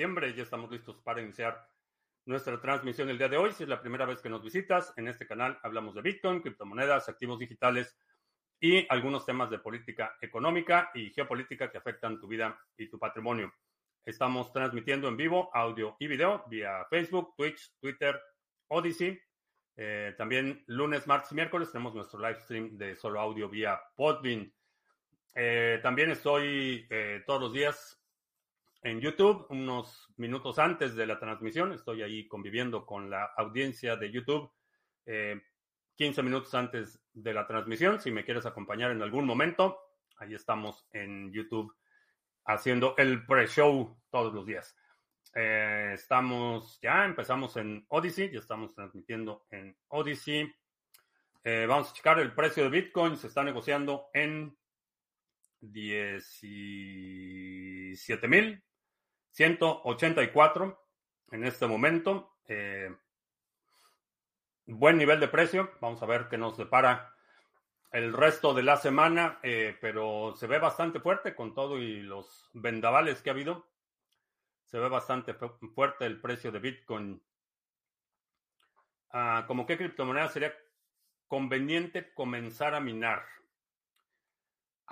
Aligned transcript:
diciembre. 0.00 0.32
Ya 0.34 0.44
estamos 0.44 0.70
listos 0.70 0.96
para 1.02 1.20
iniciar 1.20 1.62
nuestra 2.24 2.58
transmisión 2.58 3.10
el 3.10 3.18
día 3.18 3.28
de 3.28 3.36
hoy. 3.36 3.52
Si 3.52 3.64
es 3.64 3.68
la 3.68 3.82
primera 3.82 4.06
vez 4.06 4.22
que 4.22 4.30
nos 4.30 4.42
visitas, 4.42 4.94
en 4.96 5.08
este 5.08 5.26
canal 5.26 5.58
hablamos 5.62 5.94
de 5.94 6.00
Bitcoin, 6.00 6.40
criptomonedas, 6.40 7.10
activos 7.10 7.38
digitales 7.38 7.94
y 8.58 8.86
algunos 8.88 9.26
temas 9.26 9.50
de 9.50 9.58
política 9.58 10.16
económica 10.22 10.90
y 10.94 11.10
geopolítica 11.10 11.70
que 11.70 11.76
afectan 11.76 12.18
tu 12.18 12.28
vida 12.28 12.58
y 12.78 12.88
tu 12.88 12.98
patrimonio. 12.98 13.52
Estamos 14.02 14.50
transmitiendo 14.54 15.06
en 15.06 15.18
vivo 15.18 15.50
audio 15.52 15.96
y 15.98 16.06
video 16.06 16.44
vía 16.48 16.86
Facebook, 16.88 17.34
Twitch, 17.36 17.74
Twitter, 17.78 18.18
Odyssey. 18.68 19.20
Eh, 19.76 20.14
también 20.16 20.64
lunes, 20.68 21.06
martes 21.06 21.32
y 21.32 21.34
miércoles 21.34 21.70
tenemos 21.72 21.94
nuestro 21.94 22.20
live 22.20 22.40
stream 22.40 22.78
de 22.78 22.96
solo 22.96 23.20
audio 23.20 23.50
vía 23.50 23.78
Podbean. 23.94 24.50
Eh, 25.34 25.78
también 25.82 26.10
estoy 26.10 26.86
eh, 26.88 27.22
todos 27.26 27.42
los 27.42 27.52
días 27.52 27.99
en 28.82 29.00
YouTube, 29.00 29.46
unos 29.50 30.08
minutos 30.16 30.58
antes 30.58 30.94
de 30.94 31.06
la 31.06 31.18
transmisión. 31.18 31.72
Estoy 31.72 32.02
ahí 32.02 32.26
conviviendo 32.26 32.86
con 32.86 33.10
la 33.10 33.24
audiencia 33.36 33.96
de 33.96 34.10
YouTube. 34.10 34.50
15 36.00 36.22
minutos 36.22 36.54
antes 36.54 36.98
de 37.12 37.34
la 37.34 37.46
transmisión, 37.46 38.00
si 38.00 38.10
me 38.10 38.24
quieres 38.24 38.46
acompañar 38.46 38.90
en 38.90 39.02
algún 39.02 39.26
momento, 39.26 39.78
ahí 40.16 40.32
estamos 40.32 40.88
en 40.92 41.30
YouTube 41.30 41.76
haciendo 42.46 42.94
el 42.96 43.26
pre-show 43.26 44.00
todos 44.10 44.32
los 44.32 44.46
días. 44.46 44.74
Eh, 45.34 45.92
estamos, 45.92 46.78
ya 46.80 47.04
empezamos 47.04 47.54
en 47.58 47.84
Odyssey, 47.88 48.30
ya 48.30 48.38
estamos 48.38 48.74
transmitiendo 48.74 49.46
en 49.50 49.76
Odyssey. 49.88 50.50
Eh, 51.44 51.66
vamos 51.68 51.90
a 51.90 51.92
checar 51.92 52.18
el 52.18 52.34
precio 52.34 52.64
de 52.64 52.70
Bitcoin, 52.70 53.18
se 53.18 53.26
está 53.26 53.44
negociando 53.44 54.08
en 54.14 54.56
17.184 59.36 60.78
en 61.32 61.44
este 61.44 61.66
momento. 61.66 62.36
Eh, 62.48 62.94
buen 64.66 64.98
nivel 64.98 65.20
de 65.20 65.28
precio, 65.28 65.70
vamos 65.80 66.02
a 66.02 66.06
ver 66.06 66.28
qué 66.28 66.38
nos 66.38 66.56
depara 66.56 67.14
el 67.92 68.12
resto 68.12 68.54
de 68.54 68.62
la 68.62 68.76
semana, 68.76 69.40
pero 69.80 70.34
se 70.36 70.46
ve 70.46 70.58
bastante 70.58 71.00
fuerte 71.00 71.34
con 71.34 71.54
todo 71.54 71.78
y 71.78 72.02
los 72.02 72.48
vendavales 72.52 73.20
que 73.20 73.30
ha 73.30 73.32
habido 73.32 73.70
se 74.70 74.78
ve 74.78 74.88
bastante 74.88 75.34
fuerte 75.34 76.06
el 76.06 76.20
precio 76.20 76.52
de 76.52 76.60
Bitcoin. 76.60 77.20
Ah, 79.10 79.44
¿Como 79.48 79.66
qué 79.66 79.76
criptomoneda 79.76 80.28
sería 80.28 80.54
conveniente 81.26 82.14
comenzar 82.14 82.76
a 82.76 82.80
minar? 82.80 83.26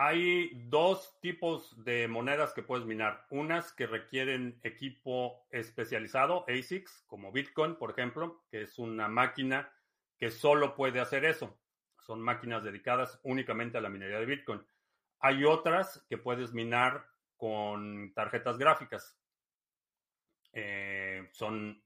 Hay 0.00 0.52
dos 0.68 1.18
tipos 1.20 1.74
de 1.82 2.06
monedas 2.06 2.52
que 2.52 2.62
puedes 2.62 2.86
minar. 2.86 3.26
Unas 3.30 3.72
que 3.72 3.88
requieren 3.88 4.60
equipo 4.62 5.44
especializado, 5.50 6.44
ASICs, 6.48 7.02
como 7.08 7.32
Bitcoin, 7.32 7.74
por 7.74 7.90
ejemplo, 7.90 8.44
que 8.48 8.62
es 8.62 8.78
una 8.78 9.08
máquina 9.08 9.72
que 10.16 10.30
solo 10.30 10.76
puede 10.76 11.00
hacer 11.00 11.24
eso. 11.24 11.58
Son 11.98 12.20
máquinas 12.20 12.62
dedicadas 12.62 13.18
únicamente 13.24 13.76
a 13.76 13.80
la 13.80 13.88
minería 13.88 14.20
de 14.20 14.26
Bitcoin. 14.26 14.64
Hay 15.18 15.44
otras 15.44 16.06
que 16.08 16.16
puedes 16.16 16.52
minar 16.52 17.04
con 17.36 18.14
tarjetas 18.14 18.56
gráficas. 18.56 19.18
Eh, 20.52 21.28
son 21.32 21.82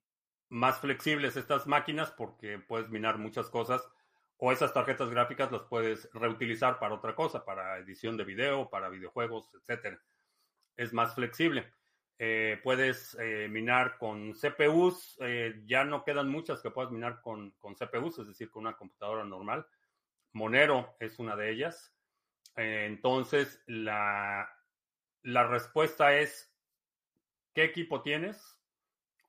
más 0.50 0.78
flexibles 0.80 1.38
estas 1.38 1.66
máquinas 1.66 2.10
porque 2.10 2.58
puedes 2.58 2.90
minar 2.90 3.16
muchas 3.16 3.48
cosas 3.48 3.88
o 4.36 4.52
esas 4.52 4.72
tarjetas 4.72 5.10
gráficas 5.10 5.52
las 5.52 5.62
puedes 5.62 6.10
reutilizar 6.12 6.78
para 6.78 6.94
otra 6.94 7.14
cosa, 7.14 7.44
para 7.44 7.78
edición 7.78 8.16
de 8.16 8.24
video, 8.24 8.68
para 8.68 8.88
videojuegos, 8.88 9.50
etc. 9.54 9.98
Es 10.76 10.92
más 10.92 11.14
flexible. 11.14 11.72
Eh, 12.18 12.60
puedes 12.62 13.16
eh, 13.20 13.48
minar 13.50 13.98
con 13.98 14.32
CPUs, 14.32 15.18
ya 15.64 15.84
no 15.84 16.04
quedan 16.04 16.28
muchas 16.28 16.60
que 16.60 16.70
puedas 16.70 16.92
minar 16.92 17.20
con, 17.20 17.50
con, 17.52 17.74
CPUs, 17.74 18.18
es 18.18 18.26
decir, 18.26 18.50
con 18.50 18.62
una 18.66 18.76
computadora 18.76 19.24
normal. 19.24 19.66
Monero 20.32 20.96
es 21.00 21.18
una 21.18 21.36
de 21.36 21.50
ellas. 21.50 21.94
entonces, 22.56 23.62
la, 23.66 24.48
la 25.22 25.46
respuesta 25.46 26.14
es, 26.16 26.52
¿qué 27.54 27.64
equipo 27.64 28.02
tienes? 28.02 28.62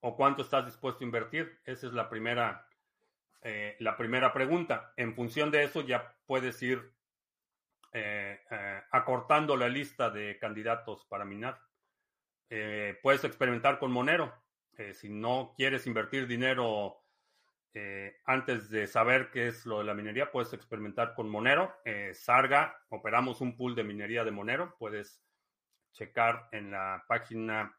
o 0.06 0.18
cuánto 0.18 0.42
estás 0.42 0.66
dispuesto 0.66 1.04
a 1.04 1.06
invertir? 1.06 1.60
Esa 1.64 1.88
es 1.88 1.94
la 1.94 2.10
primera, 2.10 2.68
eh, 3.44 3.76
la 3.80 3.98
primera 3.98 4.32
pregunta. 4.32 4.94
En 4.96 5.14
función 5.14 5.52
de 5.52 5.64
eso 5.64 5.82
ya 5.82 6.16
puedes 6.26 6.62
ir 6.64 6.94
eh, 7.92 8.40
eh, 8.50 8.82
acortando 8.92 9.58
la 9.58 9.68
lista 9.68 10.10
de 10.10 10.40
candidatos 10.40 11.06
para 11.06 11.26
minar. 11.26 11.60
puedes 13.02 13.24
experimentar 13.24 13.80
con 13.80 13.92
Monero. 13.92 14.32
si 14.94 15.10
no 15.10 15.54
quieres 15.58 15.88
invertir 15.88 16.28
dinero 16.28 17.04
antes 18.26 18.70
de 18.70 18.86
saber 18.86 19.32
qué 19.32 19.48
es 19.48 19.66
lo 19.66 19.80
de 19.80 19.86
la 19.86 19.96
minería, 19.96 20.32
puedes 20.32 20.54
experimentar 20.54 21.16
con 21.16 21.28
Monero. 21.30 21.74
Sarga, 22.14 22.78
operamos 22.90 23.42
un 23.42 23.58
pool 23.58 23.74
de 23.76 23.84
minería 23.84 24.24
de 24.24 24.32
Monero. 24.32 24.76
Puedes 24.78 25.24
checar 25.94 26.48
en 26.52 26.72
la 26.72 27.04
página 27.08 27.76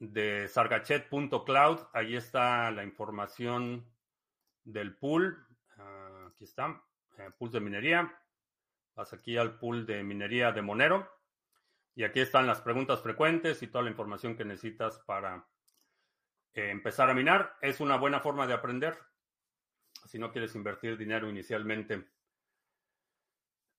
de 0.00 0.48
sargachet.cloud. 0.48 1.78
Ahí 1.92 2.16
está 2.16 2.70
la 2.70 2.82
información 2.82 3.86
del 4.64 4.96
pool. 4.96 5.46
Ah, 5.76 6.30
aquí 6.32 6.44
está, 6.44 6.82
eh, 7.18 7.30
pool 7.38 7.52
de 7.52 7.60
minería. 7.60 8.18
Vas 8.96 9.12
aquí 9.12 9.36
al 9.36 9.58
pool 9.58 9.86
de 9.86 10.02
minería 10.02 10.50
de 10.52 10.62
Monero. 10.62 11.08
Y 11.94 12.04
aquí 12.04 12.20
están 12.20 12.46
las 12.46 12.62
preguntas 12.62 13.02
frecuentes 13.02 13.62
y 13.62 13.66
toda 13.68 13.84
la 13.84 13.90
información 13.90 14.36
que 14.36 14.44
necesitas 14.44 14.98
para 15.00 15.46
eh, 16.54 16.70
empezar 16.70 17.10
a 17.10 17.14
minar. 17.14 17.56
Es 17.60 17.80
una 17.80 17.96
buena 17.96 18.20
forma 18.20 18.46
de 18.46 18.54
aprender 18.54 18.98
si 20.06 20.18
no 20.18 20.32
quieres 20.32 20.54
invertir 20.54 20.96
dinero 20.96 21.28
inicialmente. 21.28 22.08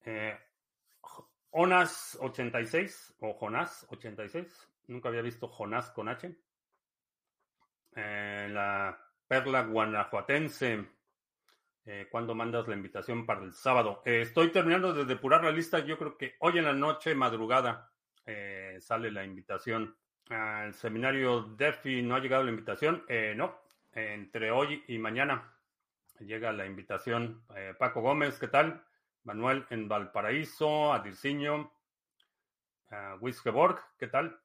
Eh, 0.06 0.38
Onas 1.50 2.18
86 2.22 3.16
o 3.20 3.38
Jonas 3.40 3.86
86 3.90 4.71
Nunca 4.88 5.10
había 5.10 5.22
visto 5.22 5.48
Jonás 5.48 5.92
con 5.92 6.10
H. 6.10 6.36
Eh, 7.96 8.48
la 8.52 8.98
perla 9.28 9.64
guanajuatense. 9.64 10.86
Eh, 11.86 12.08
¿Cuándo 12.12 12.36
mandas 12.36 12.68
la 12.68 12.76
invitación 12.76 13.26
para 13.26 13.44
el 13.44 13.54
sábado? 13.54 14.02
Eh, 14.06 14.22
estoy 14.22 14.52
terminando 14.52 14.94
de 14.94 15.06
depurar 15.06 15.44
la 15.44 15.52
lista. 15.52 15.80
Yo 15.80 15.98
creo 15.98 16.18
que 16.18 16.36
hoy 16.40 16.58
en 16.58 16.66
la 16.66 16.74
noche, 16.74 17.16
madrugada, 17.16 17.92
sale 18.80 19.12
la 19.12 19.26
invitación. 19.26 19.98
Al 20.30 20.74
seminario 20.74 21.42
DEFI 21.58 22.02
no 22.02 22.16
ha 22.16 22.20
llegado 22.20 22.44
la 22.44 22.52
invitación. 22.52 23.04
no, 23.36 23.60
entre 23.92 24.52
hoy 24.52 24.84
y 24.88 24.98
mañana 24.98 25.54
llega 26.20 26.54
la 26.54 26.66
invitación. 26.66 27.44
Paco 27.78 28.02
Gómez, 28.02 28.40
¿qué 28.40 28.48
tal? 28.48 28.86
Manuel 29.24 29.66
en 29.70 29.88
Valparaíso, 29.88 30.94
Adirciño, 30.94 31.72
uh, 32.92 33.76
¿qué 33.98 34.08
tal? 34.08 34.41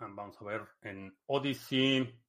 Vamos 0.00 0.40
a 0.40 0.44
ver 0.44 0.62
en 0.82 1.16
Odyssey. 1.26 2.22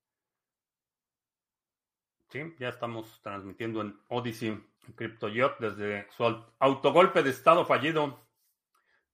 Sí, 2.30 2.56
ya 2.60 2.70
estamos 2.70 3.20
transmitiendo 3.22 3.82
en 3.82 4.00
Odyssey, 4.08 4.60
CryptoYot, 4.96 5.60
desde 5.60 6.08
su 6.12 6.24
autogolpe 6.60 7.22
de 7.22 7.30
estado 7.30 7.66
fallido, 7.66 8.28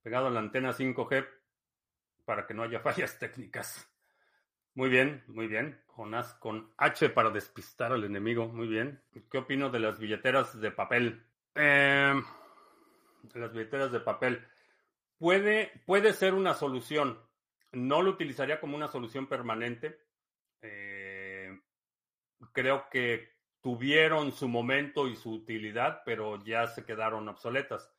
pegado 0.02 0.28
a 0.28 0.32
la 0.32 0.40
antena 0.40 0.72
5G 0.72 1.28
para 2.24 2.48
que 2.48 2.54
no 2.54 2.64
haya 2.64 2.80
fallas 2.82 3.20
técnicas. 3.20 3.92
Muy 4.74 4.90
bien, 4.90 5.24
muy 5.28 5.48
bien. 5.48 5.82
Jonás 5.88 6.34
con 6.36 6.74
H 6.78 7.10
para 7.10 7.30
despistar 7.30 7.92
al 7.92 8.04
enemigo. 8.04 8.48
Muy 8.48 8.68
bien. 8.68 9.02
¿Qué 9.32 9.38
opino 9.38 9.70
de 9.70 9.80
las 9.80 10.00
billeteras 10.00 10.60
de 10.60 10.72
papel? 10.72 11.26
Eh, 11.56 12.14
las 13.34 13.54
billeteras 13.54 13.92
de 13.92 14.00
papel. 14.02 14.46
Puede, 15.18 15.72
puede 15.86 16.12
ser 16.12 16.34
una 16.34 16.54
solución. 16.54 17.18
No 17.76 18.02
lo 18.02 18.12
utilizaría 18.12 18.62
como 18.62 18.78
una 18.78 18.88
solución 18.88 19.28
permanente. 19.28 20.00
Eh, 20.62 21.60
creo 22.54 22.90
que 22.90 23.36
tuvieron 23.60 24.32
su 24.32 24.48
momento 24.48 25.10
y 25.10 25.18
su 25.18 25.34
utilidad, 25.34 26.02
pero 26.06 26.42
ya 26.42 26.68
se 26.68 26.86
quedaron 26.86 27.28
obsoletas. 27.28 27.92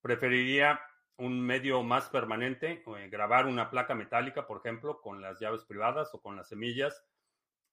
Preferiría 0.00 0.80
un 1.16 1.40
medio 1.40 1.82
más 1.82 2.08
permanente, 2.08 2.84
eh, 2.86 3.08
grabar 3.10 3.46
una 3.46 3.68
placa 3.68 3.96
metálica, 3.96 4.46
por 4.46 4.58
ejemplo, 4.58 5.00
con 5.00 5.20
las 5.20 5.40
llaves 5.40 5.64
privadas 5.64 6.14
o 6.14 6.22
con 6.22 6.36
las 6.36 6.48
semillas. 6.48 7.04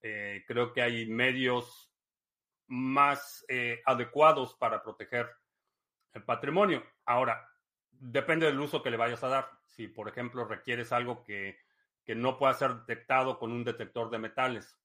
Eh, 0.02 0.42
creo 0.44 0.72
que 0.72 0.82
hay 0.82 1.06
medios 1.06 1.94
más 2.66 3.46
adecuados 3.86 4.56
para 4.56 4.82
proteger 4.82 5.30
el 6.14 6.24
patrimonio. 6.24 6.84
Ahora, 7.06 7.47
depende 8.00 8.46
del 8.46 8.60
uso 8.60 8.82
que 8.82 8.90
le 8.90 8.96
vayas 8.96 9.22
a 9.24 9.28
dar. 9.28 9.50
Si, 9.64 9.88
por 9.88 10.08
ejemplo, 10.08 10.44
requieres 10.44 10.92
algo 10.92 11.22
que, 11.24 11.58
no 12.06 12.38
pueda 12.38 12.54
ser 12.54 12.74
detectado 12.74 13.38
con 13.38 13.52
un 13.52 13.64
detector 13.64 14.08
de 14.08 14.18
metales, 14.18 14.78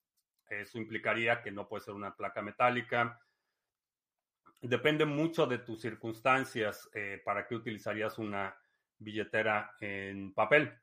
eso 0.49 0.77
implicaría 0.77 1.41
que 1.41 1.51
no 1.51 1.69
puede 1.69 1.85
ser 1.85 1.93
una 1.93 2.15
placa 2.15 2.41
metálica. 2.41 3.21
Depende 4.61 5.05
mucho 5.05 5.45
de 5.45 5.59
tus 5.59 5.81
circunstancias 5.81 6.89
eh, 6.93 7.21
para 7.23 7.47
qué 7.47 7.55
utilizarías 7.55 8.17
una 8.17 8.53
billetera 8.97 9.73
en 9.79 10.33
papel. 10.33 10.77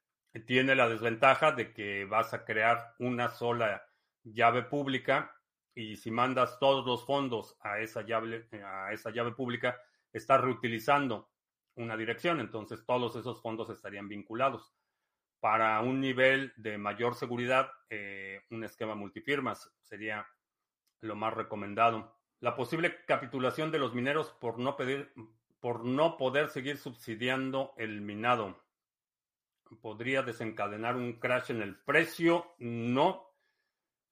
tiene 0.47 0.75
la 0.75 0.89
desventaja 0.89 1.53
de 1.53 1.75
que 1.75 2.07
vas 2.07 2.33
a 2.33 2.45
crear 2.45 2.95
una 2.99 3.29
sola 3.29 3.87
llave 4.23 4.63
pública 4.63 5.35
y 5.75 5.97
si 5.97 6.11
mandas 6.11 6.59
todos 6.59 6.87
los 6.87 7.05
fondos 7.05 7.57
a 7.61 7.81
esa 7.81 8.03
llave, 8.03 8.49
a 8.65 8.93
esa 8.93 9.11
llave 9.11 9.33
pública, 9.33 9.81
estás 10.13 10.41
reutilizando 10.41 11.31
una 11.77 11.97
dirección, 11.97 12.41
entonces 12.41 12.85
todos 12.87 13.17
esos 13.17 13.41
fondos 13.43 13.71
estarían 13.71 14.09
vinculados. 14.09 14.73
Para 15.41 15.81
un 15.81 16.01
nivel 16.01 16.53
de 16.57 16.77
mayor 16.77 17.15
seguridad, 17.15 17.71
eh, 17.89 18.43
un 18.51 18.65
esquema 18.65 18.95
multifirmas 18.95 19.73
sería 19.81 20.27
lo 21.01 21.17
más 21.17 21.33
recomendado. 21.35 22.15
La 22.41 22.57
posible 22.57 23.05
capitulación 23.07 23.71
de 23.71 23.79
los 23.79 23.95
mineros 23.95 24.33
por 24.41 24.59
no, 24.59 24.77
pedir, 24.77 25.13
por 25.61 25.85
no 25.85 26.17
poder 26.17 26.49
seguir 26.49 26.77
subsidiando 26.77 27.73
el 27.77 28.01
minado 28.01 28.61
podría 29.77 30.23
desencadenar 30.23 30.97
un 30.97 31.15
crash 31.15 31.51
en 31.51 31.63
el 31.63 31.77
precio. 31.77 32.55
No, 32.59 33.27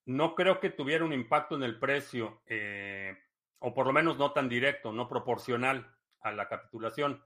no 0.06 0.34
creo 0.34 0.60
que 0.60 0.70
tuviera 0.70 1.04
un 1.04 1.12
impacto 1.12 1.56
en 1.56 1.62
el 1.62 1.78
precio, 1.78 2.42
eh, 2.46 3.16
o 3.58 3.74
por 3.74 3.86
lo 3.86 3.92
menos 3.92 4.18
no 4.18 4.32
tan 4.32 4.48
directo, 4.48 4.92
no 4.92 5.08
proporcional 5.08 5.94
a 6.20 6.32
la 6.32 6.48
capitulación, 6.48 7.22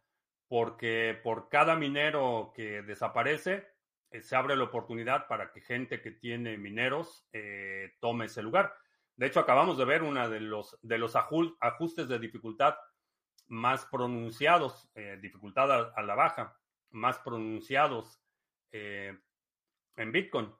porque 0.52 1.18
por 1.22 1.48
cada 1.48 1.76
minero 1.76 2.52
que 2.54 2.82
desaparece, 2.82 3.66
eh, 4.10 4.20
se 4.20 4.36
abre 4.36 4.54
la 4.54 4.64
oportunidad 4.64 5.26
para 5.26 5.50
que 5.50 5.62
gente 5.62 6.02
que 6.02 6.10
tiene 6.10 6.58
mineros 6.58 7.26
eh, 7.32 7.94
tome 8.00 8.26
ese 8.26 8.42
lugar. 8.42 8.74
De 9.16 9.28
hecho, 9.28 9.40
acabamos 9.40 9.78
de 9.78 9.86
ver 9.86 10.02
uno 10.02 10.28
de 10.28 10.40
los, 10.40 10.78
de 10.82 10.98
los 10.98 11.16
ajustes 11.16 12.06
de 12.06 12.18
dificultad 12.18 12.74
más 13.46 13.86
pronunciados, 13.86 14.90
dificultad 15.22 15.94
a, 15.96 16.02
la 16.02 16.14
baja, 16.14 16.54
más 16.90 17.18
pronunciados 17.20 18.20
en 18.72 20.12
Bitcoin. 20.12 20.52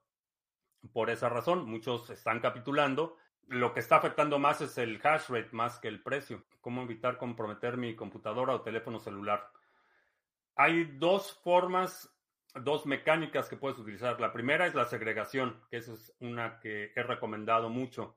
Por 0.90 1.10
esa 1.10 1.28
razón, 1.28 1.68
muchos 1.68 2.08
están 2.08 2.40
capitulando. 2.40 3.18
Lo 3.46 3.74
que 3.74 3.80
está 3.80 3.96
afectando 3.96 4.38
más 4.38 4.62
es 4.62 4.78
el 4.78 5.02
hash 5.04 5.28
rate 5.28 5.50
más 5.52 5.78
que 5.78 5.88
el 5.88 6.02
precio. 6.02 6.46
¿Cómo 6.62 6.80
evitar 6.80 7.18
comprometer 7.18 7.76
mi 7.76 7.94
computadora 7.94 8.54
o 8.54 8.62
teléfono 8.62 8.98
celular? 8.98 9.52
Hay 10.56 10.84
dos 10.84 11.40
formas, 11.42 12.12
dos 12.54 12.86
mecánicas 12.86 13.48
que 13.48 13.56
puedes 13.56 13.78
utilizar. 13.78 14.20
La 14.20 14.32
primera 14.32 14.66
es 14.66 14.74
la 14.74 14.84
segregación, 14.84 15.62
que 15.70 15.78
esa 15.78 15.92
es 15.94 16.14
una 16.20 16.60
que 16.60 16.92
he 16.94 17.02
recomendado 17.02 17.70
mucho. 17.70 18.16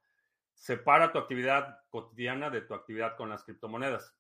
Separa 0.53 1.11
tu 1.11 1.17
actividad 1.17 1.79
cotidiana 1.89 2.49
de 2.49 2.61
tu 2.61 2.73
actividad 2.73 3.15
con 3.15 3.29
las 3.29 3.43
criptomonedas. 3.43 4.15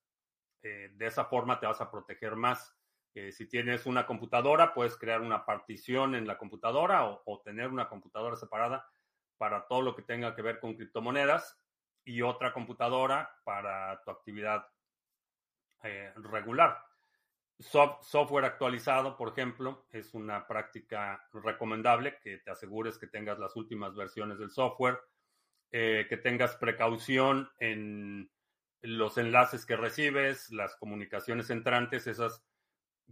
Eh, 0.63 0.91
de 0.95 1.05
esa 1.05 1.25
forma 1.25 1.59
te 1.59 1.67
vas 1.67 1.81
a 1.81 1.91
proteger 1.91 2.35
más 2.35 2.75
si 3.31 3.47
tienes 3.47 3.85
una 3.85 4.05
computadora, 4.05 4.73
puedes 4.73 4.97
crear 4.97 5.21
una 5.21 5.45
partición 5.45 6.15
en 6.15 6.27
la 6.27 6.37
computadora 6.37 7.05
o, 7.05 7.41
tener 7.45 7.69
una 7.69 7.87
computadora 7.87 8.35
separada 8.35 8.89
para 9.37 9.67
todo 9.67 9.81
lo 9.81 9.95
que 9.95 10.01
tenga 10.01 10.35
que 10.35 10.41
ver 10.41 10.59
con 10.59 10.75
criptomonedas 10.75 11.57
y 12.03 12.21
otra 12.21 12.51
computadora 12.51 13.33
para 13.45 14.01
tu 14.03 14.11
actividad 14.11 14.67
eh, 15.83 16.11
regular. 16.15 16.84
Software 17.59 18.45
actualizado, 18.45 19.15
por 19.15 19.29
ejemplo, 19.29 19.85
es 19.91 20.13
una 20.13 20.45
práctica 20.47 21.25
recomendable 21.33 22.17
que 22.21 22.39
te 22.39 22.51
asegures 22.51 22.97
que 22.97 23.07
tengas 23.07 23.39
las 23.39 23.55
últimas 23.55 23.95
versiones 23.95 24.39
del 24.39 24.51
software, 24.51 24.99
eh, 25.71 26.05
que 26.09 26.17
tengas 26.17 26.57
precaución 26.57 27.49
en 27.59 28.29
los 28.81 29.17
enlaces 29.17 29.65
que 29.65 29.77
recibes, 29.77 30.51
las 30.51 30.75
comunicaciones 30.75 31.49
entrantes, 31.49 32.07
esas 32.07 32.43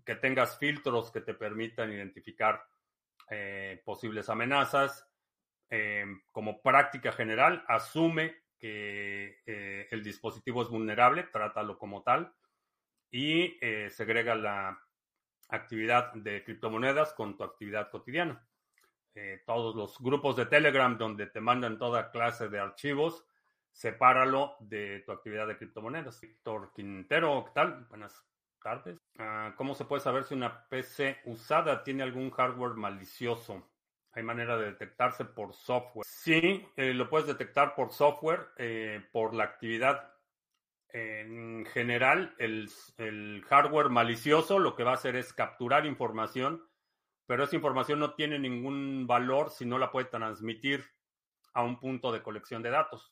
que 0.05 0.15
tengas 0.15 0.57
filtros 0.57 1.11
que 1.11 1.21
te 1.21 1.33
permitan 1.33 1.91
identificar 1.91 2.63
eh, 3.29 3.81
posibles 3.85 4.29
amenazas. 4.29 5.07
Eh, 5.69 6.05
como 6.31 6.61
práctica 6.61 7.11
general, 7.13 7.63
asume 7.67 8.43
que 8.59 9.41
el 9.91 10.03
dispositivo 10.03 10.61
es 10.61 10.69
vulnerable, 10.69 11.23
trátalo 11.23 11.77
como 11.77 12.01
tal 12.01 12.33
y 13.13 13.57
segrega 13.89 14.35
la 14.35 14.81
actividad 15.47 16.11
de 16.13 16.43
criptomonedas 16.43 17.13
con 17.13 17.37
tu 17.37 17.43
actividad 17.43 17.89
cotidiana. 17.91 18.45
todos 19.45 19.75
los 19.75 19.99
grupos 19.99 20.35
de 20.35 20.47
Telegram 20.47 20.97
donde 20.97 21.27
te 21.27 21.39
mandan 21.39 21.77
toda 21.77 22.09
clase 22.09 22.49
de 22.49 22.59
archivos, 22.59 23.23
sepáralo 23.73 24.55
de 24.59 25.01
tu 25.05 25.11
actividad 25.11 25.47
de 25.47 25.57
criptomonedas. 25.57 26.21
Víctor 26.21 26.71
Quintero, 26.73 27.45
¿qué 27.45 27.51
tal? 27.53 27.85
Buenas 27.89 28.25
tardes. 28.61 28.97
Ah, 29.17 29.53
¿Cómo 29.57 29.75
se 29.75 29.85
puede 29.85 30.01
saber 30.01 30.23
si 30.23 30.33
una 30.33 30.67
PC 30.69 31.19
usada 31.25 31.83
tiene 31.83 32.03
algún 32.03 32.31
hardware 32.31 32.75
malicioso? 32.75 33.69
¿Hay 34.13 34.23
manera 34.23 34.57
de 34.57 34.67
detectarse 34.67 35.25
por 35.25 35.53
software? 35.53 36.05
Sí, 36.07 36.65
eh, 36.75 36.93
lo 36.93 37.09
puedes 37.09 37.27
detectar 37.27 37.75
por 37.75 37.91
software, 37.91 38.49
eh, 38.57 39.03
por 39.11 39.33
la 39.33 39.43
actividad. 39.45 40.12
En 40.93 41.65
general, 41.65 42.35
el, 42.37 42.69
hardware 43.49 43.89
malicioso 43.89 44.59
lo 44.59 44.75
que 44.75 44.83
va 44.83 44.91
a 44.91 44.95
hacer 44.95 45.15
es 45.15 45.33
capturar 45.33 45.87
información, 45.87 46.63
pero 47.25 47.43
esa 47.43 47.55
información 47.55 47.99
no 47.99 48.13
tiene 48.13 48.37
ningún 48.37 49.07
valor 49.07 49.49
si 49.49 49.65
no 49.65 49.79
la 49.79 49.91
puede 49.91 50.05
transmitir 50.05 50.85
a 51.55 51.63
un 51.63 51.79
punto 51.79 52.11
de 52.11 52.21
colección 52.21 52.61
de 52.61 52.69
datos. 52.69 53.11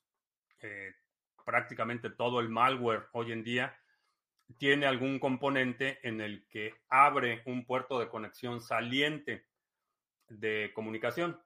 Eh, 0.62 0.94
prácticamente 1.44 2.12
todo 2.12 2.40
el 2.40 2.50
malware 2.50 3.08
hoy 3.14 3.32
en 3.32 3.44
día 3.44 3.76
tiene 4.58 4.86
algún 4.86 5.18
componente 5.18 6.00
en 6.08 6.22
el 6.22 6.46
que 6.50 6.76
abre 6.88 7.42
un 7.48 7.66
puerto 7.66 8.00
de 8.00 8.10
conexión 8.10 8.62
saliente 8.62 9.48
de 10.28 10.72
comunicación. 10.76 11.42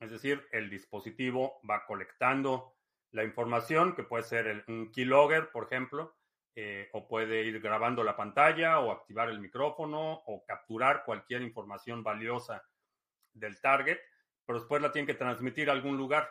Es 0.00 0.10
decir, 0.10 0.46
el 0.52 0.68
dispositivo 0.68 1.60
va 1.68 1.86
colectando 1.86 2.77
la 3.12 3.24
información, 3.24 3.94
que 3.94 4.02
puede 4.02 4.22
ser 4.22 4.64
un 4.68 4.90
keylogger, 4.92 5.50
por 5.50 5.64
ejemplo, 5.64 6.16
eh, 6.54 6.88
o 6.92 7.06
puede 7.06 7.44
ir 7.44 7.60
grabando 7.60 8.02
la 8.02 8.16
pantalla 8.16 8.80
o 8.80 8.90
activar 8.90 9.28
el 9.28 9.38
micrófono 9.38 10.22
o 10.26 10.44
capturar 10.44 11.04
cualquier 11.04 11.42
información 11.42 12.02
valiosa 12.02 12.64
del 13.32 13.60
target, 13.60 13.98
pero 14.44 14.58
después 14.58 14.82
la 14.82 14.90
tiene 14.90 15.06
que 15.06 15.14
transmitir 15.14 15.70
a 15.70 15.72
algún 15.72 15.96
lugar. 15.96 16.28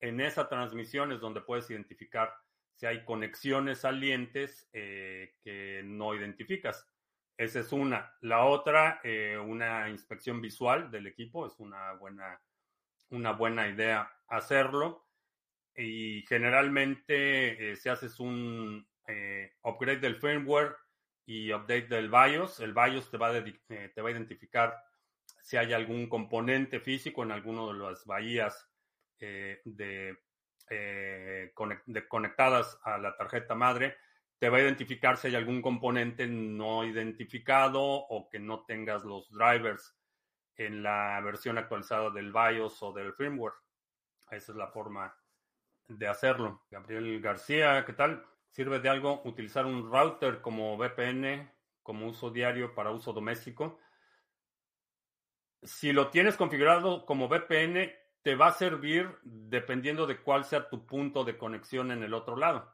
En 0.00 0.20
esa 0.20 0.48
transmisión 0.48 1.12
es 1.12 1.20
donde 1.20 1.40
puedes 1.40 1.68
identificar 1.70 2.34
si 2.74 2.86
hay 2.86 3.04
conexiones 3.04 3.80
salientes 3.80 4.68
eh, 4.72 5.34
que 5.42 5.82
no 5.84 6.14
identificas. 6.14 6.88
Esa 7.36 7.60
es 7.60 7.72
una. 7.72 8.16
La 8.20 8.44
otra, 8.44 9.00
eh, 9.02 9.36
una 9.36 9.88
inspección 9.88 10.40
visual 10.40 10.90
del 10.90 11.06
equipo, 11.06 11.46
es 11.46 11.58
una 11.58 11.92
buena, 11.94 12.40
una 13.10 13.32
buena 13.32 13.68
idea 13.68 14.10
hacerlo. 14.28 15.03
Y 15.76 16.22
generalmente, 16.28 17.72
eh, 17.72 17.76
si 17.76 17.88
haces 17.88 18.20
un 18.20 18.86
upgrade 19.62 19.98
del 19.98 20.16
firmware 20.16 20.76
y 21.26 21.52
update 21.52 21.88
del 21.88 22.08
BIOS, 22.08 22.60
el 22.60 22.72
BIOS 22.72 23.10
te 23.10 23.18
va, 23.18 23.32
te 23.32 24.00
va 24.00 24.08
a 24.08 24.12
identificar 24.12 24.74
si 25.42 25.58
hay 25.58 25.74
algún 25.74 26.08
componente 26.08 26.80
físico 26.80 27.22
en 27.22 27.32
alguno 27.32 27.72
de 27.72 27.78
las 27.78 28.06
bahías 28.06 28.70
de 29.18 30.16
eh, 30.70 31.52
conectadas 32.08 32.80
a 32.84 32.96
la 32.96 33.14
tarjeta 33.16 33.54
madre, 33.54 33.98
te 34.38 34.48
va 34.48 34.56
a 34.56 34.62
identificar 34.62 35.18
si 35.18 35.26
hay 35.26 35.34
algún 35.34 35.60
componente 35.60 36.26
no 36.26 36.86
identificado 36.86 37.82
o 37.82 38.30
que 38.30 38.38
no 38.38 38.64
tengas 38.64 39.04
los 39.04 39.30
drivers 39.30 39.94
en 40.56 40.82
la 40.82 41.20
versión 41.20 41.58
actualizada 41.58 42.08
del 42.10 42.32
BIOS 42.32 42.82
o 42.82 42.92
del 42.92 43.12
firmware. 43.12 43.52
Esa 44.30 44.52
es 44.52 44.56
la 44.56 44.68
forma 44.68 45.14
de 45.88 46.08
hacerlo. 46.08 46.62
Gabriel 46.70 47.20
García, 47.20 47.84
¿qué 47.84 47.92
tal? 47.92 48.24
¿Sirve 48.50 48.80
de 48.80 48.88
algo 48.88 49.22
utilizar 49.24 49.66
un 49.66 49.90
router 49.90 50.40
como 50.40 50.76
VPN 50.76 51.50
como 51.82 52.06
uso 52.06 52.30
diario 52.30 52.74
para 52.74 52.90
uso 52.90 53.12
doméstico? 53.12 53.78
Si 55.62 55.92
lo 55.92 56.08
tienes 56.08 56.36
configurado 56.36 57.04
como 57.06 57.28
VPN, 57.28 57.92
te 58.22 58.34
va 58.34 58.48
a 58.48 58.52
servir 58.52 59.18
dependiendo 59.22 60.06
de 60.06 60.18
cuál 60.18 60.44
sea 60.44 60.68
tu 60.68 60.86
punto 60.86 61.24
de 61.24 61.36
conexión 61.36 61.90
en 61.90 62.02
el 62.02 62.14
otro 62.14 62.36
lado. 62.36 62.72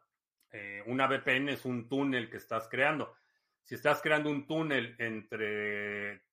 Eh, 0.52 0.82
una 0.86 1.06
VPN 1.06 1.50
es 1.50 1.64
un 1.64 1.88
túnel 1.88 2.28
que 2.30 2.36
estás 2.36 2.68
creando. 2.68 3.16
Si 3.62 3.74
estás 3.74 4.00
creando 4.02 4.30
un 4.30 4.46
túnel 4.46 4.96
entre 4.98 6.24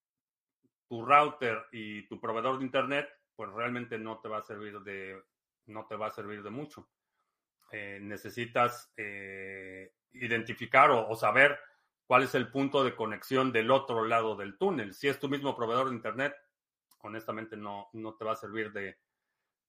tu 0.87 1.05
router 1.05 1.65
y 1.71 2.07
tu 2.07 2.19
proveedor 2.19 2.57
de 2.57 2.65
internet, 2.65 3.09
pues 3.35 3.51
realmente 3.51 3.97
no 3.97 4.19
te 4.19 4.29
va 4.29 4.39
a 4.39 4.43
servir 4.43 4.79
de, 4.81 5.21
no 5.67 5.85
te 5.85 5.95
va 5.95 6.07
a 6.07 6.11
servir 6.11 6.43
de 6.43 6.49
mucho. 6.49 6.89
Eh, 7.71 7.99
necesitas 8.01 8.91
eh, 8.95 9.93
identificar 10.13 10.89
o, 10.91 11.13
saber 11.15 11.59
cuál 12.05 12.23
es 12.23 12.33
el 12.35 12.49
punto 12.49 12.83
de 12.83 12.95
conexión 12.95 13.51
del 13.51 13.71
otro 13.71 14.05
lado 14.05 14.35
del 14.35 14.57
túnel. 14.57 14.93
Si 14.93 15.07
es 15.07 15.19
tu 15.19 15.29
mismo 15.29 15.55
proveedor 15.55 15.89
de 15.89 15.95
internet, 15.95 16.33
honestamente 16.99 17.57
no, 17.57 17.89
no 17.93 18.15
te 18.15 18.25
va 18.25 18.33
a 18.33 18.37
servir 18.37 18.71
de, 18.71 18.97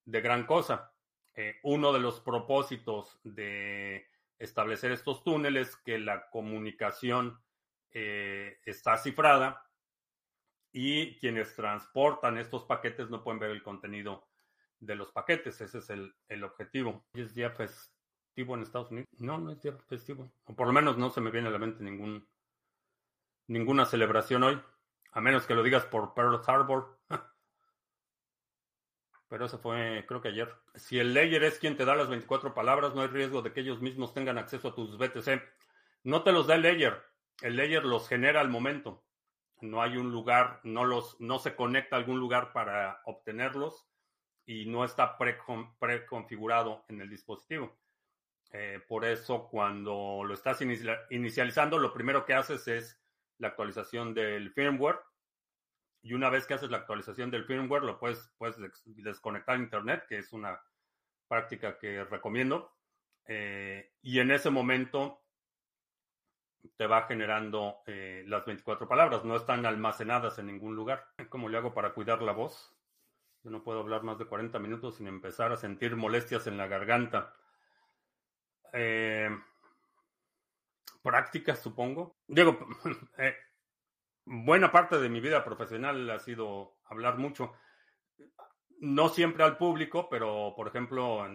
de 0.05 0.21
gran 0.21 0.47
cosa. 0.47 0.93
Eh, 1.35 1.57
uno 1.64 1.93
de 1.93 2.00
los 2.00 2.21
propósitos 2.21 3.19
de 3.25 4.07
establecer 4.38 4.93
estos 4.93 5.25
túneles 5.25 5.76
que 5.76 5.99
la 5.99 6.28
comunicación 6.31 7.40
está 7.90 8.97
cifrada 8.99 9.67
y 10.71 11.19
quienes 11.19 11.57
transportan 11.57 12.38
estos 12.38 12.64
paquetes 12.64 13.11
no 13.11 13.25
pueden 13.25 13.40
ver 13.40 13.50
el 13.50 13.62
contenido 13.62 14.27
de 14.80 14.94
los 14.94 15.12
paquetes. 15.12 15.61
Ese 15.61 15.78
es 15.78 15.90
el, 15.90 16.14
el 16.28 16.44
objetivo. 16.44 17.04
¿Es 17.12 17.35
día 17.35 17.50
festivo 17.50 18.54
en 18.54 18.62
Estados 18.62 18.90
Unidos? 18.90 19.08
No, 19.18 19.38
no 19.38 19.50
es 19.50 19.61
día 19.62 19.76
festivo. 19.88 20.30
O 20.44 20.54
por 20.54 20.66
lo 20.66 20.73
menos 20.73 20.97
no 20.99 21.11
se 21.11 21.20
me 21.20 21.30
viene 21.30 21.49
a 21.49 21.52
la 21.52 21.58
mente 21.58 21.82
ningún, 21.82 22.28
ninguna 23.47 23.85
celebración 23.87 24.42
hoy. 24.42 24.61
A 25.12 25.20
menos 25.20 25.47
que 25.47 25.54
lo 25.54 25.62
digas 25.62 25.85
por 25.87 26.14
Pearl 26.14 26.40
Harbor. 26.47 26.99
Pero 29.28 29.44
eso 29.44 29.58
fue, 29.58 30.04
creo 30.06 30.23
que 30.23 30.28
ayer. 30.28 30.54
Si 30.75 30.99
el 30.99 31.12
layer 31.12 31.44
es 31.44 31.58
quien 31.58 31.76
te 31.76 31.85
da 31.85 31.94
las 31.94 32.08
24 32.08 32.54
palabras, 32.54 32.94
no 32.94 33.02
hay 33.02 33.08
riesgo 33.08 33.42
de 33.42 33.52
que 33.52 33.61
ellos 33.61 33.82
mismos 33.82 34.14
tengan 34.14 34.38
acceso 34.38 34.68
a 34.68 34.75
tus 34.75 34.97
BTC. 34.97 35.42
No 36.04 36.23
te 36.23 36.32
los 36.32 36.47
da 36.47 36.54
el 36.54 36.62
layer. 36.62 37.02
El 37.42 37.56
layer 37.56 37.85
los 37.85 38.08
genera 38.08 38.40
al 38.40 38.49
momento. 38.49 39.04
No 39.61 39.82
hay 39.82 39.97
un 39.97 40.12
lugar, 40.12 40.61
no 40.62 40.85
los, 40.85 41.20
no 41.20 41.38
se 41.40 41.56
conecta 41.56 41.97
a 41.97 41.99
algún 41.99 42.20
lugar 42.20 42.52
para 42.52 43.02
obtenerlos 43.04 43.88
y 44.49 44.64
no 44.64 44.83
está 44.83 45.19
preconfigurado 45.19 46.87
en 46.88 47.02
el 47.02 47.11
dispositivo. 47.11 47.76
Eh, 48.50 48.81
por 48.88 49.05
eso, 49.05 49.47
cuando 49.47 50.23
lo 50.25 50.33
estás 50.33 50.62
inicializando, 51.11 51.78
lo 51.78 51.93
primero 51.93 52.25
que 52.25 52.33
haces 52.33 52.67
es 52.67 52.99
la 53.37 53.49
actualización 53.49 54.14
del 54.14 54.50
firmware 54.52 55.00
y 56.00 56.14
una 56.14 56.31
vez 56.31 56.47
que 56.47 56.55
haces 56.55 56.71
la 56.71 56.78
actualización 56.78 57.31
del 57.31 57.45
firmware, 57.45 57.83
lo 57.83 57.99
puedes, 57.99 58.33
puedes 58.38 58.57
desconectar 58.87 59.59
Internet, 59.59 60.07
que 60.09 60.17
es 60.17 60.33
una 60.33 60.59
práctica 61.28 61.78
que 61.78 62.05
recomiendo. 62.05 62.75
Eh, 63.26 63.93
y 64.00 64.19
en 64.19 64.31
ese 64.31 64.49
momento 64.49 65.21
te 66.78 66.87
va 66.87 67.02
generando 67.02 67.83
eh, 67.87 68.25
las 68.26 68.47
24 68.47 68.88
palabras. 68.88 69.26
No 69.26 69.37
están 69.37 69.67
almacenadas 69.67 70.38
en 70.38 70.47
ningún 70.47 70.75
lugar. 70.75 71.07
¿Cómo 71.28 71.50
le 71.50 71.59
hago 71.59 71.75
para 71.75 71.93
cuidar 71.93 72.23
la 72.23 72.33
voz? 72.33 72.77
Yo 73.42 73.50
no 73.50 73.62
puedo 73.62 73.80
hablar 73.80 74.02
más 74.02 74.18
de 74.18 74.26
40 74.26 74.59
minutos 74.59 74.97
sin 74.97 75.07
empezar 75.07 75.52
a 75.52 75.57
sentir 75.57 75.97
molestias 75.97 76.47
en 76.47 76.57
la 76.57 76.66
garganta. 76.66 77.35
Eh, 78.73 79.30
prácticas, 81.02 81.61
supongo. 81.61 82.18
Digo, 82.26 82.59
eh, 83.18 83.37
buena 84.25 84.71
parte 84.71 84.99
de 84.99 85.09
mi 85.09 85.21
vida 85.21 85.45
profesional 85.45 86.11
ha 86.11 86.18
sido 86.18 86.78
hablar 86.85 87.18
mucho. 87.18 87.52
No 88.80 89.09
siempre 89.09 89.45
al 89.45 89.57
público, 89.57 90.09
pero 90.09 90.52
por 90.57 90.68
ejemplo, 90.68 91.26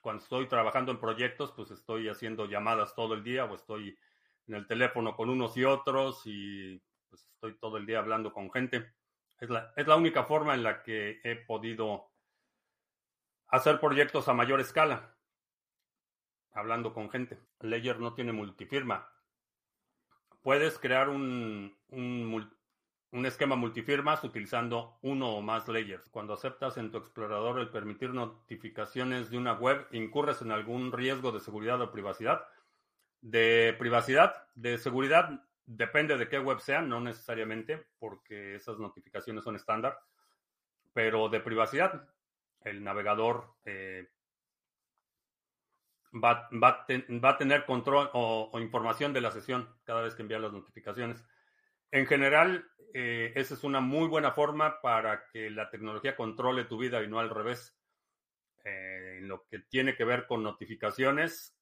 cuando 0.00 0.22
estoy 0.22 0.48
trabajando 0.48 0.92
en 0.92 1.00
proyectos, 1.00 1.52
pues 1.52 1.70
estoy 1.70 2.08
haciendo 2.08 2.46
llamadas 2.46 2.94
todo 2.94 3.14
el 3.14 3.22
día 3.22 3.44
o 3.44 3.54
estoy 3.54 3.98
en 4.46 4.54
el 4.54 4.66
teléfono 4.66 5.14
con 5.14 5.28
unos 5.28 5.56
y 5.56 5.64
otros 5.64 6.22
y 6.24 6.82
pues 7.08 7.28
estoy 7.34 7.58
todo 7.58 7.76
el 7.76 7.86
día 7.86 7.98
hablando 7.98 8.32
con 8.32 8.50
gente. 8.50 8.94
Es 9.40 9.50
la, 9.50 9.72
es 9.76 9.86
la 9.86 9.96
única 9.96 10.24
forma 10.24 10.54
en 10.54 10.62
la 10.62 10.82
que 10.82 11.20
he 11.24 11.34
podido 11.34 12.10
hacer 13.48 13.80
proyectos 13.80 14.28
a 14.28 14.34
mayor 14.34 14.60
escala, 14.60 15.16
hablando 16.52 16.92
con 16.92 17.10
gente. 17.10 17.38
Ledger 17.60 17.98
no 17.98 18.14
tiene 18.14 18.32
multifirma 18.32 19.10
puedes 20.42 20.78
crear 20.78 21.08
un, 21.08 21.76
un, 21.90 23.26
esquema 23.26 23.56
multifirmas 23.56 24.24
utilizando 24.24 24.98
uno 25.02 25.30
o 25.30 25.42
más 25.42 25.68
layers. 25.68 26.08
Cuando 26.10 26.34
aceptas 26.34 26.76
en 26.76 26.90
tu 26.90 26.98
explorador 26.98 27.58
el 27.60 27.70
permitir 27.70 28.10
notificaciones 28.10 29.30
de 29.30 29.38
una 29.38 29.54
web, 29.54 29.86
incurres 29.92 30.42
en 30.42 30.52
algún 30.52 30.92
riesgo 30.92 31.32
de 31.32 31.40
seguridad 31.40 31.80
o 31.80 31.92
privacidad. 31.92 32.46
De 33.20 33.74
privacidad, 33.78 34.48
de 34.54 34.78
seguridad, 34.78 35.44
depende 35.70 36.18
de 36.18 36.28
qué 36.28 36.38
web 36.38 36.58
sea, 36.58 36.82
no 36.82 37.00
necesariamente, 37.00 37.86
porque 37.98 38.56
esas 38.56 38.78
notificaciones 38.78 39.44
son 39.44 39.54
estándar. 39.54 39.98
Pero 40.92 41.28
de 41.28 41.40
privacidad, 41.40 42.08
el 42.62 42.82
navegador 42.82 43.54
eh, 43.64 44.10
va, 46.12 46.48
va, 46.52 46.86
a 47.30 47.38
tener 47.38 47.64
control 47.64 48.10
o, 48.14 48.50
información 48.60 49.12
de 49.12 49.20
la 49.20 49.30
sesión 49.30 49.68
cada 49.84 50.02
vez 50.02 50.16
que 50.16 50.22
envía 50.22 50.40
las 50.40 50.52
notificaciones. 50.52 51.24
En 51.92 52.06
general, 52.06 52.68
eh, 52.92 53.32
esa 53.36 53.54
es 53.54 53.62
una 53.62 53.80
muy 53.80 54.08
buena 54.08 54.32
forma 54.32 54.80
para 54.80 55.28
que 55.28 55.50
la 55.50 55.70
tecnología 55.70 56.16
controle 56.16 56.64
tu 56.64 56.78
vida 56.78 57.00
y 57.02 57.06
no 57.06 57.20
al 57.20 57.30
revés. 57.30 57.76
Eh, 58.64 59.18
en 59.18 59.28
lo 59.28 59.46
que 59.46 59.60
tiene 59.60 59.94
que 59.94 60.04
ver 60.04 60.26
con 60.26 60.42
notificaciones, 60.42 61.56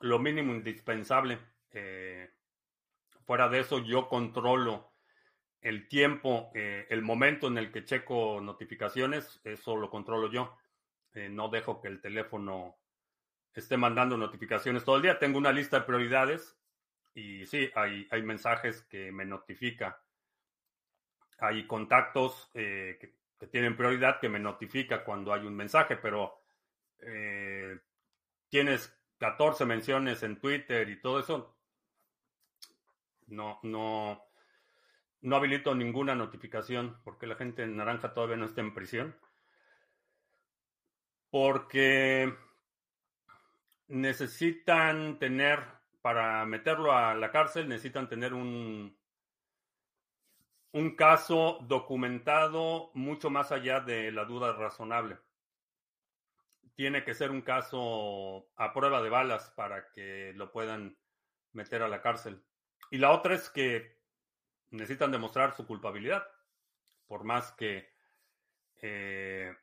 lo 0.00 0.18
mínimo 0.18 0.52
indispensable. 0.52 1.38
Eh, 1.76 2.30
fuera 3.24 3.48
de 3.48 3.60
eso, 3.60 3.78
yo 3.78 4.08
controlo 4.08 4.92
el 5.60 5.88
tiempo, 5.88 6.50
el 6.54 7.02
momento 7.02 7.48
en 7.48 7.58
el 7.58 7.72
que 7.72 7.84
checo 7.84 8.40
notificaciones, 8.40 9.40
eso 9.44 9.76
lo 9.76 9.90
controlo 9.90 10.30
yo. 10.30 10.56
Eh, 11.16 11.30
no 11.30 11.48
dejo 11.48 11.80
que 11.80 11.88
el 11.88 12.02
teléfono 12.02 12.76
esté 13.54 13.78
mandando 13.78 14.18
notificaciones 14.18 14.84
todo 14.84 14.96
el 14.96 15.02
día. 15.02 15.18
Tengo 15.18 15.38
una 15.38 15.50
lista 15.50 15.80
de 15.80 15.86
prioridades 15.86 16.58
y 17.14 17.46
sí, 17.46 17.70
hay, 17.74 18.22
mensajes 18.22 18.82
que 18.82 19.10
me 19.12 19.24
notifica. 19.24 19.98
Hay 21.38 21.66
contactos 21.66 22.50
eh, 22.52 22.98
que, 23.00 23.46
tienen 23.46 23.76
prioridad 23.76 24.20
que 24.20 24.28
me 24.28 24.38
notifica 24.38 25.04
cuando 25.04 25.32
hay 25.32 25.46
un 25.46 25.56
mensaje, 25.56 25.96
pero 25.96 26.38
eh, 27.00 27.78
tienes 28.50 28.94
14 29.18 29.64
menciones 29.64 30.22
en 30.22 30.38
Twitter 30.38 30.86
y 30.90 31.00
todo 31.00 31.18
eso. 31.18 31.55
No, 33.26 33.58
no, 33.62 34.22
no 35.20 35.36
habilito 35.36 35.74
ninguna 35.74 36.14
notificación 36.14 37.00
porque 37.04 37.26
la 37.26 37.36
gente 37.36 37.62
en 37.62 37.76
naranja 37.76 38.14
todavía 38.14 38.36
no 38.36 38.46
está 38.46 38.60
en 38.60 38.74
prisión 38.74 39.16
porque 41.30 42.34
necesitan 43.88 45.18
tener, 45.18 45.64
para 46.00 46.44
meterlo 46.46 46.92
a 46.92 47.14
la 47.14 47.30
cárcel, 47.30 47.68
necesitan 47.68 48.08
tener 48.08 48.32
un, 48.32 48.96
un 50.72 50.96
caso 50.96 51.58
documentado 51.62 52.90
mucho 52.94 53.30
más 53.30 53.52
allá 53.52 53.80
de 53.80 54.12
la 54.12 54.24
duda 54.24 54.52
razonable. 54.52 55.18
Tiene 56.74 57.04
que 57.04 57.14
ser 57.14 57.30
un 57.30 57.42
caso 57.42 58.48
a 58.56 58.72
prueba 58.72 59.02
de 59.02 59.10
balas 59.10 59.50
para 59.56 59.90
que 59.92 60.32
lo 60.34 60.52
puedan 60.52 60.96
meter 61.52 61.82
a 61.82 61.88
la 61.88 62.02
cárcel. 62.02 62.42
Y 62.90 62.98
la 62.98 63.10
otra 63.10 63.34
es 63.34 63.50
que 63.50 63.96
necesitan 64.70 65.10
demostrar 65.10 65.54
su 65.56 65.66
culpabilidad, 65.66 66.26
por 67.06 67.24
más 67.24 67.52
que 67.52 67.88
eh, 68.82 69.54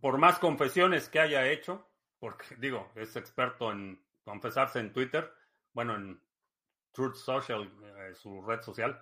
por 0.00 0.18
más 0.18 0.38
confesiones 0.38 1.08
que 1.08 1.20
haya 1.20 1.46
hecho, 1.48 1.88
porque 2.18 2.56
digo, 2.58 2.90
es 2.94 3.16
experto 3.16 3.70
en 3.72 4.02
confesarse 4.24 4.80
en 4.80 4.92
Twitter, 4.92 5.32
bueno, 5.72 5.94
en 5.94 6.20
Truth 6.92 7.16
Social, 7.16 7.72
eh, 7.82 8.14
su 8.14 8.42
red 8.42 8.60
social, 8.60 9.00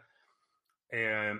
eh, 0.88 1.34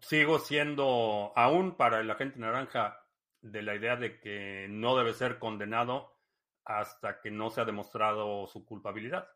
sigo 0.00 0.38
siendo 0.38 1.32
aún 1.36 1.76
para 1.76 2.00
el 2.00 2.10
agente 2.10 2.38
naranja 2.38 3.04
de 3.40 3.62
la 3.62 3.74
idea 3.74 3.96
de 3.96 4.18
que 4.18 4.66
no 4.68 4.96
debe 4.96 5.14
ser 5.14 5.38
condenado 5.38 6.17
hasta 6.68 7.20
que 7.20 7.30
no 7.30 7.50
se 7.50 7.60
ha 7.60 7.64
demostrado 7.64 8.46
su 8.46 8.64
culpabilidad. 8.64 9.28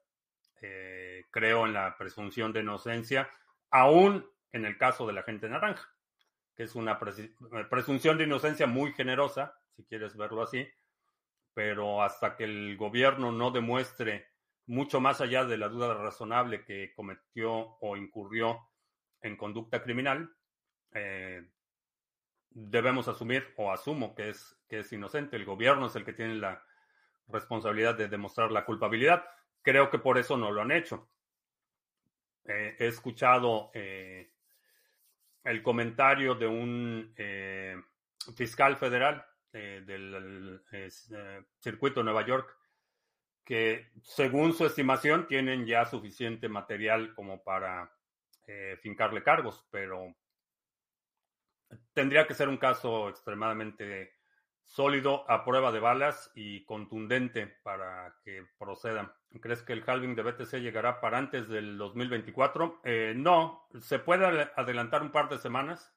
Eh, 0.60 1.24
creo 1.30 1.66
en 1.66 1.72
la 1.72 1.96
presunción 1.98 2.52
de 2.52 2.60
inocencia, 2.60 3.28
aún 3.70 4.24
en 4.52 4.64
el 4.64 4.78
caso 4.78 5.06
del 5.06 5.18
agente 5.18 5.48
naranja 5.48 5.92
que 6.54 6.64
es 6.64 6.74
una 6.74 6.98
eh, 7.00 7.64
presunción 7.70 8.18
de 8.18 8.24
inocencia 8.24 8.66
muy 8.66 8.92
generosa, 8.92 9.54
si 9.74 9.84
quieres 9.84 10.16
verlo 10.16 10.42
así, 10.42 10.68
pero 11.54 12.02
hasta 12.02 12.36
que 12.36 12.44
el 12.44 12.76
gobierno 12.76 13.32
no 13.32 13.50
demuestre 13.50 14.28
mucho 14.66 15.00
más 15.00 15.20
allá 15.20 15.44
de 15.44 15.58
la 15.58 15.68
duda 15.68 15.94
razonable 15.94 16.64
que 16.64 16.92
cometió 16.94 17.76
o 17.80 17.96
incurrió 17.96 18.60
en 19.20 19.36
conducta 19.36 19.82
criminal, 19.82 20.30
eh, 20.92 21.42
debemos 22.50 23.08
asumir 23.08 23.52
o 23.56 23.72
asumo 23.72 24.14
que 24.14 24.30
es, 24.30 24.56
que 24.68 24.80
es 24.80 24.92
inocente. 24.92 25.36
El 25.36 25.44
gobierno 25.44 25.86
es 25.86 25.96
el 25.96 26.04
que 26.04 26.12
tiene 26.12 26.34
la 26.34 26.62
responsabilidad 27.32 27.96
de 27.96 28.08
demostrar 28.08 28.52
la 28.52 28.64
culpabilidad. 28.64 29.24
Creo 29.62 29.90
que 29.90 29.98
por 29.98 30.18
eso 30.18 30.36
no 30.36 30.50
lo 30.50 30.62
han 30.62 30.72
hecho. 30.72 31.08
Eh, 32.44 32.76
he 32.78 32.86
escuchado 32.86 33.70
el 35.44 35.62
comentario 35.62 36.34
de 36.34 36.46
un 36.46 37.12
eh, 37.16 37.76
fiscal 38.36 38.76
federal 38.76 39.24
eh, 39.52 39.82
del 39.84 40.62
eh, 40.72 40.88
circuito 41.58 42.00
de 42.00 42.04
Nueva 42.04 42.26
York 42.26 42.56
que 43.44 43.90
según 44.02 44.52
su 44.52 44.64
estimación 44.64 45.26
tienen 45.26 45.66
ya 45.66 45.84
suficiente 45.84 46.48
material 46.48 47.14
como 47.14 47.42
para 47.42 47.92
fincarle 48.82 49.22
cargos, 49.22 49.66
pero 49.70 50.14
tendría 51.94 52.26
que 52.26 52.34
ser 52.34 52.48
un 52.48 52.58
caso 52.58 53.08
extremadamente 53.08 54.12
sólido 54.64 55.30
a 55.30 55.44
prueba 55.44 55.70
de 55.72 55.80
balas 55.80 56.30
y 56.34 56.64
contundente 56.64 57.46
para 57.46 58.16
que 58.24 58.46
proceda. 58.58 59.16
¿Crees 59.40 59.62
que 59.62 59.72
el 59.72 59.84
halving 59.86 60.14
de 60.14 60.22
BTC 60.22 60.54
llegará 60.60 61.00
para 61.00 61.18
antes 61.18 61.48
del 61.48 61.76
2024? 61.78 62.80
Eh, 62.84 63.12
no, 63.16 63.68
se 63.80 63.98
puede 63.98 64.50
adelantar 64.56 65.02
un 65.02 65.10
par 65.10 65.28
de 65.28 65.38
semanas, 65.38 65.94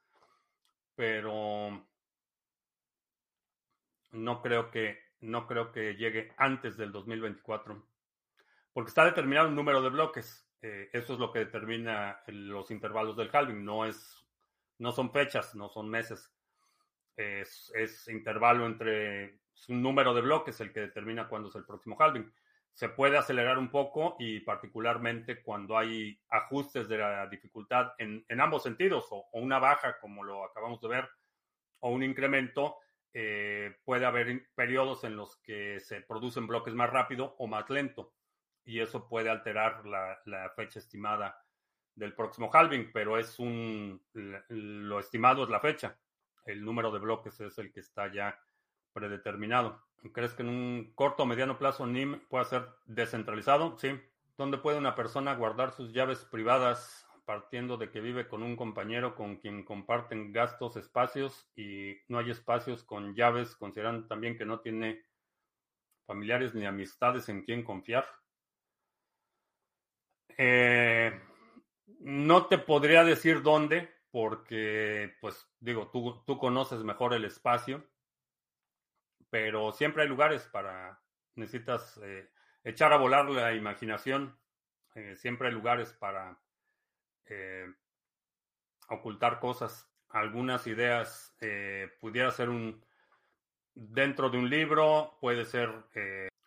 pero 0.95 1.87
no 4.11 4.41
creo 4.41 4.71
que 4.71 5.03
no 5.21 5.47
creo 5.47 5.71
que 5.71 5.95
llegue 5.95 6.33
antes 6.37 6.77
del 6.77 6.91
2024, 6.91 7.83
porque 8.73 8.89
está 8.89 9.05
determinado 9.05 9.47
un 9.47 9.55
número 9.55 9.81
de 9.81 9.89
bloques. 9.89 10.47
Eh, 10.61 10.89
eso 10.93 11.13
es 11.13 11.19
lo 11.19 11.31
que 11.31 11.39
determina 11.39 12.21
los 12.27 12.71
intervalos 12.71 13.15
del 13.15 13.29
halving. 13.33 13.63
No 13.63 13.85
es, 13.85 14.25
no 14.77 14.91
son 14.91 15.11
fechas, 15.11 15.55
no 15.55 15.69
son 15.69 15.89
meses 15.89 16.34
es, 17.17 18.07
intervalo 18.07 18.65
entre 18.65 19.39
un 19.69 19.81
número 19.81 20.13
de 20.13 20.21
bloques 20.21 20.59
el 20.61 20.71
que 20.71 20.81
determina 20.81 21.27
cuándo 21.27 21.49
es 21.49 21.55
el 21.55 21.65
próximo 21.65 21.95
halving. 21.99 22.31
Se 22.73 22.89
puede 22.89 23.17
acelerar 23.17 23.57
un 23.57 23.71
poco 23.71 24.17
y 24.19 24.41
particularmente 24.41 25.41
cuando 25.41 25.77
hay 25.77 26.19
ajustes 26.29 26.89
de 26.89 26.97
la 26.97 27.27
dificultad 27.27 27.93
en, 27.97 28.25
ambos 28.39 28.63
sentidos, 28.63 29.07
o, 29.11 29.27
una 29.33 29.59
baja 29.59 29.97
como 29.99 30.23
lo 30.23 30.43
acabamos 30.43 30.81
de 30.81 30.89
ver, 30.89 31.09
o 31.79 31.89
un 31.89 32.03
incremento, 32.03 32.77
eh, 33.13 33.77
puede 33.85 34.05
haber 34.05 34.49
periodos 34.55 35.05
en 35.05 35.15
los 35.15 35.37
que 35.37 35.79
se 35.79 36.01
producen 36.01 36.47
bloques 36.47 36.73
más 36.73 36.89
rápido 36.89 37.35
o 37.39 37.47
más 37.47 37.69
lento. 37.69 38.13
Y 38.65 38.81
eso 38.81 39.07
puede 39.07 39.29
alterar 39.29 39.85
la, 39.85 40.19
la 40.25 40.49
fecha 40.49 40.79
estimada 40.79 41.41
del 41.93 42.13
próximo 42.13 42.49
halving, 42.51 42.91
pero 42.91 43.17
es 43.17 43.39
un, 43.39 44.03
lo 44.49 44.99
estimado 44.99 45.43
es 45.43 45.49
la 45.49 45.61
fecha 45.61 45.97
el 46.45 46.63
número 46.63 46.91
de 46.91 46.99
bloques 46.99 47.39
es 47.41 47.57
el 47.57 47.71
que 47.71 47.81
está 47.81 48.11
ya 48.11 48.39
predeterminado. 48.93 49.83
¿Crees 50.13 50.33
que 50.33 50.43
en 50.43 50.49
un 50.49 50.91
corto 50.95 51.23
o 51.23 51.25
mediano 51.25 51.57
plazo 51.57 51.85
NIM 51.85 52.19
pueda 52.29 52.45
ser 52.45 52.67
descentralizado? 52.85 53.77
Sí. 53.77 53.99
¿Dónde 54.37 54.57
puede 54.57 54.77
una 54.77 54.95
persona 54.95 55.33
guardar 55.35 55.71
sus 55.71 55.93
llaves 55.93 56.25
privadas 56.25 57.07
partiendo 57.25 57.77
de 57.77 57.89
que 57.89 58.01
vive 58.01 58.27
con 58.27 58.43
un 58.43 58.55
compañero 58.55 59.15
con 59.15 59.37
quien 59.37 59.63
comparten 59.63 60.31
gastos, 60.31 60.77
espacios 60.77 61.49
y 61.55 61.97
no 62.07 62.19
hay 62.19 62.29
espacios 62.29 62.83
con 62.83 63.15
llaves, 63.15 63.55
considerando 63.55 64.07
también 64.07 64.37
que 64.37 64.45
no 64.45 64.59
tiene 64.59 65.03
familiares 66.05 66.53
ni 66.53 66.65
amistades 66.65 67.27
en 67.29 67.43
quien 67.43 67.63
confiar? 67.63 68.05
Eh, 70.37 71.19
no 71.99 72.45
te 72.45 72.57
podría 72.57 73.03
decir 73.03 73.41
dónde, 73.41 73.94
porque, 74.15 75.13
pues, 75.19 75.45
digo, 75.59 75.89
tú, 75.89 76.23
tú 76.25 76.37
conoces 76.37 76.85
mejor 76.85 77.13
el 77.13 77.25
espacio, 77.25 77.83
pero 79.29 79.73
siempre 79.73 80.03
hay 80.03 80.07
lugares 80.07 80.43
para, 80.43 81.01
necesitas 81.35 81.99
eh, 82.01 82.31
echar 82.63 82.93
a 82.93 82.97
volar 82.97 83.29
la 83.29 83.53
imaginación, 83.55 84.39
eh, 84.93 85.17
siempre 85.17 85.49
hay 85.49 85.53
lugares 85.53 85.91
para 85.91 86.39
eh, 87.25 87.67
ocultar 88.87 89.41
cosas. 89.41 89.85
Algunas 90.07 90.65
ideas 90.65 91.35
pudiera 91.99 92.31
ser 92.31 92.47
un 92.47 92.81
dentro 93.73 94.29
de 94.29 94.37
un 94.37 94.49
libro, 94.49 95.17
puede 95.19 95.43
ser 95.43 95.73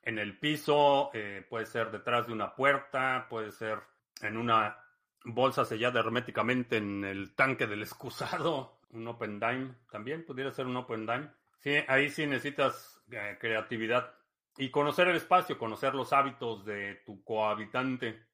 en 0.03 0.19
el 0.19 0.39
piso, 0.39 1.11
puede 1.51 1.67
ser 1.67 1.91
detrás 1.91 2.29
de 2.29 2.33
una 2.33 2.55
puerta, 2.55 3.27
puede 3.29 3.53
ser 3.53 3.83
en 4.23 4.39
una 4.39 4.88
bolsa 5.25 5.65
sellada 5.65 6.01
herméticamente 6.01 6.77
en 6.77 7.05
el 7.05 7.35
tanque 7.35 7.67
del 7.67 7.83
excusado, 7.83 8.81
un 8.91 9.07
open 9.09 9.39
dime 9.41 9.75
también, 9.91 10.25
pudiera 10.25 10.51
ser 10.51 10.67
un 10.67 10.77
open 10.77 11.07
dime. 11.07 11.31
Sí, 11.59 11.75
ahí 11.89 12.09
sí 12.09 12.27
necesitas 12.27 13.03
eh, 13.11 13.37
creatividad 13.41 14.15
y 14.57 14.71
conocer 14.71 15.09
el 15.09 15.17
espacio, 15.17 15.59
conocer 15.59 15.95
los 15.95 16.13
hábitos 16.13 16.65
de 16.65 17.03
tu 17.07 17.23
cohabitante 17.25 18.27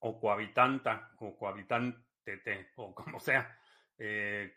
o 0.00 0.20
cohabitanta 0.20 1.12
o 1.18 1.36
cohabitante 1.36 2.70
o 2.76 2.94
como 2.94 3.20
sea. 3.20 3.58
Eh, 3.98 4.54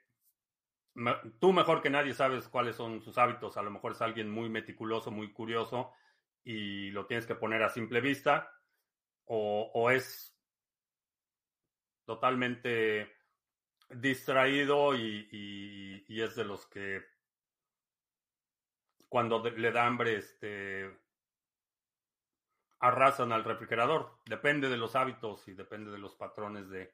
tú 1.40 1.54
mejor 1.54 1.82
que 1.82 1.90
nadie 1.90 2.14
sabes 2.14 2.48
cuáles 2.48 2.76
son 2.76 3.02
sus 3.02 3.18
hábitos. 3.18 3.58
A 3.58 3.62
lo 3.62 3.72
mejor 3.72 3.94
es 3.94 4.02
alguien 4.02 4.30
muy 4.30 4.50
meticuloso, 4.50 5.12
muy 5.12 5.32
curioso 5.32 5.94
y 6.44 6.92
lo 6.92 7.06
tienes 7.06 7.26
que 7.26 7.36
poner 7.36 7.64
a 7.64 7.70
simple 7.70 8.02
vista 8.02 8.52
o, 9.26 9.90
es 9.92 10.36
totalmente 12.06 13.12
distraído 13.90 14.96
y, 14.96 16.06
es 16.08 16.36
de 16.36 16.46
los 16.46 16.66
que 16.68 17.04
cuando 19.10 19.44
le 19.44 19.72
da 19.72 19.86
hambre 19.86 20.16
este, 20.16 20.92
arrasan 22.80 23.32
al 23.32 23.44
refrigerador. 23.44 24.20
Depende 24.26 24.70
de 24.70 24.78
los 24.78 24.96
hábitos 24.96 25.48
y 25.48 25.54
depende 25.54 25.92
de 25.92 25.98
los 25.98 26.16
patrones 26.16 26.70
de 26.70 26.94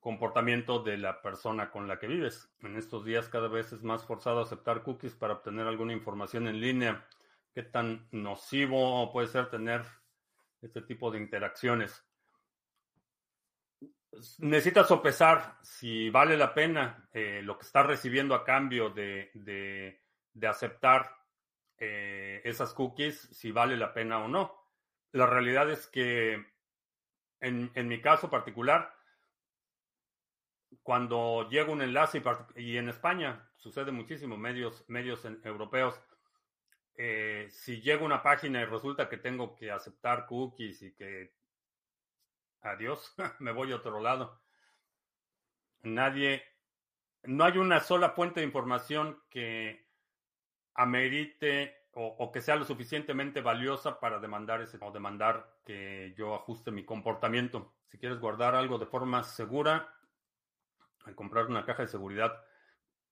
comportamiento 0.00 0.78
de 0.82 0.96
la 0.96 1.20
persona 1.22 1.70
con 1.70 1.88
la 1.88 1.98
que 1.98 2.06
vives. 2.06 2.50
En 2.60 2.76
estos 2.76 3.04
días 3.04 3.28
cada 3.28 3.48
vez 3.48 3.72
es 3.72 3.82
más 3.82 4.04
forzado 4.04 4.40
aceptar 4.40 4.82
cookies 4.82 5.14
para 5.14 5.34
obtener 5.34 5.66
alguna 5.66 5.92
información 5.92 6.46
en 6.46 6.60
línea. 6.60 7.06
¿Qué 7.52 7.62
tan 7.62 8.06
nocivo 8.12 9.10
puede 9.12 9.26
ser 9.26 9.50
tener 9.50 9.84
este 10.60 10.82
tipo 10.82 11.10
de 11.10 11.18
interacciones. 11.18 12.04
Necesitas 14.38 14.88
sopesar 14.88 15.58
si 15.62 16.10
vale 16.10 16.36
la 16.36 16.54
pena 16.54 17.08
eh, 17.12 17.40
lo 17.42 17.58
que 17.58 17.66
estás 17.66 17.86
recibiendo 17.86 18.34
a 18.34 18.44
cambio 18.44 18.90
de, 18.90 19.30
de, 19.34 20.46
aceptar 20.46 21.14
eh, 21.78 22.40
esas 22.44 22.72
cookies, 22.74 23.20
si 23.32 23.52
vale 23.52 23.76
la 23.76 23.92
pena 23.92 24.18
o 24.18 24.28
no. 24.28 24.54
La 25.12 25.26
realidad 25.26 25.70
es 25.70 25.86
que 25.86 26.34
en, 27.40 27.70
en 27.74 27.88
mi 27.88 28.00
caso 28.00 28.28
particular, 28.28 28.92
cuando 30.82 31.48
llega 31.48 31.72
un 31.72 31.82
enlace 31.82 32.22
y, 32.56 32.76
en 32.76 32.88
España 32.88 33.48
sucede 33.56 33.92
muchísimo, 33.92 34.36
medios, 34.36 34.84
medios 34.88 35.24
europeos, 35.44 36.00
eh, 37.00 37.46
si 37.52 37.80
llego 37.80 38.02
a 38.02 38.06
una 38.06 38.22
página 38.24 38.60
y 38.60 38.64
resulta 38.64 39.08
que 39.08 39.18
tengo 39.18 39.54
que 39.54 39.70
aceptar 39.70 40.26
cookies 40.26 40.82
y 40.82 40.92
que 40.94 41.32
adiós, 42.62 43.14
me 43.38 43.52
voy 43.52 43.70
a 43.70 43.76
otro 43.76 44.00
lado. 44.00 44.42
Nadie, 45.82 46.42
no 47.22 47.44
hay 47.44 47.56
una 47.56 47.78
sola 47.78 48.10
fuente 48.10 48.40
de 48.40 48.46
información 48.46 49.22
que 49.30 49.86
amerite 50.74 51.76
o, 51.92 52.30
que 52.32 52.40
sea 52.40 52.56
lo 52.56 52.64
suficientemente 52.64 53.40
valiosa 53.40 53.98
para 53.98 54.18
demandar 54.18 54.60
ese 54.60 54.78
o 54.80 54.90
demandar 54.90 55.58
que 55.64 56.14
yo 56.16 56.34
ajuste 56.34 56.72
mi 56.72 56.84
comportamiento. 56.84 57.74
Si 57.86 57.98
quieres 57.98 58.18
guardar 58.18 58.56
algo 58.56 58.78
de 58.78 58.86
forma 58.86 59.22
segura, 59.22 59.92
al 61.04 61.14
comprar 61.14 61.46
una 61.46 61.64
caja 61.64 61.82
de 61.82 61.88
seguridad, 61.88 62.44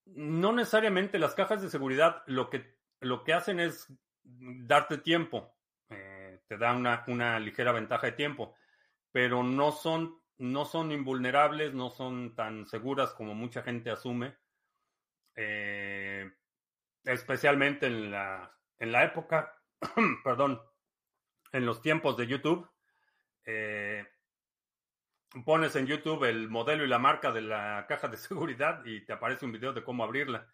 no 0.06 0.52
necesariamente 0.52 1.18
las 1.18 1.34
cajas 1.34 1.62
de 1.62 1.70
seguridad 1.70 2.22
lo 2.26 2.50
que 2.50 2.75
lo 3.00 3.24
que 3.24 3.32
hacen 3.32 3.60
es 3.60 3.92
darte 4.22 4.98
tiempo, 4.98 5.54
eh, 5.88 6.40
te 6.46 6.56
da 6.56 6.74
una, 6.74 7.38
ligera 7.38 7.72
ventaja 7.72 8.06
de 8.06 8.12
tiempo, 8.12 8.54
pero 9.12 9.42
no 9.42 9.72
son, 9.72 10.20
no 10.38 10.64
son 10.64 10.92
invulnerables, 10.92 11.74
no 11.74 11.90
son 11.90 12.34
tan 12.34 12.66
seguras 12.66 13.12
como 13.14 13.34
mucha 13.34 13.62
gente 13.62 13.90
asume, 13.90 14.36
eh, 15.34 16.30
especialmente 17.04 17.86
en 17.86 18.10
la, 18.10 18.56
en 18.78 18.92
la 18.92 19.04
época, 19.04 19.54
perdón, 20.24 20.60
en 21.52 21.66
los 21.66 21.80
tiempos 21.80 22.16
de 22.16 22.26
YouTube. 22.26 22.68
Eh, 23.44 24.04
pones 25.44 25.76
en 25.76 25.86
YouTube 25.86 26.24
el 26.24 26.48
modelo 26.48 26.84
y 26.84 26.88
la 26.88 26.98
marca 26.98 27.30
de 27.32 27.42
la 27.42 27.86
caja 27.88 28.08
de 28.08 28.16
seguridad 28.16 28.84
y 28.84 29.04
te 29.04 29.12
aparece 29.12 29.44
un 29.44 29.52
video 29.52 29.72
de 29.72 29.84
cómo 29.84 30.04
abrirla. 30.04 30.48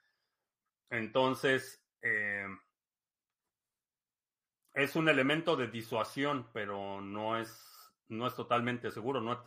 Entonces, 0.90 1.81
eh, 2.02 2.46
es 4.74 4.96
un 4.96 5.08
elemento 5.08 5.56
de 5.56 5.68
disuasión, 5.68 6.48
pero 6.52 7.00
no 7.00 7.38
es, 7.38 7.94
no 8.08 8.26
es 8.26 8.34
totalmente 8.34 8.90
seguro, 8.90 9.20
no, 9.20 9.42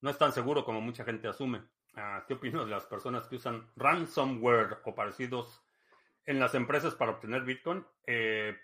no 0.00 0.10
es 0.10 0.18
tan 0.18 0.32
seguro 0.32 0.64
como 0.64 0.80
mucha 0.80 1.04
gente 1.04 1.28
asume. 1.28 1.62
Ah, 1.94 2.24
¿Qué 2.28 2.34
opinas 2.34 2.66
de 2.66 2.70
las 2.70 2.86
personas 2.86 3.26
que 3.26 3.36
usan 3.36 3.66
ransomware 3.74 4.78
o 4.84 4.94
parecidos 4.94 5.64
en 6.26 6.38
las 6.38 6.54
empresas 6.54 6.94
para 6.94 7.12
obtener 7.12 7.42
Bitcoin? 7.42 7.84
Eh, 8.06 8.56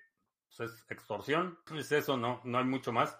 pues 0.56 0.70
es 0.70 0.84
extorsión, 0.90 1.58
es 1.76 1.90
eso, 1.90 2.16
no, 2.16 2.40
no 2.44 2.58
hay 2.58 2.64
mucho 2.64 2.92
más. 2.92 3.18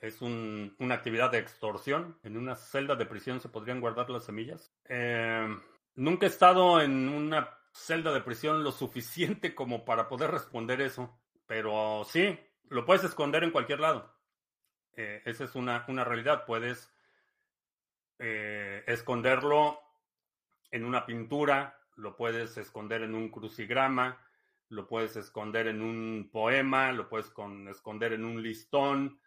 Es 0.00 0.20
una 0.20 0.94
actividad 0.94 1.30
de 1.30 1.38
extorsión. 1.38 2.18
En 2.24 2.36
una 2.36 2.56
celda 2.56 2.96
de 2.96 3.06
prisión 3.06 3.40
se 3.40 3.48
podrían 3.48 3.80
guardar 3.80 4.10
las 4.10 4.24
semillas. 4.24 4.74
Eh, 4.88 5.46
nunca 5.94 6.26
he 6.26 6.28
estado 6.28 6.80
en 6.80 7.08
una 7.08 7.48
celda 7.72 8.12
de 8.12 8.20
prisión 8.20 8.62
lo 8.62 8.72
suficiente 8.72 9.54
como 9.54 9.84
para 9.84 10.08
poder 10.08 10.30
responder 10.30 10.80
eso. 10.80 11.18
Pero 11.46 12.04
sí, 12.04 12.38
lo 12.68 12.84
puedes 12.84 13.04
esconder 13.04 13.44
en 13.44 13.50
cualquier 13.50 13.80
lado. 13.80 14.14
Eh, 14.94 15.22
esa 15.24 15.44
es 15.44 15.54
una, 15.54 15.84
una 15.88 16.04
realidad. 16.04 16.44
Puedes 16.46 16.92
eh, 18.18 18.84
esconderlo 18.86 19.80
en 20.70 20.84
una 20.84 21.04
pintura, 21.04 21.78
lo 21.96 22.16
puedes 22.16 22.56
esconder 22.56 23.02
en 23.02 23.14
un 23.14 23.30
crucigrama, 23.30 24.24
lo 24.68 24.86
puedes 24.86 25.16
esconder 25.16 25.66
en 25.66 25.82
un 25.82 26.30
poema, 26.32 26.92
lo 26.92 27.08
puedes 27.08 27.32
esconder 27.68 28.12
en 28.12 28.24
un 28.24 28.42
listón. 28.42 29.20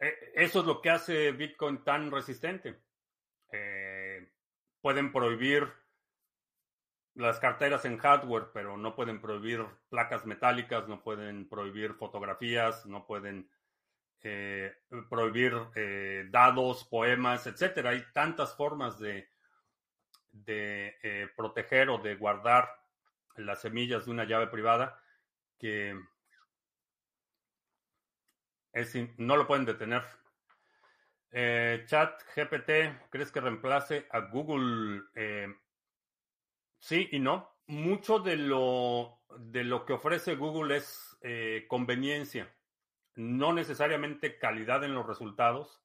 E, 0.00 0.32
eso 0.34 0.60
es 0.60 0.66
lo 0.66 0.80
que 0.80 0.90
hace 0.90 1.32
Bitcoin 1.32 1.84
tan 1.84 2.10
resistente. 2.10 2.82
Eh, 3.52 4.32
pueden 4.80 5.12
prohibir 5.12 5.72
las 7.18 7.40
carteras 7.40 7.84
en 7.84 7.98
hardware, 7.98 8.50
pero 8.54 8.76
no 8.76 8.94
pueden 8.94 9.20
prohibir 9.20 9.66
placas 9.88 10.24
metálicas, 10.24 10.86
no 10.86 11.02
pueden 11.02 11.48
prohibir 11.48 11.94
fotografías, 11.94 12.86
no 12.86 13.06
pueden 13.06 13.50
eh, 14.22 14.72
prohibir 15.10 15.52
eh, 15.74 16.28
dados, 16.30 16.84
poemas, 16.84 17.44
etcétera. 17.48 17.90
Hay 17.90 18.04
tantas 18.12 18.54
formas 18.54 19.00
de, 19.00 19.28
de 20.30 20.96
eh, 21.02 21.28
proteger 21.36 21.90
o 21.90 21.98
de 21.98 22.14
guardar 22.14 22.68
las 23.34 23.62
semillas 23.62 24.04
de 24.04 24.12
una 24.12 24.24
llave 24.24 24.46
privada 24.46 25.02
que 25.58 26.00
no 29.16 29.36
lo 29.36 29.44
pueden 29.48 29.64
detener. 29.64 30.04
Chat 31.86 32.22
GPT, 32.36 33.10
¿crees 33.10 33.32
que 33.32 33.40
reemplace 33.40 34.06
a 34.12 34.20
Google? 34.20 35.02
Sí 36.78 37.08
y 37.12 37.18
no. 37.18 37.50
Mucho 37.66 38.18
de 38.18 38.36
lo, 38.36 39.20
de 39.38 39.64
lo 39.64 39.84
que 39.84 39.92
ofrece 39.92 40.36
Google 40.36 40.76
es 40.78 41.04
conveniencia 41.68 42.48
no 43.18 43.52
necesariamente 43.52 44.38
calidad 44.38 44.84
en 44.84 44.94
los 44.94 45.04
resultados 45.04 45.82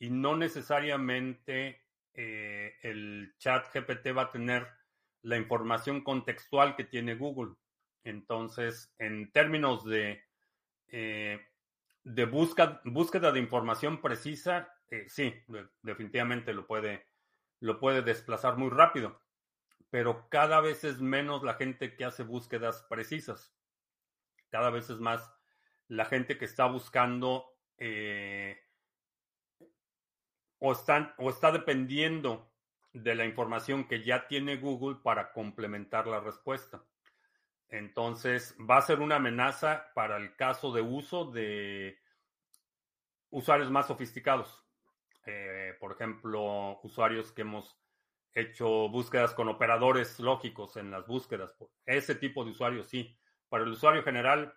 y 0.00 0.10
no 0.10 0.36
necesariamente 0.36 1.80
eh, 2.12 2.74
el 2.82 3.34
chat 3.38 3.72
GPT 3.72 4.16
va 4.16 4.22
a 4.22 4.30
tener 4.32 4.66
la 5.22 5.36
información 5.36 6.02
contextual 6.02 6.74
que 6.74 6.82
tiene 6.82 7.14
Google. 7.14 7.54
Entonces, 8.02 8.92
en 8.98 9.30
términos 9.30 9.84
de, 9.84 10.24
eh, 10.88 11.40
de 12.02 12.24
búsqueda 12.24 13.32
de 13.32 13.40
información 13.40 14.02
precisa, 14.02 14.68
eh, 14.90 15.04
sí, 15.08 15.32
definitivamente 15.82 16.52
lo 16.52 16.66
puede, 16.66 17.06
lo 17.60 17.78
puede 17.78 18.02
desplazar 18.02 18.56
muy 18.56 18.70
rápido, 18.70 19.22
pero 19.90 20.28
cada 20.28 20.60
vez 20.60 20.84
es 20.84 21.00
menos 21.00 21.42
la 21.42 21.54
gente 21.54 21.96
que 21.96 22.04
hace 22.04 22.22
búsquedas 22.22 22.82
precisas. 22.88 23.54
Cada 24.50 24.70
vez 24.70 24.90
es 24.90 24.98
más 24.98 25.32
la 25.88 26.04
gente 26.04 26.38
que 26.38 26.44
está 26.44 26.66
buscando 26.66 27.46
eh, 27.78 28.58
o, 30.58 30.72
o 30.72 31.30
está 31.30 31.52
dependiendo 31.52 32.52
de 32.92 33.14
la 33.14 33.26
información 33.26 33.86
que 33.86 34.02
ya 34.02 34.26
tiene 34.26 34.56
Google 34.56 34.98
para 35.02 35.32
complementar 35.32 36.06
la 36.06 36.20
respuesta. 36.20 36.82
Entonces, 37.68 38.56
va 38.58 38.78
a 38.78 38.82
ser 38.82 39.00
una 39.00 39.16
amenaza 39.16 39.90
para 39.94 40.16
el 40.16 40.34
caso 40.36 40.72
de 40.72 40.80
uso 40.80 41.30
de 41.30 41.98
usuarios 43.30 43.70
más 43.70 43.88
sofisticados. 43.88 44.64
Eh, 45.26 45.74
por 45.80 45.92
ejemplo, 45.92 46.80
usuarios 46.82 47.32
que 47.32 47.42
hemos 47.42 47.76
hecho 48.36 48.88
búsquedas 48.90 49.32
con 49.32 49.48
operadores 49.48 50.20
lógicos 50.20 50.76
en 50.76 50.90
las 50.90 51.06
búsquedas. 51.06 51.56
Ese 51.86 52.14
tipo 52.14 52.44
de 52.44 52.50
usuarios 52.50 52.86
sí. 52.86 53.16
Para 53.48 53.64
el 53.64 53.70
usuario 53.70 54.02
general, 54.02 54.54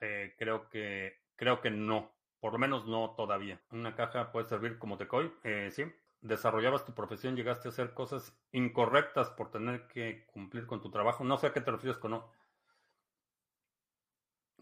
eh, 0.00 0.34
creo 0.36 0.68
que 0.68 1.22
creo 1.36 1.60
que 1.60 1.70
no, 1.70 2.12
por 2.40 2.52
lo 2.52 2.58
menos 2.58 2.86
no 2.86 3.14
todavía. 3.16 3.60
Una 3.70 3.94
caja 3.94 4.32
puede 4.32 4.48
servir 4.48 4.78
como 4.78 4.96
decoy, 4.96 5.32
eh, 5.44 5.70
sí. 5.70 5.84
Desarrollabas 6.20 6.84
tu 6.84 6.94
profesión, 6.94 7.36
llegaste 7.36 7.68
a 7.68 7.70
hacer 7.70 7.94
cosas 7.94 8.36
incorrectas 8.52 9.30
por 9.30 9.50
tener 9.50 9.86
que 9.86 10.26
cumplir 10.26 10.66
con 10.66 10.80
tu 10.80 10.90
trabajo. 10.90 11.24
No 11.24 11.36
sé 11.36 11.48
a 11.48 11.52
qué 11.52 11.60
te 11.60 11.70
refieres 11.70 11.98
con 11.98 12.12
no. 12.12 12.32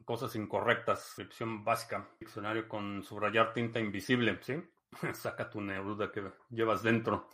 Cosas 0.05 0.35
incorrectas, 0.37 1.05
descripción 1.05 1.65
básica, 1.65 2.09
diccionario 2.19 2.69
con 2.69 3.03
subrayar 3.03 3.53
tinta 3.53 3.79
invisible, 3.79 4.39
¿sí? 4.43 4.63
Saca 5.15 5.49
tu 5.49 5.61
neuruda 5.61 6.11
que 6.11 6.31
llevas 6.51 6.83
dentro. 6.83 7.29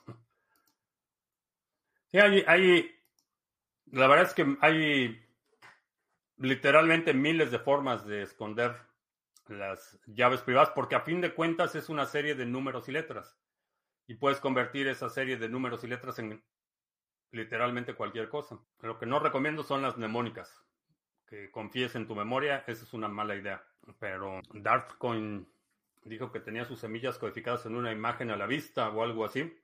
Sí, 2.17 2.23
hay, 2.23 2.45
hay, 2.47 2.99
la 3.93 4.07
verdad 4.07 4.25
es 4.25 4.33
que 4.33 4.57
hay 4.63 5.23
literalmente 6.39 7.13
miles 7.13 7.51
de 7.51 7.59
formas 7.59 8.07
de 8.07 8.23
esconder 8.23 8.75
las 9.49 10.01
llaves 10.07 10.41
privadas, 10.41 10.71
porque 10.71 10.95
a 10.95 11.03
fin 11.03 11.21
de 11.21 11.35
cuentas 11.35 11.75
es 11.75 11.91
una 11.91 12.07
serie 12.07 12.35
de 12.35 12.47
números 12.47 12.89
y 12.89 12.93
letras. 12.93 13.39
Y 14.07 14.15
puedes 14.15 14.41
convertir 14.41 14.89
esa 14.89 15.11
serie 15.11 15.37
de 15.37 15.51
números 15.51 15.85
y 15.85 15.89
letras 15.89 16.19
en 16.19 16.43
literalmente 17.33 17.93
cualquier 17.93 18.31
cosa. 18.31 18.59
Lo 18.81 18.99
que 18.99 19.05
no 19.05 19.19
recomiendo 19.19 19.63
son 19.63 19.83
las 19.83 19.99
mnemónicas. 19.99 20.65
Que 21.27 21.51
confíes 21.51 21.97
en 21.97 22.07
tu 22.07 22.15
memoria, 22.15 22.65
esa 22.67 22.85
es 22.85 22.95
una 22.95 23.09
mala 23.09 23.37
idea. 23.37 23.63
Pero 23.99 24.41
Dartcoin 24.55 25.47
dijo 26.05 26.33
que 26.33 26.41
tenía 26.41 26.65
sus 26.65 26.81
semillas 26.81 27.19
codificadas 27.19 27.67
en 27.67 27.77
una 27.77 27.93
imagen 27.93 28.31
a 28.31 28.37
la 28.37 28.47
vista 28.47 28.89
o 28.89 29.03
algo 29.03 29.27
así. 29.27 29.55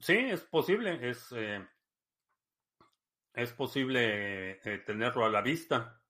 Sí, 0.00 0.16
es 0.16 0.42
posible. 0.42 1.08
Es, 1.08 1.32
eh, 1.32 1.66
es 3.34 3.52
posible 3.52 4.60
eh, 4.64 4.78
tenerlo 4.84 5.24
a 5.24 5.30
la 5.30 5.42
vista. 5.42 6.00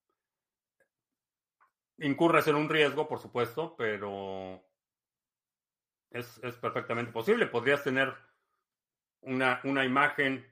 Incurres 1.99 2.47
en 2.47 2.55
un 2.55 2.69
riesgo, 2.69 3.09
por 3.09 3.19
supuesto, 3.19 3.75
pero 3.77 4.65
es, 6.11 6.41
perfectamente 6.61 7.13
posible. 7.13 7.47
Podrías 7.47 7.83
tener 7.83 8.15
una, 9.21 9.61
una 9.65 9.85
imagen 9.85 10.47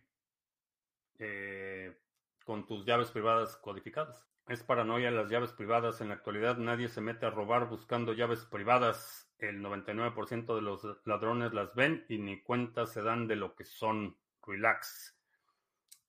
eh, 1.18 1.96
con 2.44 2.66
tus 2.66 2.84
llaves 2.84 3.10
privadas 3.10 3.56
codificadas. 3.56 4.26
Es 4.48 4.62
paranoia 4.62 5.10
las 5.10 5.30
llaves 5.30 5.52
privadas. 5.52 6.00
En 6.00 6.08
la 6.08 6.14
actualidad 6.14 6.56
nadie 6.56 6.88
se 6.88 7.00
mete 7.00 7.26
a 7.26 7.30
robar 7.30 7.68
buscando 7.68 8.12
llaves 8.12 8.44
privadas. 8.44 9.25
El 9.38 9.62
99% 9.62 10.54
de 10.54 10.62
los 10.62 10.86
ladrones 11.04 11.52
las 11.52 11.74
ven 11.74 12.04
y 12.08 12.18
ni 12.18 12.40
cuenta 12.40 12.86
se 12.86 13.02
dan 13.02 13.26
de 13.28 13.36
lo 13.36 13.54
que 13.54 13.64
son. 13.64 14.16
Relax. 14.46 15.18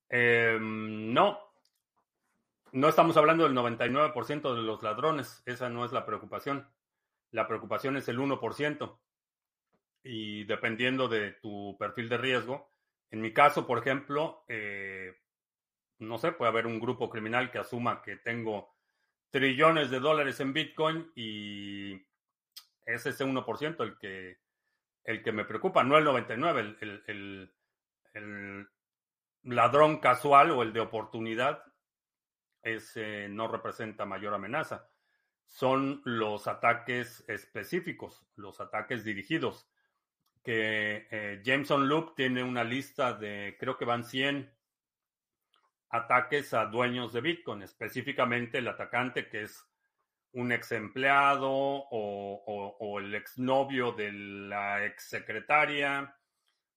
Em, 0.08 1.12
no, 1.12 1.38
no 2.72 2.88
estamos 2.88 3.16
hablando 3.16 3.44
del 3.44 3.54
99% 3.54 4.54
de 4.54 4.62
los 4.62 4.82
ladrones, 4.82 5.42
esa 5.44 5.68
no 5.68 5.84
es 5.84 5.92
la 5.92 6.06
preocupación. 6.06 6.68
La 7.30 7.46
preocupación 7.46 7.96
es 7.96 8.08
el 8.08 8.18
1%. 8.18 8.98
Y 10.04 10.44
dependiendo 10.44 11.08
de 11.08 11.32
tu 11.32 11.76
perfil 11.78 12.08
de 12.08 12.18
riesgo, 12.18 12.70
en 13.10 13.20
mi 13.20 13.32
caso, 13.32 13.66
por 13.66 13.78
ejemplo, 13.78 14.44
eh, 14.48 15.14
no 15.98 16.18
sé, 16.18 16.32
puede 16.32 16.50
haber 16.50 16.66
un 16.66 16.78
grupo 16.78 17.10
criminal 17.10 17.50
que 17.50 17.58
asuma 17.58 18.02
que 18.02 18.16
tengo 18.16 18.74
trillones 19.30 19.90
de 19.90 20.00
dólares 20.00 20.40
en 20.40 20.52
Bitcoin 20.52 21.12
y 21.14 22.00
es 22.88 23.04
ese 23.04 23.24
1% 23.24 23.82
el 23.84 23.98
que, 23.98 24.38
el 25.04 25.22
que 25.22 25.32
me 25.32 25.44
preocupa, 25.44 25.84
no 25.84 25.98
el 25.98 26.06
99%. 26.06 26.58
El, 26.58 27.02
el, 27.06 27.54
el, 28.14 28.68
ladrón 29.42 29.98
casual 29.98 30.50
o 30.50 30.62
el 30.62 30.72
de 30.72 30.80
oportunidad, 30.80 31.62
ese 32.62 33.28
no 33.28 33.46
representa 33.46 34.04
mayor 34.04 34.34
amenaza. 34.34 34.88
Son 35.46 36.02
los 36.04 36.48
ataques 36.48 37.24
específicos, 37.28 38.26
los 38.36 38.60
ataques 38.60 39.04
dirigidos. 39.04 39.68
Que 40.42 41.08
eh, 41.10 41.42
Jameson 41.44 41.88
Loop 41.88 42.14
tiene 42.14 42.42
una 42.42 42.64
lista 42.64 43.12
de, 43.12 43.56
creo 43.60 43.76
que 43.76 43.84
van 43.84 44.04
100 44.04 44.50
ataques 45.90 46.54
a 46.54 46.66
dueños 46.66 47.12
de 47.12 47.20
Bitcoin, 47.20 47.62
específicamente 47.62 48.58
el 48.58 48.68
atacante 48.68 49.28
que 49.28 49.42
es 49.42 49.67
un 50.38 50.52
ex 50.52 50.72
empleado 50.72 51.50
o, 51.50 52.76
o 52.78 52.98
el 53.00 53.14
exnovio 53.14 53.92
de 53.92 54.12
la 54.12 54.84
ex 54.84 55.08
secretaria 55.08 56.14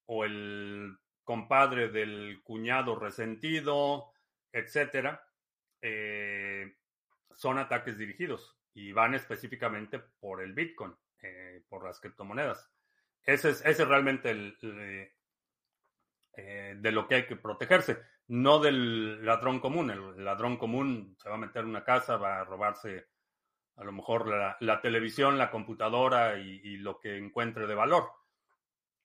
o 0.07 0.25
el 0.25 0.97
compadre 1.23 1.89
del 1.89 2.41
cuñado 2.43 2.95
resentido, 2.95 4.11
etcétera, 4.51 5.23
eh, 5.81 6.75
son 7.35 7.59
ataques 7.59 7.97
dirigidos 7.97 8.57
y 8.73 8.91
van 8.91 9.13
específicamente 9.13 9.99
por 9.99 10.41
el 10.41 10.53
Bitcoin, 10.53 10.95
eh, 11.21 11.63
por 11.69 11.85
las 11.85 11.99
criptomonedas. 11.99 12.69
Ese 13.23 13.49
es, 13.51 13.87
realmente 13.87 14.31
el, 14.31 14.57
eh, 16.33 16.75
de 16.77 16.91
lo 16.91 17.07
que 17.07 17.15
hay 17.15 17.27
que 17.27 17.35
protegerse, 17.35 17.99
no 18.27 18.59
del 18.59 19.23
ladrón 19.23 19.59
común. 19.59 19.91
El 19.91 20.25
ladrón 20.25 20.57
común 20.57 21.15
se 21.21 21.29
va 21.29 21.35
a 21.35 21.39
meter 21.39 21.63
en 21.63 21.69
una 21.69 21.83
casa, 21.83 22.17
va 22.17 22.41
a 22.41 22.45
robarse 22.45 23.07
a 23.81 23.83
lo 23.83 23.91
mejor 23.91 24.27
la, 24.59 24.81
televisión, 24.81 25.39
la 25.39 25.49
computadora 25.49 26.37
y, 26.37 26.77
lo 26.77 26.99
que 26.99 27.17
encuentre 27.17 27.65
de 27.65 27.73
valor 27.73 28.11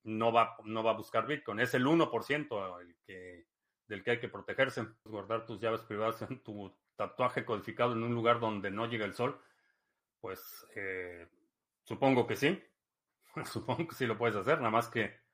no 0.04 0.32
va, 0.32 0.56
no 0.64 0.84
va 0.84 0.90
a 0.90 0.96
buscar 0.96 1.26
Bitcoin. 1.26 1.60
Es 1.60 1.72
el 1.72 1.86
1% 1.86 2.80
el 2.80 2.96
que, 3.06 3.46
del 3.88 4.04
que 4.04 4.10
hay 4.12 4.20
que 4.20 4.28
protegerse. 4.28 4.86
Guardar 5.04 5.46
tus 5.46 5.58
llaves 5.58 5.80
privadas 5.80 6.22
en 6.22 6.42
tu 6.42 6.76
tatuaje 6.94 7.44
codificado 7.44 7.92
en 7.92 8.02
un 8.02 8.14
lugar 8.14 8.38
donde 8.38 8.70
no 8.70 8.86
llega 8.86 9.06
el 9.06 9.14
sol. 9.14 9.40
Pues 10.20 10.66
eh, 10.76 11.26
supongo 11.82 12.26
que 12.26 12.36
sí. 12.36 12.62
supongo 13.44 13.88
que 13.88 13.94
sí 13.94 14.06
lo 14.06 14.18
puedes 14.18 14.36
hacer, 14.36 14.58
nada 14.58 14.70
más 14.70 14.88
que 14.88 15.26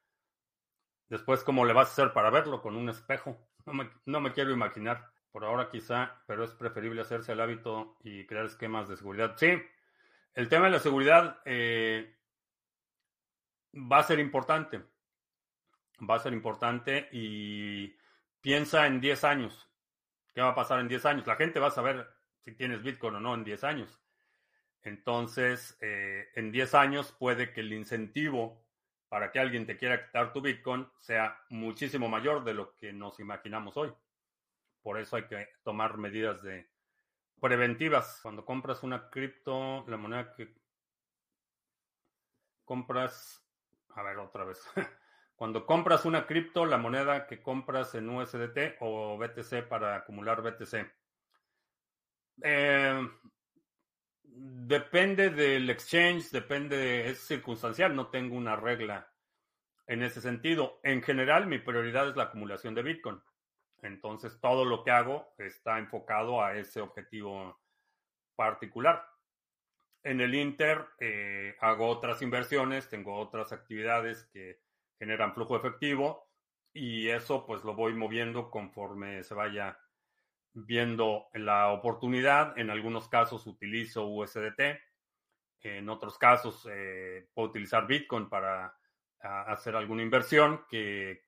Después, 1.12 1.44
¿cómo 1.44 1.66
le 1.66 1.74
vas 1.74 1.88
a 1.88 1.92
hacer 1.92 2.14
para 2.14 2.31
verlo? 2.31 2.62
Con 2.62 2.74
un 2.74 2.88
espejo. 2.88 3.37
No 4.07 4.20
me, 4.22 4.33
quiero 4.33 4.50
imaginar. 4.50 5.12
Por 5.33 5.45
ahora 5.45 5.71
quizá, 5.71 6.23
pero 6.27 6.45
es 6.45 6.53
preferible 6.53 7.01
hacerse 7.01 7.33
el 7.33 7.40
hábito 7.40 7.97
y 8.05 8.27
crear 8.27 8.45
esquemas 8.45 8.88
de 8.88 8.97
seguridad. 8.97 9.35
Sí, 9.37 9.51
el 10.35 10.49
tema 10.49 10.66
de 10.66 10.73
la 10.73 10.79
seguridad 10.79 11.40
eh, 11.47 12.14
va 13.75 13.99
a 13.99 14.05
ser 14.05 14.18
importante. 14.18 14.83
Va 16.09 16.16
a 16.16 16.21
ser 16.21 16.35
importante 16.35 17.09
y 17.12 17.97
piensa 18.40 18.87
en 18.87 19.01
10 19.01 19.25
años. 19.25 19.68
¿Qué 20.35 20.42
va 20.42 20.51
a 20.51 20.55
pasar 20.55 20.81
en 20.81 20.88
10 20.88 21.07
años? 21.07 21.27
La 21.27 21.37
gente 21.37 21.61
va 21.61 21.68
a 21.68 21.73
saber 21.73 22.09
si 22.45 22.53
tienes 22.53 22.83
Bitcoin 22.83 23.16
o 23.16 23.21
no 23.21 23.35
en 23.35 23.45
10 23.45 23.64
años. 23.64 24.01
Entonces, 24.83 25.79
eh, 25.81 26.29
en 26.35 26.51
10 26.51 26.75
años 26.75 27.12
puede 27.12 27.53
que 27.53 27.61
el 27.61 27.73
incentivo 27.73 28.66
para 29.09 29.31
que 29.31 29.38
alguien 29.38 29.66
te 29.66 29.77
quiera 29.77 30.05
quitar 30.05 30.33
tu 30.33 30.40
Bitcoin 30.40 30.88
sea 30.99 31.38
muchísimo 31.51 32.09
mayor 32.09 32.45
de 32.45 32.55
lo 32.55 32.75
que 32.77 32.92
nos 32.92 33.21
imaginamos 33.21 33.77
hoy. 33.77 33.92
Por 34.83 34.99
eso 34.99 35.16
hay 35.16 35.27
que 35.27 35.49
tomar 35.62 35.99
medidas 35.99 36.42
de 36.42 36.68
preventivas. 37.40 38.21
Cuando 38.23 38.45
compras 38.45 38.83
una 38.83 39.11
cripto, 39.11 39.85
la 39.88 39.97
moneda 39.97 40.33
que 40.33 40.55
compras, 42.64 43.45
a 43.90 44.03
ver 44.03 44.18
otra 44.18 44.45
vez. 44.45 44.62
Cuando 45.37 45.66
compras 45.66 46.05
una 46.05 46.27
cripto, 46.27 46.66
la 46.66 46.79
moneda 46.79 47.27
que 47.27 47.42
compras 47.42 47.95
en 47.95 48.09
USDT 48.09 48.77
o 48.81 49.18
BTC 49.18 49.66
para 49.68 49.97
acumular 49.97 50.40
BTC. 50.40 50.87
Eh, 52.45 53.09
depende 54.23 55.31
del 55.31 55.68
exchange, 55.68 56.31
depende, 56.31 57.09
es 57.11 57.18
circunstancial, 57.27 57.95
no 57.95 58.09
tengo 58.09 58.37
una 58.37 58.57
regla 58.57 59.12
en 59.87 60.03
ese 60.03 60.21
sentido. 60.21 60.81
En 60.83 61.03
general, 61.03 61.47
mi 61.47 61.59
prioridad 61.59 62.09
es 62.09 62.16
la 62.16 62.25
acumulación 62.25 62.75
de 62.75 62.83
Bitcoin. 62.83 63.21
Entonces, 63.83 64.40
todo 64.40 64.64
lo 64.64 64.85
que 64.85 64.92
hago 64.92 65.35
está 65.38 65.79
enfocado 65.79 66.42
a 66.42 66.57
ese 66.57 66.81
objetivo 66.81 67.61
particular. 68.37 69.05
En 70.05 70.21
el 70.21 70.35
Inter 70.35 70.87
eh, 70.99 71.57
hago 71.61 71.88
otras 71.88 72.23
inversiones, 72.23 72.88
tengo 72.88 73.18
otras 73.18 73.53
actividades 73.53 74.25
que 74.33 74.61
generan 74.99 75.35
flujo 75.35 75.57
efectivo 75.57 76.29
y 76.73 77.09
eso 77.09 77.45
pues 77.45 77.62
lo 77.64 77.75
voy 77.75 77.95
moviendo 77.95 78.51
conforme 78.51 79.23
se 79.23 79.35
vaya 79.35 79.79
viendo 80.55 81.29
la 81.35 81.71
oportunidad. 81.71 82.59
En 82.59 82.71
algunos 82.71 83.09
casos 83.09 83.47
utilizo 83.47 84.07
USDT, 84.07 84.81
en 85.61 85.88
otros 85.88 86.18
casos 86.18 86.66
eh, 86.71 87.29
puedo 87.35 87.49
utilizar 87.49 87.87
Bitcoin 87.87 88.29
para 88.29 88.77
hacer 89.21 89.77
alguna 89.77 90.03
inversión 90.03 90.64
que 90.68 91.27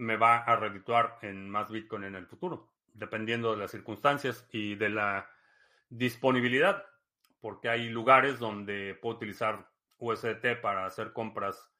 me 0.00 0.16
va 0.16 0.38
a 0.38 0.56
redituar 0.56 1.18
en 1.22 1.48
más 1.48 1.70
Bitcoin 1.70 2.04
en 2.04 2.14
el 2.14 2.26
futuro, 2.26 2.72
dependiendo 2.94 3.52
de 3.52 3.58
las 3.58 3.70
circunstancias 3.70 4.48
y 4.50 4.74
de 4.74 4.88
la 4.88 5.30
disponibilidad, 5.90 6.86
porque 7.40 7.68
hay 7.68 7.88
lugares 7.88 8.38
donde 8.38 8.94
puedo 8.94 9.16
utilizar 9.16 9.68
USDT 9.98 10.60
para 10.62 10.86
hacer 10.86 11.12
compras 11.12 11.70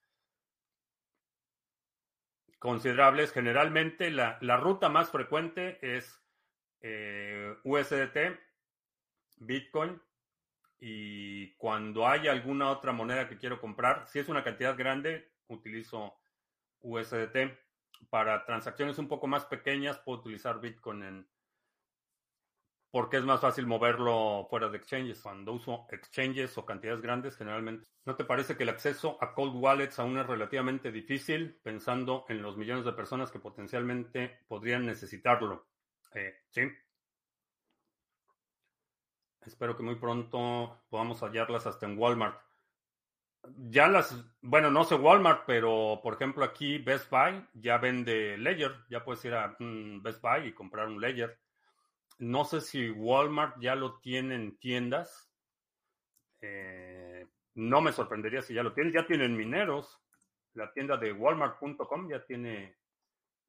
considerables. 2.58 3.32
Generalmente 3.32 4.10
la, 4.10 4.38
ruta 4.58 4.90
más 4.90 5.10
frecuente 5.10 5.78
es 5.80 6.22
eh, 6.82 7.56
USDT, 7.64 8.38
Bitcoin, 9.38 10.00
y 10.78 11.54
cuando 11.56 12.06
hay 12.06 12.28
alguna 12.28 12.70
otra 12.70 12.92
moneda 12.92 13.28
que 13.28 13.38
quiero 13.38 13.60
comprar, 13.60 14.06
si 14.06 14.18
es 14.18 14.28
una 14.28 14.44
cantidad 14.44 14.76
grande, 14.76 15.30
utilizo 15.48 16.14
USDT. 16.82 17.69
Para 18.08 18.44
transacciones 18.44 18.98
un 18.98 19.08
poco 19.08 19.26
más 19.26 19.44
pequeñas, 19.44 19.98
puedo 19.98 20.20
utilizar 20.20 20.60
Bitcoin 20.60 21.02
en, 21.02 21.28
porque 22.90 23.18
es 23.18 23.24
más 23.24 23.40
fácil 23.40 23.66
moverlo 23.66 24.46
fuera 24.50 24.68
de 24.68 24.78
exchanges. 24.78 25.22
Cuando 25.22 25.52
uso 25.52 25.86
exchanges 25.90 26.56
o 26.58 26.66
cantidades 26.66 27.00
grandes, 27.00 27.36
generalmente. 27.36 27.86
¿No 28.04 28.16
te 28.16 28.24
parece 28.24 28.56
que 28.56 28.64
el 28.64 28.70
acceso 28.70 29.16
a 29.20 29.34
cold 29.34 29.54
wallets 29.54 29.98
aún 29.98 30.18
es 30.18 30.26
relativamente 30.26 30.90
difícil, 30.90 31.60
pensando 31.62 32.24
en 32.28 32.42
los 32.42 32.56
millones 32.56 32.84
de 32.84 32.92
personas 32.92 33.30
que 33.30 33.38
potencialmente 33.38 34.40
podrían 34.48 34.86
necesitarlo? 34.86 35.68
Eh, 36.14 36.34
sí. 36.48 36.62
Espero 39.42 39.76
que 39.76 39.82
muy 39.82 39.96
pronto 39.96 40.82
podamos 40.88 41.20
hallarlas 41.20 41.66
hasta 41.66 41.86
en 41.86 41.98
Walmart. 41.98 42.49
Ya 43.56 43.88
las, 43.88 44.14
bueno, 44.42 44.70
no 44.70 44.84
sé 44.84 44.94
Walmart, 44.94 45.44
pero 45.46 46.00
por 46.02 46.14
ejemplo 46.14 46.44
aquí 46.44 46.78
Best 46.78 47.10
Buy 47.10 47.46
ya 47.54 47.78
vende 47.78 48.36
Ledger. 48.38 48.72
Ya 48.88 49.04
puedes 49.04 49.24
ir 49.24 49.34
a 49.34 49.56
Best 49.58 50.20
Buy 50.20 50.48
y 50.48 50.52
comprar 50.52 50.88
un 50.88 51.00
Ledger 51.00 51.38
no 52.20 52.44
sé 52.44 52.60
si 52.60 52.90
Walmart 52.90 53.56
ya 53.60 53.74
lo 53.74 53.98
tiene 53.98 54.34
en 54.34 54.58
tiendas. 54.58 55.32
Eh, 56.42 57.26
no 57.54 57.80
me 57.80 57.92
sorprendería 57.92 58.42
si 58.42 58.54
ya 58.54 58.62
lo 58.62 58.74
tienen. 58.74 58.92
Ya 58.92 59.06
tienen 59.06 59.36
mineros. 59.36 59.98
La 60.52 60.70
tienda 60.72 60.96
de 60.96 61.12
walmart.com 61.12 62.10
ya 62.10 62.24
tiene 62.24 62.76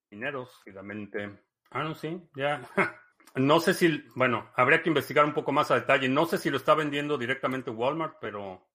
mineros, 0.09 0.61
finalmente. 0.63 1.37
Ah, 1.69 1.83
no, 1.83 1.95
sí, 1.95 2.21
ya. 2.35 2.61
no 3.35 3.59
sé 3.59 3.73
si, 3.73 4.05
bueno, 4.15 4.49
habría 4.55 4.81
que 4.81 4.89
investigar 4.89 5.25
un 5.25 5.33
poco 5.33 5.51
más 5.51 5.69
a 5.71 5.75
detalle. 5.75 6.07
No 6.07 6.25
sé 6.25 6.37
si 6.37 6.49
lo 6.49 6.57
está 6.57 6.73
vendiendo 6.73 7.17
directamente 7.17 7.71
Walmart, 7.71 8.17
pero 8.21 8.70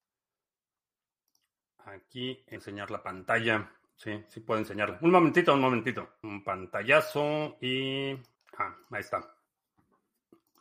aquí 1.87 2.45
enseñar 2.49 2.91
la 2.91 3.03
pantalla. 3.03 3.71
Sí, 3.97 4.23
sí 4.29 4.41
puedo 4.41 4.61
enseñarla. 4.61 4.99
Un 5.01 5.11
momentito, 5.11 5.55
un 5.55 5.61
momentito. 5.61 6.17
Un 6.23 6.45
pantallazo 6.45 7.57
y... 7.61 8.13
Ah, 8.59 8.77
ahí 8.91 9.01
está. 9.01 9.35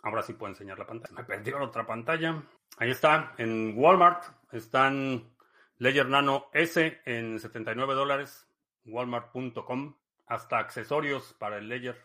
Ahora 0.04 0.22
sí 0.22 0.34
puedo 0.34 0.52
enseñar 0.52 0.80
la 0.80 0.86
pantalla. 0.88 1.16
Me 1.16 1.24
perdí 1.24 1.52
otra 1.52 1.86
pantalla. 1.86 2.44
Ahí 2.78 2.92
está. 2.92 3.34
En 3.38 3.74
Walmart 3.78 4.24
están 4.52 5.36
Ledger 5.78 6.08
Nano 6.08 6.50
S 6.54 7.02
en 7.06 7.40
79 7.40 7.94
dólares. 7.94 8.48
Walmart.com. 8.86 9.96
Hasta 10.28 10.60
accesorios 10.60 11.34
para 11.34 11.58
el 11.58 11.68
Ledger. 11.68 12.02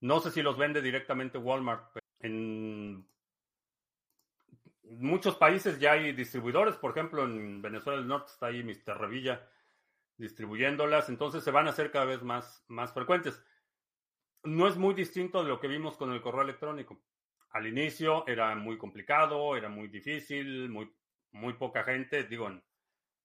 No 0.00 0.20
sé 0.20 0.30
si 0.30 0.42
los 0.42 0.56
vende 0.56 0.80
directamente 0.80 1.38
Walmart. 1.38 1.96
en 2.20 3.06
muchos 4.90 5.36
países 5.36 5.78
ya 5.78 5.92
hay 5.92 6.12
distribuidores. 6.12 6.76
Por 6.76 6.90
ejemplo, 6.90 7.24
en 7.24 7.62
Venezuela 7.62 7.98
del 7.98 8.08
Norte 8.08 8.32
está 8.32 8.46
ahí 8.46 8.62
Mr. 8.62 8.98
Revilla 8.98 9.48
distribuyéndolas. 10.16 11.08
Entonces 11.08 11.42
se 11.42 11.50
van 11.50 11.66
a 11.66 11.70
hacer 11.70 11.90
cada 11.90 12.04
vez 12.04 12.22
más, 12.22 12.64
más 12.68 12.92
frecuentes 12.92 13.42
no 14.44 14.66
es 14.66 14.76
muy 14.76 14.94
distinto 14.94 15.42
de 15.42 15.48
lo 15.48 15.60
que 15.60 15.68
vimos 15.68 15.96
con 15.96 16.12
el 16.12 16.20
correo 16.20 16.42
electrónico. 16.42 17.02
Al 17.50 17.66
inicio 17.66 18.26
era 18.26 18.54
muy 18.54 18.78
complicado, 18.78 19.56
era 19.56 19.68
muy 19.68 19.88
difícil, 19.88 20.68
muy, 20.68 20.90
muy 21.32 21.54
poca 21.54 21.82
gente. 21.84 22.24
Digo, 22.24 22.48
en 22.48 22.62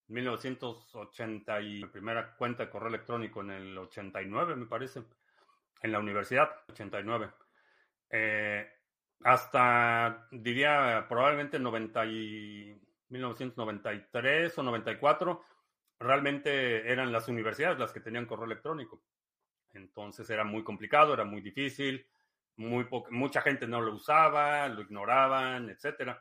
1980 0.08 1.62
y 1.62 1.84
mi 1.84 1.90
primera 1.90 2.36
cuenta 2.36 2.66
de 2.66 2.70
correo 2.70 2.90
electrónico 2.90 3.42
en 3.42 3.52
el 3.52 3.78
89, 3.78 4.56
me 4.56 4.66
parece, 4.66 5.04
en 5.82 5.92
la 5.92 6.00
universidad, 6.00 6.50
89. 6.70 7.30
Eh, 8.10 8.68
hasta, 9.24 10.28
diría, 10.32 11.06
probablemente 11.08 11.60
90 11.60 12.06
y 12.06 12.82
1993 13.10 14.58
o 14.58 14.64
94, 14.64 15.42
realmente 16.00 16.92
eran 16.92 17.12
las 17.12 17.28
universidades 17.28 17.80
las 17.80 17.92
que 17.92 18.02
tenían 18.02 18.26
correo 18.26 18.46
electrónico. 18.46 19.02
Entonces 19.74 20.30
era 20.30 20.44
muy 20.44 20.64
complicado, 20.64 21.14
era 21.14 21.24
muy 21.24 21.42
difícil, 21.42 22.06
muy 22.58 22.88
mucha 23.10 23.42
gente 23.42 23.68
no 23.68 23.82
lo 23.82 23.94
usaba, 23.94 24.68
lo 24.70 24.82
ignoraban, 24.82 25.70
etc. 25.70 26.18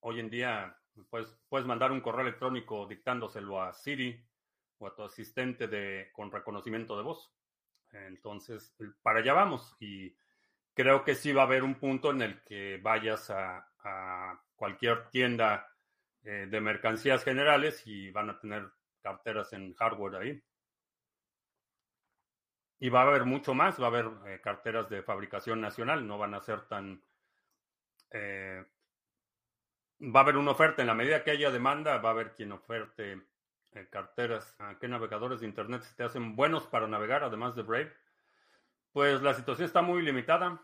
Hoy 0.00 0.20
en 0.20 0.30
día 0.30 0.76
pues, 1.10 1.36
puedes 1.48 1.66
mandar 1.66 1.92
un 1.92 2.00
correo 2.00 2.22
electrónico 2.22 2.86
dictándoselo 2.86 3.62
a 3.62 3.72
Siri 3.72 4.22
o 4.78 4.86
a 4.86 4.94
tu 4.94 5.02
asistente 5.02 5.68
de, 5.68 6.10
con 6.12 6.30
reconocimiento 6.30 6.96
de 6.96 7.02
voz. 7.02 7.32
Entonces, 7.92 8.74
para 9.02 9.20
allá 9.20 9.32
vamos. 9.32 9.74
Y 9.80 10.14
creo 10.76 11.02
que 11.02 11.14
sí 11.14 11.32
va 11.32 11.42
a 11.42 11.46
haber 11.46 11.64
un 11.64 11.76
punto 11.76 12.10
en 12.10 12.20
el 12.20 12.42
que 12.42 12.78
vayas 12.82 13.30
a, 13.30 13.66
cualquier 14.56 15.08
tienda 15.10 15.68
eh, 16.24 16.48
de 16.50 16.60
mercancías 16.60 17.22
generales 17.22 17.86
y 17.86 18.10
van 18.10 18.30
a 18.30 18.38
tener 18.40 18.68
carteras 19.00 19.52
en 19.52 19.74
hardware 19.74 20.16
ahí. 20.16 20.42
Y 22.80 22.88
va 22.88 23.02
a 23.02 23.06
haber 23.06 23.24
mucho 23.24 23.54
más, 23.54 23.80
va 23.80 23.84
a 23.84 23.88
haber 23.88 24.10
eh, 24.26 24.40
carteras 24.42 24.88
de 24.90 25.02
fabricación 25.02 25.60
nacional, 25.60 26.06
no 26.06 26.18
van 26.18 26.34
a 26.34 26.40
ser 26.40 26.62
tan... 26.62 27.00
Eh, 28.10 28.64
va 30.00 30.20
a 30.20 30.22
haber 30.24 30.36
una 30.36 30.50
oferta, 30.50 30.82
en 30.82 30.88
la 30.88 30.94
medida 30.94 31.22
que 31.22 31.30
haya 31.30 31.50
demanda, 31.50 31.98
va 31.98 32.08
a 32.08 32.12
haber 32.12 32.34
quien 32.34 32.52
oferte 32.52 33.22
carteras. 33.90 34.54
¿A 34.58 34.78
qué 34.78 34.88
navegadores 34.88 35.40
de 35.40 35.46
Internet 35.46 35.82
se 35.82 35.94
te 35.94 36.02
hacen 36.02 36.34
buenos 36.34 36.66
para 36.66 36.88
navegar, 36.88 37.22
además 37.22 37.54
de 37.54 37.62
Brave? 37.62 37.92
Pues 38.96 39.20
la 39.20 39.34
situación 39.34 39.66
está 39.66 39.82
muy 39.82 40.00
limitada. 40.00 40.58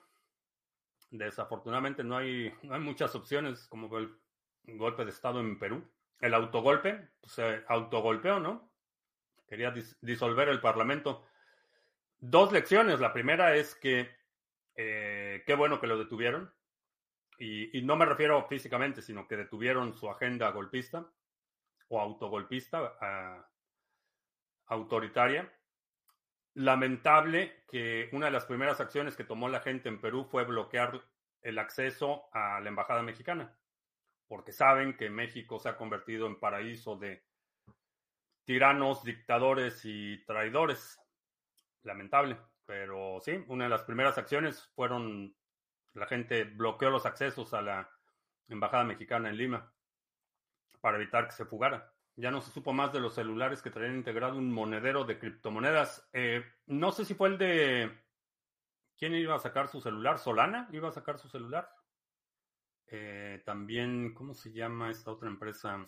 Desafortunadamente 1.10 2.02
no 2.02 2.16
hay, 2.16 2.50
no 2.62 2.72
hay 2.72 2.80
muchas 2.80 3.14
opciones, 3.14 3.66
como 3.68 3.94
el 3.98 4.16
golpe 4.64 5.04
de 5.04 5.10
Estado 5.10 5.38
en 5.40 5.58
Perú. 5.58 5.86
el 6.18 6.32
autogolpe, 6.32 7.10
se 7.24 7.62
autogolpeó, 7.68 8.40
¿no? 8.40 8.72
Quería 9.46 9.74
disolver 10.00 10.48
el 10.48 10.62
Parlamento. 10.62 11.26
Dos 12.20 12.52
lecciones. 12.52 13.00
La 13.00 13.12
primera 13.12 13.54
es 13.54 13.74
que 13.74 14.08
eh, 14.76 15.42
qué 15.46 15.54
bueno 15.54 15.78
que 15.78 15.88
lo 15.88 15.98
detuvieron. 15.98 16.50
Y, 17.38 17.82
no 17.82 17.96
me 17.96 18.06
refiero 18.06 18.48
físicamente, 18.48 19.02
sino 19.02 19.28
que 19.28 19.36
detuvieron 19.36 19.92
su 19.92 20.08
agenda 20.08 20.50
golpista 20.52 21.06
o 21.88 22.00
autogolpista, 22.00 22.82
uh, 22.82 23.42
autoritaria. 24.68 25.52
Lamentable 26.54 27.64
que 27.68 28.08
una 28.12 28.26
de 28.26 28.32
las 28.32 28.44
primeras 28.44 28.80
acciones 28.80 29.16
que 29.16 29.24
tomó 29.24 29.48
la 29.48 29.60
gente 29.60 29.88
en 29.88 30.00
Perú 30.00 30.24
fue 30.24 30.44
bloquear 30.44 31.02
el 31.40 31.58
acceso 31.58 32.28
a 32.32 32.60
la 32.60 32.68
embajada 32.68 33.02
mexicana, 33.02 33.56
porque 34.28 34.52
saben 34.52 34.96
que 34.96 35.10
México 35.10 35.58
se 35.58 35.70
ha 35.70 35.76
convertido 35.76 36.26
en 36.26 36.38
paraíso 36.38 36.96
de 36.96 37.24
tiranos, 38.44 39.02
dictadores 39.02 39.80
y 39.84 40.24
traidores. 40.24 40.98
Lamentable, 41.84 42.38
pero 42.64 43.18
sí, 43.20 43.42
una 43.48 43.64
de 43.64 43.70
las 43.70 43.82
primeras 43.82 44.18
acciones 44.18 44.70
fueron 44.74 45.34
la 45.94 46.06
gente 46.06 46.44
bloqueó 46.44 46.90
los 46.90 47.04
accesos 47.04 47.52
a 47.54 47.62
la 47.62 47.90
embajada 48.48 48.84
mexicana 48.84 49.28
en 49.28 49.36
Lima 49.36 49.74
para 50.80 50.96
evitar 50.96 51.26
que 51.26 51.32
se 51.32 51.44
fugara. 51.44 51.91
Ya 52.16 52.30
no 52.30 52.40
se 52.40 52.50
supo 52.50 52.72
más 52.72 52.92
de 52.92 53.00
los 53.00 53.14
celulares 53.14 53.62
que 53.62 53.70
traían 53.70 53.96
integrado 53.96 54.36
un 54.36 54.52
monedero 54.52 55.04
de 55.04 55.18
criptomonedas. 55.18 56.08
Eh, 56.12 56.44
no 56.66 56.92
sé 56.92 57.04
si 57.04 57.14
fue 57.14 57.28
el 57.28 57.38
de... 57.38 57.98
¿Quién 58.98 59.14
iba 59.14 59.34
a 59.34 59.40
sacar 59.40 59.68
su 59.68 59.80
celular? 59.80 60.18
¿Solana 60.18 60.68
iba 60.72 60.88
a 60.88 60.92
sacar 60.92 61.18
su 61.18 61.28
celular? 61.28 61.68
Eh, 62.86 63.42
también, 63.46 64.12
¿cómo 64.12 64.34
se 64.34 64.52
llama 64.52 64.90
esta 64.90 65.10
otra 65.10 65.28
empresa? 65.28 65.82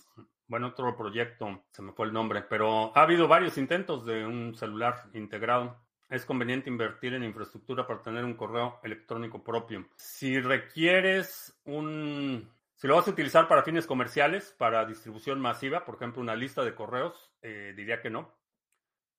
Bueno, 0.46 0.68
otro 0.68 0.96
proyecto, 0.96 1.64
se 1.70 1.82
me 1.82 1.92
fue 1.92 2.06
el 2.06 2.12
nombre, 2.14 2.42
pero 2.42 2.96
ha 2.96 3.02
habido 3.02 3.28
varios 3.28 3.58
intentos 3.58 4.06
de 4.06 4.24
un 4.24 4.54
celular 4.54 5.10
integrado. 5.12 5.76
Es 6.08 6.24
conveniente 6.24 6.70
invertir 6.70 7.12
en 7.12 7.24
infraestructura 7.24 7.86
para 7.86 8.00
tener 8.00 8.24
un 8.24 8.34
correo 8.34 8.80
electrónico 8.82 9.44
propio. 9.44 9.86
Si 9.96 10.40
requieres 10.40 11.60
un 11.64 12.50
si 12.84 12.88
lo 12.88 12.96
vas 12.96 13.08
a 13.08 13.12
utilizar 13.12 13.48
para 13.48 13.62
fines 13.62 13.86
comerciales, 13.86 14.54
para 14.58 14.84
distribución 14.84 15.40
masiva, 15.40 15.86
por 15.86 15.94
ejemplo, 15.94 16.20
una 16.20 16.36
lista 16.36 16.62
de 16.62 16.74
correos, 16.74 17.32
eh, 17.40 17.72
diría 17.74 18.02
que 18.02 18.10
no, 18.10 18.36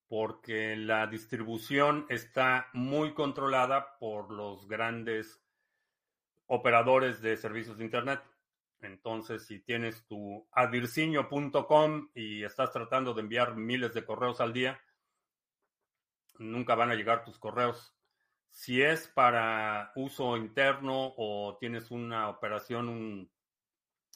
porque 0.06 0.76
la 0.76 1.08
distribución 1.08 2.06
está 2.08 2.68
muy 2.74 3.12
controlada 3.12 3.98
por 3.98 4.30
los 4.30 4.68
grandes 4.68 5.42
operadores 6.46 7.20
de 7.20 7.36
servicios 7.36 7.76
de 7.76 7.86
Internet. 7.86 8.22
Entonces, 8.82 9.44
si 9.44 9.58
tienes 9.58 10.06
tu 10.06 10.46
adirciño.com 10.52 12.10
y 12.14 12.44
estás 12.44 12.70
tratando 12.70 13.14
de 13.14 13.22
enviar 13.22 13.56
miles 13.56 13.92
de 13.94 14.04
correos 14.04 14.40
al 14.40 14.52
día, 14.52 14.80
nunca 16.38 16.76
van 16.76 16.92
a 16.92 16.94
llegar 16.94 17.24
tus 17.24 17.36
correos. 17.36 17.96
Si 18.48 18.80
es 18.80 19.08
para 19.08 19.90
uso 19.96 20.36
interno 20.36 21.14
o 21.16 21.56
tienes 21.58 21.90
una 21.90 22.28
operación, 22.28 22.88
un 22.88 23.35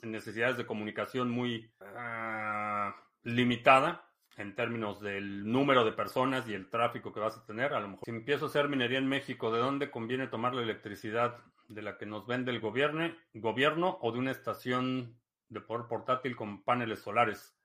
necesidades 0.02 0.56
de 0.56 0.66
comunicación 0.66 1.30
muy 1.30 1.72
uh, 1.80 2.92
limitada 3.22 4.06
en 4.36 4.54
términos 4.54 5.00
del 5.00 5.50
número 5.50 5.84
de 5.84 5.92
personas 5.92 6.48
y 6.48 6.54
el 6.54 6.70
tráfico 6.70 7.12
que 7.12 7.20
vas 7.20 7.36
a 7.36 7.44
tener. 7.44 7.74
A 7.74 7.80
lo 7.80 7.88
mejor, 7.88 8.04
si 8.04 8.10
empiezo 8.10 8.46
a 8.46 8.48
hacer 8.48 8.68
minería 8.68 8.98
en 8.98 9.08
México, 9.08 9.52
¿de 9.52 9.60
dónde 9.60 9.90
conviene 9.90 10.28
tomar 10.28 10.54
la 10.54 10.62
electricidad? 10.62 11.38
¿De 11.68 11.82
la 11.82 11.98
que 11.98 12.06
nos 12.06 12.26
vende 12.26 12.50
el 12.50 12.60
gobierno, 12.60 13.14
gobierno 13.34 13.98
o 14.00 14.12
de 14.12 14.18
una 14.18 14.30
estación 14.30 15.20
de 15.48 15.60
poder 15.60 15.86
portátil 15.88 16.36
con 16.36 16.64
paneles 16.64 17.00
solares? 17.00 17.56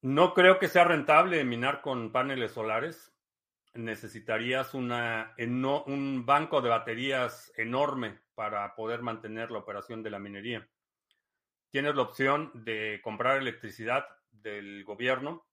No 0.00 0.34
creo 0.34 0.58
que 0.58 0.68
sea 0.68 0.84
rentable 0.84 1.44
minar 1.44 1.80
con 1.80 2.10
paneles 2.10 2.52
solares. 2.52 3.14
Necesitarías 3.74 4.74
una, 4.74 5.34
un 5.38 6.26
banco 6.26 6.60
de 6.60 6.68
baterías 6.68 7.52
enorme 7.56 8.20
para 8.34 8.74
poder 8.74 9.02
mantener 9.02 9.50
la 9.50 9.58
operación 9.58 10.02
de 10.02 10.10
la 10.10 10.18
minería. 10.18 10.68
Tienes 11.70 11.94
la 11.94 12.02
opción 12.02 12.50
de 12.52 13.00
comprar 13.02 13.38
electricidad 13.38 14.04
del 14.30 14.84
gobierno. 14.84 15.46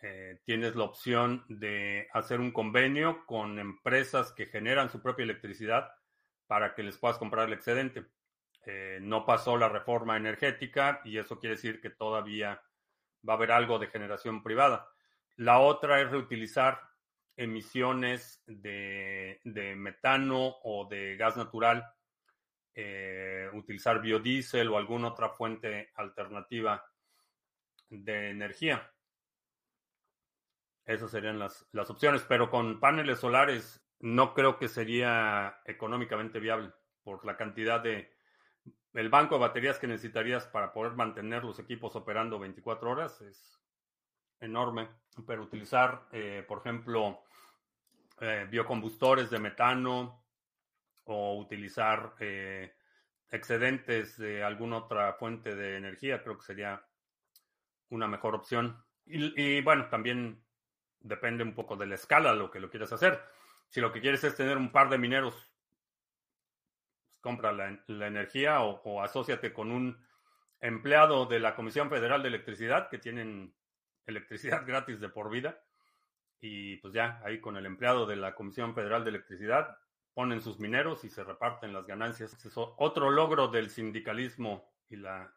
Eh, 0.00 0.40
tienes 0.44 0.74
la 0.74 0.84
opción 0.84 1.44
de 1.48 2.08
hacer 2.12 2.40
un 2.40 2.50
convenio 2.50 3.26
con 3.26 3.58
empresas 3.58 4.32
que 4.32 4.46
generan 4.46 4.90
su 4.90 5.02
propia 5.02 5.24
electricidad 5.24 5.92
para 6.46 6.74
que 6.74 6.82
les 6.82 6.96
puedas 6.96 7.18
comprar 7.18 7.46
el 7.48 7.54
excedente. 7.54 8.06
Eh, 8.66 8.98
no 9.02 9.26
pasó 9.26 9.58
la 9.58 9.68
reforma 9.68 10.16
energética 10.16 11.02
y 11.04 11.18
eso 11.18 11.38
quiere 11.38 11.56
decir 11.56 11.82
que 11.82 11.90
todavía 11.90 12.62
va 13.28 13.34
a 13.34 13.36
haber 13.36 13.52
algo 13.52 13.78
de 13.78 13.88
generación 13.88 14.42
privada. 14.42 14.93
La 15.36 15.58
otra 15.58 16.00
es 16.00 16.10
reutilizar 16.10 16.80
emisiones 17.36 18.42
de, 18.46 19.40
metano 19.76 20.56
o 20.62 20.86
de 20.88 21.16
gas 21.16 21.36
natural, 21.36 21.92
eh, 22.74 23.48
utilizar 23.52 24.00
biodiesel 24.00 24.68
o 24.68 24.78
alguna 24.78 25.08
otra 25.08 25.30
fuente 25.30 25.90
alternativa 25.96 26.84
de 27.88 28.30
energía. 28.30 28.90
Esas 30.84 31.10
serían 31.10 31.38
las, 31.38 31.66
las 31.72 31.90
opciones, 31.90 32.22
pero 32.28 32.50
con 32.50 32.78
paneles 32.78 33.18
solares 33.18 33.82
no 34.00 34.34
creo 34.34 34.58
que 34.58 34.68
sería 34.68 35.60
económicamente 35.64 36.38
viable 36.38 36.72
por 37.02 37.24
la 37.24 37.36
cantidad 37.36 37.80
de... 37.80 38.12
El 38.92 39.08
banco 39.08 39.34
de 39.34 39.40
baterías 39.40 39.78
que 39.78 39.88
necesitarías 39.88 40.46
para 40.46 40.72
poder 40.72 40.92
mantener 40.92 41.42
los 41.42 41.58
equipos 41.58 41.96
operando 41.96 42.38
24 42.38 42.90
horas 42.90 43.20
es 43.22 43.63
enorme, 44.44 44.88
pero 45.26 45.42
utilizar, 45.42 46.06
eh, 46.12 46.44
por 46.46 46.58
ejemplo, 46.58 47.24
eh, 48.20 48.46
biocombustores 48.50 49.30
de 49.30 49.38
metano 49.38 50.24
o 51.04 51.38
utilizar 51.38 52.14
eh, 52.20 52.74
excedentes 53.30 54.16
de 54.16 54.42
alguna 54.42 54.78
otra 54.78 55.12
fuente 55.14 55.54
de 55.54 55.76
energía, 55.76 56.22
creo 56.22 56.38
que 56.38 56.44
sería 56.44 56.84
una 57.90 58.06
mejor 58.06 58.34
opción. 58.34 58.82
Y, 59.06 59.60
bueno, 59.60 59.88
también 59.88 60.42
depende 61.00 61.44
un 61.44 61.54
poco 61.54 61.76
de 61.76 61.86
la 61.86 61.96
escala 61.96 62.34
lo 62.34 62.50
que 62.50 62.60
lo 62.60 62.70
quieres 62.70 62.92
hacer. 62.92 63.22
Si 63.68 63.80
lo 63.80 63.92
que 63.92 64.00
quieres 64.00 64.24
es 64.24 64.34
tener 64.34 64.56
un 64.56 64.72
par 64.72 64.88
de 64.88 64.96
mineros, 64.96 65.52
pues, 67.04 67.18
compra 67.18 67.52
la, 67.52 67.78
energía 68.06 68.62
o, 68.62 68.80
o 68.84 69.02
asóciate 69.02 69.52
con 69.52 69.70
un 69.70 70.02
empleado 70.60 71.26
de 71.26 71.40
la 71.40 71.54
Comisión 71.54 71.90
Federal 71.90 72.22
de 72.22 72.28
Electricidad 72.28 72.88
que 72.88 72.98
tienen 72.98 73.54
electricidad 74.06 74.64
gratis 74.66 75.00
de 75.00 75.08
por 75.08 75.30
vida. 75.30 75.62
Y 76.40 76.76
pues 76.78 76.92
ya, 76.92 77.20
ahí 77.24 77.40
con 77.40 77.56
el 77.56 77.66
empleado 77.66 78.06
de 78.06 78.16
la 78.16 78.34
Comisión 78.34 78.74
Federal 78.74 79.04
de 79.04 79.10
Electricidad, 79.10 79.78
ponen 80.12 80.40
sus 80.40 80.60
mineros 80.60 81.04
y 81.04 81.10
se 81.10 81.24
reparten 81.24 81.72
las 81.72 81.86
ganancias. 81.86 82.32
Es 82.44 82.52
otro 82.56 83.10
logro 83.10 83.48
del 83.48 83.70
sindicalismo 83.70 84.70
y 84.88 84.96
la, 84.96 85.34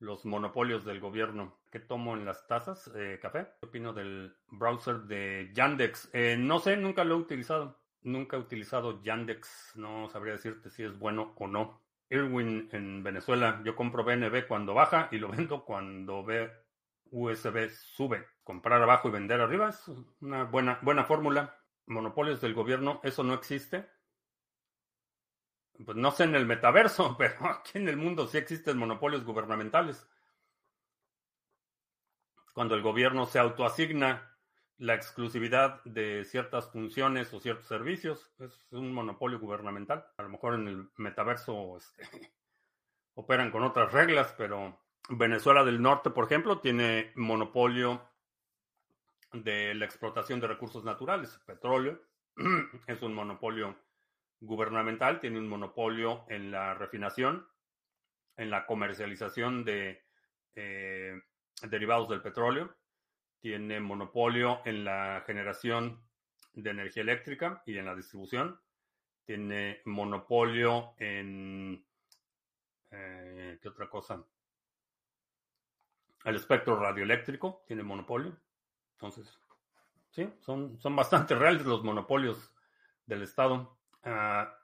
los 0.00 0.24
monopolios 0.24 0.84
del 0.84 1.00
gobierno. 1.00 1.60
¿Qué 1.70 1.80
tomo 1.80 2.14
en 2.14 2.24
las 2.24 2.46
tazas? 2.46 2.90
Eh, 2.94 3.18
¿Café? 3.20 3.48
¿Qué 3.60 3.66
opino 3.66 3.92
del 3.92 4.34
browser 4.48 5.02
de 5.02 5.50
Yandex? 5.54 6.10
Eh, 6.12 6.36
no 6.38 6.58
sé, 6.58 6.76
nunca 6.76 7.04
lo 7.04 7.14
he 7.14 7.18
utilizado. 7.18 7.80
Nunca 8.02 8.36
he 8.36 8.40
utilizado 8.40 9.02
Yandex. 9.02 9.72
No 9.76 10.08
sabría 10.08 10.32
decirte 10.32 10.70
si 10.70 10.84
es 10.84 10.98
bueno 10.98 11.34
o 11.36 11.46
no. 11.46 11.82
Irwin 12.08 12.68
en 12.72 13.02
Venezuela. 13.02 13.60
Yo 13.64 13.76
compro 13.76 14.02
BNB 14.02 14.46
cuando 14.48 14.74
baja 14.74 15.08
y 15.12 15.18
lo 15.18 15.28
vendo 15.36 15.64
cuando 15.64 16.24
ve 16.24 16.50
USB 17.10 17.70
sube. 17.70 18.26
Comprar 18.44 18.82
abajo 18.82 19.08
y 19.08 19.12
vender 19.12 19.40
arriba 19.40 19.68
es 19.68 19.88
una 20.20 20.44
buena, 20.44 20.78
buena 20.82 21.04
fórmula. 21.04 21.56
Monopolios 21.86 22.40
del 22.40 22.54
gobierno, 22.54 23.00
eso 23.02 23.24
no 23.24 23.34
existe. 23.34 23.88
Pues 25.84 25.96
no 25.96 26.10
sé 26.10 26.24
en 26.24 26.34
el 26.34 26.46
metaverso, 26.46 27.16
pero 27.18 27.46
aquí 27.46 27.78
en 27.78 27.88
el 27.88 27.96
mundo 27.96 28.26
sí 28.26 28.38
existen 28.38 28.78
monopolios 28.78 29.24
gubernamentales. 29.24 30.06
Cuando 32.52 32.74
el 32.74 32.82
gobierno 32.82 33.26
se 33.26 33.38
autoasigna 33.38 34.36
la 34.78 34.94
exclusividad 34.94 35.82
de 35.84 36.24
ciertas 36.24 36.70
funciones 36.70 37.32
o 37.34 37.40
ciertos 37.40 37.66
servicios, 37.66 38.30
es 38.38 38.66
un 38.70 38.92
monopolio 38.92 39.38
gubernamental. 39.38 40.06
A 40.16 40.22
lo 40.22 40.30
mejor 40.30 40.54
en 40.54 40.68
el 40.68 40.90
metaverso 40.96 41.76
este, 41.76 42.02
operan 43.14 43.50
con 43.50 43.62
otras 43.62 43.92
reglas, 43.92 44.34
pero 44.36 44.78
Venezuela 45.08 45.64
del 45.64 45.80
Norte, 45.80 46.10
por 46.10 46.24
ejemplo, 46.24 46.60
tiene 46.60 47.12
monopolio 47.16 48.02
de 49.32 49.74
la 49.74 49.84
explotación 49.84 50.40
de 50.40 50.48
recursos 50.48 50.84
naturales. 50.84 51.40
Petróleo 51.46 52.00
es 52.86 53.02
un 53.02 53.14
monopolio 53.14 53.76
gubernamental, 54.40 55.20
tiene 55.20 55.38
un 55.38 55.48
monopolio 55.48 56.24
en 56.28 56.50
la 56.50 56.74
refinación, 56.74 57.46
en 58.36 58.50
la 58.50 58.66
comercialización 58.66 59.64
de 59.64 60.02
eh, 60.54 61.20
derivados 61.68 62.08
del 62.08 62.22
petróleo, 62.22 62.74
tiene 63.40 63.80
monopolio 63.80 64.60
en 64.64 64.84
la 64.84 65.22
generación 65.26 66.00
de 66.54 66.70
energía 66.70 67.02
eléctrica 67.02 67.62
y 67.66 67.78
en 67.78 67.86
la 67.86 67.94
distribución, 67.94 68.60
tiene 69.24 69.80
monopolio 69.84 70.94
en... 70.98 71.84
Eh, 72.90 73.58
¿Qué 73.62 73.68
otra 73.68 73.88
cosa? 73.88 74.24
El 76.24 76.36
espectro 76.36 76.78
radioeléctrico 76.78 77.62
tiene 77.66 77.82
monopolio. 77.82 78.36
Entonces, 78.92 79.38
sí, 80.10 80.32
son, 80.40 80.78
son 80.78 80.94
bastante 80.96 81.34
reales 81.36 81.64
los 81.64 81.82
monopolios 81.82 82.54
del 83.06 83.22
Estado. 83.22 83.78
Ah, 84.04 84.54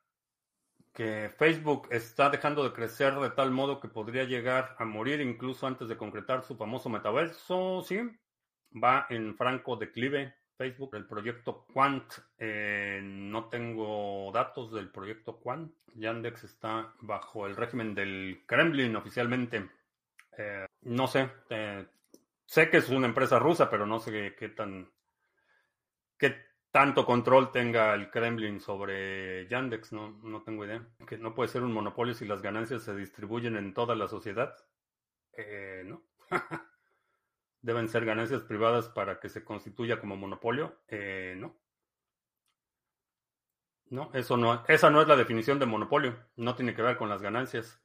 que 0.96 1.30
Facebook 1.36 1.88
está 1.90 2.30
dejando 2.30 2.64
de 2.64 2.72
crecer 2.72 3.14
de 3.16 3.28
tal 3.28 3.50
modo 3.50 3.80
que 3.80 3.88
podría 3.88 4.24
llegar 4.24 4.74
a 4.78 4.86
morir 4.86 5.20
incluso 5.20 5.66
antes 5.66 5.88
de 5.88 5.96
concretar 5.98 6.42
su 6.42 6.56
famoso 6.56 6.88
metaverso, 6.88 7.82
sí, 7.82 8.00
va 8.72 9.06
en 9.10 9.36
franco 9.36 9.76
declive. 9.76 10.34
Facebook, 10.56 10.94
el 10.94 11.06
proyecto 11.06 11.66
Quant, 11.66 12.10
eh, 12.38 13.00
no 13.04 13.50
tengo 13.50 14.30
datos 14.32 14.72
del 14.72 14.90
proyecto 14.90 15.38
Quant. 15.38 15.70
Yandex 15.94 16.44
está 16.44 16.94
bajo 17.00 17.46
el 17.46 17.56
régimen 17.56 17.94
del 17.94 18.42
Kremlin 18.46 18.96
oficialmente. 18.96 19.68
Eh, 20.38 20.65
no 20.86 21.08
sé, 21.08 21.30
eh, 21.50 21.86
sé 22.46 22.70
que 22.70 22.78
es 22.78 22.88
una 22.88 23.06
empresa 23.06 23.38
rusa, 23.38 23.68
pero 23.68 23.86
no 23.86 23.98
sé 23.98 24.34
qué, 24.38 24.48
tan 24.48 24.90
qué 26.16 26.36
tanto 26.70 27.04
control 27.04 27.50
tenga 27.50 27.94
el 27.94 28.10
Kremlin 28.10 28.60
sobre 28.60 29.48
Yandex, 29.48 29.92
no, 29.92 30.10
no 30.22 30.42
tengo 30.42 30.64
idea. 30.64 30.86
Que 31.06 31.18
no 31.18 31.34
puede 31.34 31.48
ser 31.48 31.62
un 31.62 31.72
monopolio 31.72 32.14
si 32.14 32.24
las 32.24 32.42
ganancias 32.42 32.82
se 32.82 32.94
distribuyen 32.94 33.56
en 33.56 33.74
toda 33.74 33.96
la 33.96 34.08
sociedad. 34.08 34.54
Eh, 35.32 35.82
no. 35.84 36.02
Deben 37.62 37.88
ser 37.88 38.04
ganancias 38.04 38.42
privadas 38.42 38.88
para 38.88 39.18
que 39.18 39.28
se 39.28 39.44
constituya 39.44 39.98
como 39.98 40.16
monopolio. 40.16 40.82
Eh, 40.88 41.34
no. 41.36 41.56
No, 43.88 44.10
eso 44.14 44.36
no, 44.36 44.64
esa 44.68 44.90
no 44.90 45.00
es 45.00 45.08
la 45.08 45.16
definición 45.16 45.58
de 45.58 45.66
monopolio. 45.66 46.16
No 46.36 46.54
tiene 46.54 46.74
que 46.74 46.82
ver 46.82 46.96
con 46.96 47.08
las 47.08 47.22
ganancias. 47.22 47.80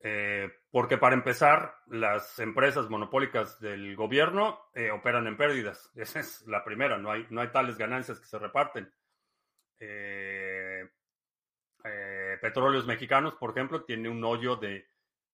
Eh, 0.00 0.50
porque 0.70 0.98
para 0.98 1.14
empezar, 1.14 1.74
las 1.86 2.38
empresas 2.38 2.88
monopólicas 2.90 3.58
del 3.60 3.96
gobierno 3.96 4.60
eh, 4.74 4.90
operan 4.90 5.26
en 5.26 5.36
pérdidas. 5.36 5.90
Esa 5.96 6.20
es 6.20 6.46
la 6.46 6.64
primera, 6.64 6.98
no 6.98 7.10
hay, 7.10 7.26
no 7.30 7.40
hay 7.40 7.48
tales 7.48 7.78
ganancias 7.78 8.20
que 8.20 8.26
se 8.26 8.38
reparten. 8.38 8.92
Eh, 9.78 10.88
Petróleos 12.40 12.86
Mexicanos, 12.86 13.34
por 13.34 13.50
ejemplo, 13.50 13.84
tiene 13.84 14.08
un 14.08 14.22
hoyo 14.24 14.56
de 14.56 14.86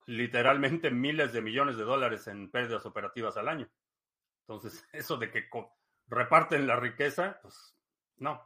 literalmente 0.06 0.90
miles 0.90 1.32
de 1.32 1.42
millones 1.42 1.76
de 1.76 1.84
dólares 1.84 2.26
en 2.28 2.50
pérdidas 2.50 2.86
operativas 2.86 3.36
al 3.36 3.48
año. 3.48 3.68
Entonces, 4.46 4.86
eso 4.92 5.16
de 5.16 5.30
que 5.30 5.48
reparten 6.06 6.66
la 6.66 6.76
riqueza, 6.76 7.38
pues 7.42 7.76
no, 8.16 8.40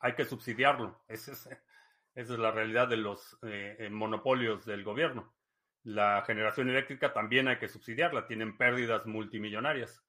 hay 0.00 0.14
que 0.14 0.24
subsidiarlo. 0.24 1.02
Ese 1.08 1.32
es, 1.32 1.48
esa 2.14 2.32
es 2.32 2.38
la 2.38 2.50
realidad 2.50 2.88
de 2.88 2.96
los 2.96 3.38
eh, 3.42 3.76
eh, 3.78 3.90
monopolios 3.90 4.64
del 4.66 4.84
gobierno. 4.84 5.34
La 5.82 6.22
generación 6.26 6.68
eléctrica 6.68 7.12
también 7.12 7.48
hay 7.48 7.58
que 7.58 7.68
subsidiarla, 7.68 8.26
tienen 8.26 8.56
pérdidas 8.56 9.06
multimillonarias. 9.06 10.02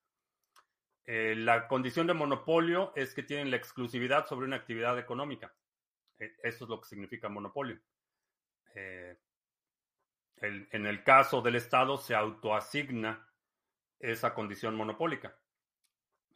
Eh, 1.04 1.34
la 1.36 1.68
condición 1.68 2.06
de 2.06 2.14
monopolio 2.14 2.92
es 2.96 3.14
que 3.14 3.22
tienen 3.22 3.50
la 3.50 3.56
exclusividad 3.56 4.26
sobre 4.26 4.46
una 4.46 4.56
actividad 4.56 4.98
económica. 4.98 5.54
eso 6.18 6.64
es 6.64 6.70
lo 6.70 6.80
que 6.80 6.88
significa 6.88 7.28
monopolio. 7.28 7.78
en 8.74 9.16
el 10.86 11.04
caso 11.04 11.40
del 11.40 11.56
Estado 11.56 11.96
se 11.98 12.14
autoasigna 12.14 13.28
esa 13.98 14.34
condición 14.34 14.74
monopólica. 14.74 15.36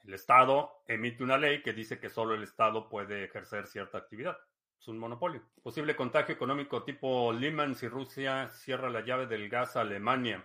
El 0.05 0.15
Estado 0.15 0.83
emite 0.87 1.25
una 1.25 1.37
ley 1.37 1.63
que 1.63 1.73
dice 1.73 1.99
que 1.99 2.09
solo 2.09 2.35
el 2.35 2.45
Estado 2.45 2.89
puede 2.89 3.25
ejercer 3.25 3.67
cierta 3.67 3.99
actividad. 3.99 4.39
Es 4.79 4.89
un 4.89 4.99
monopolio. 4.99 5.43
Posible 5.63 5.97
contagio 5.97 6.35
económico 6.35 6.85
tipo 6.85 7.33
Lehman 7.33 7.75
si 7.75 7.89
Rusia 7.89 8.49
cierra 8.49 8.91
la 8.91 9.01
llave 9.01 9.27
del 9.27 9.49
gas 9.49 9.77
a 9.77 9.81
Alemania. 9.81 10.45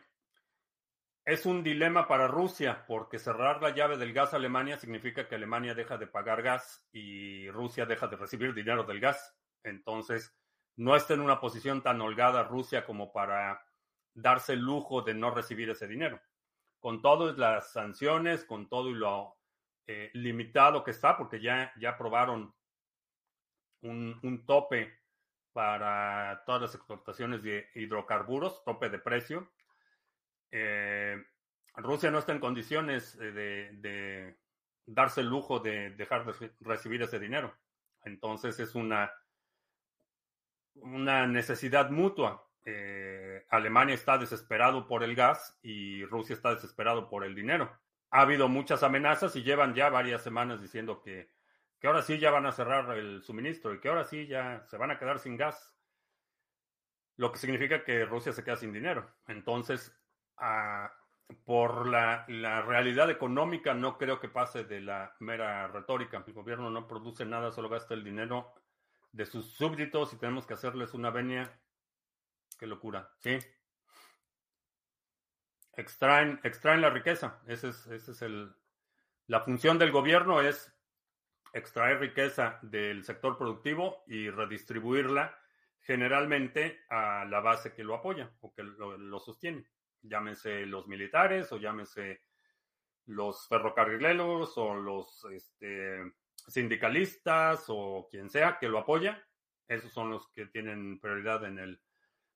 Es 1.24 1.46
un 1.46 1.62
dilema 1.62 2.08
para 2.08 2.28
Rusia 2.28 2.84
porque 2.88 3.20
cerrar 3.20 3.62
la 3.62 3.76
llave 3.76 3.98
del 3.98 4.14
gas 4.14 4.34
a 4.34 4.38
Alemania 4.38 4.78
significa 4.78 5.28
que 5.28 5.36
Alemania 5.36 5.76
deja 5.76 5.98
de 5.98 6.08
pagar 6.08 6.42
gas 6.42 6.84
y 6.92 7.50
Rusia 7.52 7.86
deja 7.86 8.08
de 8.08 8.16
recibir 8.16 8.54
dinero 8.54 8.84
del 8.84 9.00
gas. 9.00 9.36
Entonces, 9.64 10.36
no 10.78 10.96
está 10.96 11.14
en 11.14 11.22
una 11.22 11.40
posición 11.40 11.84
tan 11.84 12.02
holgada 12.02 12.44
Rusia 12.44 12.86
como 12.86 13.12
para 13.12 13.64
darse 14.14 14.54
el 14.54 14.60
lujo 14.60 15.02
de 15.04 15.14
no 15.14 15.30
recibir 15.30 15.70
ese 15.70 15.88
dinero. 15.88 16.20
Con 16.80 17.02
todas 17.02 17.38
las 17.38 17.72
sanciones, 17.72 18.44
con 18.46 18.68
todo 18.68 18.90
y 18.90 18.96
lo 18.96 19.38
eh, 19.86 20.10
limitado 20.14 20.84
que 20.84 20.92
está, 20.92 21.18
porque 21.18 21.40
ya, 21.40 21.72
ya 21.80 21.92
aprobaron 21.92 22.56
un, 23.82 24.44
tope 24.46 24.94
para 25.54 26.44
todas 26.46 26.62
las 26.62 26.76
exportaciones 26.76 27.44
de 27.44 27.68
hidrocarburos, 27.76 28.64
tope 28.64 28.90
de 28.90 29.00
precio. 29.00 29.52
Eh, 30.52 31.22
Rusia 31.76 32.12
no 32.12 32.20
está 32.20 32.32
en 32.34 32.40
condiciones 32.40 33.18
de, 33.18 34.38
darse 34.86 35.22
el 35.22 35.28
lujo 35.28 35.60
de 35.60 35.92
dejar 35.92 36.26
de 36.26 36.52
recibir 36.60 37.02
ese 37.02 37.20
dinero. 37.20 37.56
Entonces 38.04 38.60
es 38.60 38.76
una, 38.76 39.12
una 40.76 41.28
necesidad 41.28 41.90
mutua. 41.90 42.48
Eh, 42.64 43.46
Alemania 43.50 43.96
está 43.96 44.18
desesperado 44.18 44.88
por 44.88 45.04
el 45.04 45.16
gas 45.16 45.58
y 45.64 46.06
Rusia 46.06 46.36
está 46.36 46.54
desesperado 46.54 47.10
por 47.10 47.24
el 47.24 47.36
dinero. 47.36 47.72
Ha 48.12 48.22
habido 48.22 48.50
muchas 48.50 48.84
amenazas 48.84 49.36
y 49.36 49.44
llevan 49.44 49.74
ya 49.74 49.90
varias 49.90 50.22
semanas 50.22 50.62
diciendo 50.62 51.02
que 51.02 51.30
que 51.82 51.88
ahora 51.88 52.04
sí 52.04 52.20
ya 52.20 52.30
van 52.30 52.46
a 52.46 52.52
cerrar 52.52 52.96
el 52.96 53.24
suministro 53.24 53.74
y 53.74 53.80
que 53.80 53.90
ahora 53.90 54.06
sí 54.06 54.28
ya 54.28 54.64
se 54.68 54.78
van 54.78 54.92
a 54.92 55.00
quedar 55.00 55.18
sin 55.18 55.36
gas, 55.36 55.76
lo 57.18 57.32
que 57.32 57.40
significa 57.40 57.84
que 57.84 58.06
Rusia 58.06 58.32
se 58.34 58.44
queda 58.44 58.56
sin 58.56 58.72
dinero. 58.72 59.12
Entonces, 59.26 59.92
ah, 60.38 60.94
por 61.44 61.88
la, 61.88 62.26
realidad 62.28 63.10
económica 63.10 63.74
no 63.74 63.98
creo 63.98 64.20
que 64.20 64.30
pase 64.30 64.64
de 64.64 64.80
la 64.80 65.16
mera 65.20 65.68
retórica. 65.70 66.24
El 66.26 66.34
gobierno 66.34 66.70
no 66.70 66.88
produce 66.88 67.26
nada, 67.26 67.52
solo 67.52 67.68
gasta 67.68 67.96
el 67.96 68.04
dinero 68.04 68.54
de 69.12 69.26
sus 69.26 69.52
súbditos 69.54 70.14
y 70.14 70.18
tenemos 70.18 70.46
que 70.46 70.54
hacerles 70.54 70.94
una 70.94 71.10
venia. 71.10 71.60
Qué 72.60 72.68
locura, 72.68 73.12
¿sí? 73.18 73.40
Extraen, 75.74 76.40
extraen 76.44 76.82
la 76.82 76.92
riqueza. 76.92 77.42
Ese 77.48 77.70
es, 77.70 77.88
ese 77.88 78.12
es 78.12 78.22
el... 78.22 78.54
La 79.26 79.40
función 79.40 79.80
del 79.80 79.92
gobierno 79.92 80.42
es 80.42 80.72
extraer 81.54 82.00
riqueza 82.00 82.60
del 82.62 83.04
sector 83.04 83.38
productivo 83.38 84.04
y 84.08 84.30
redistribuirla 84.30 85.38
generalmente 85.82 86.82
a 86.90 87.26
la 87.26 87.40
base 87.40 87.74
que 87.74 87.84
lo 87.84 87.96
apoya 87.96 88.32
o 88.42 88.54
que 88.54 88.64
lo, 88.64 89.20
sostiene. 89.20 89.66
Llámense 90.02 90.66
los 90.66 90.88
militares 90.88 91.52
o 91.52 91.58
llámense 91.58 92.22
los 93.08 93.48
ferrocarrileros 93.48 94.58
o 94.58 94.76
los 94.76 95.26
este, 95.32 96.14
sindicalistas 96.48 97.66
o 97.68 98.08
quien 98.10 98.30
sea 98.30 98.58
que 98.60 98.70
lo 98.70 98.80
apoya. 98.80 99.24
Esos 99.68 99.92
son 99.92 100.12
los 100.12 100.30
que 100.32 100.46
tienen 100.48 101.00
prioridad 101.00 101.46
en 101.46 101.60
el, 101.60 101.82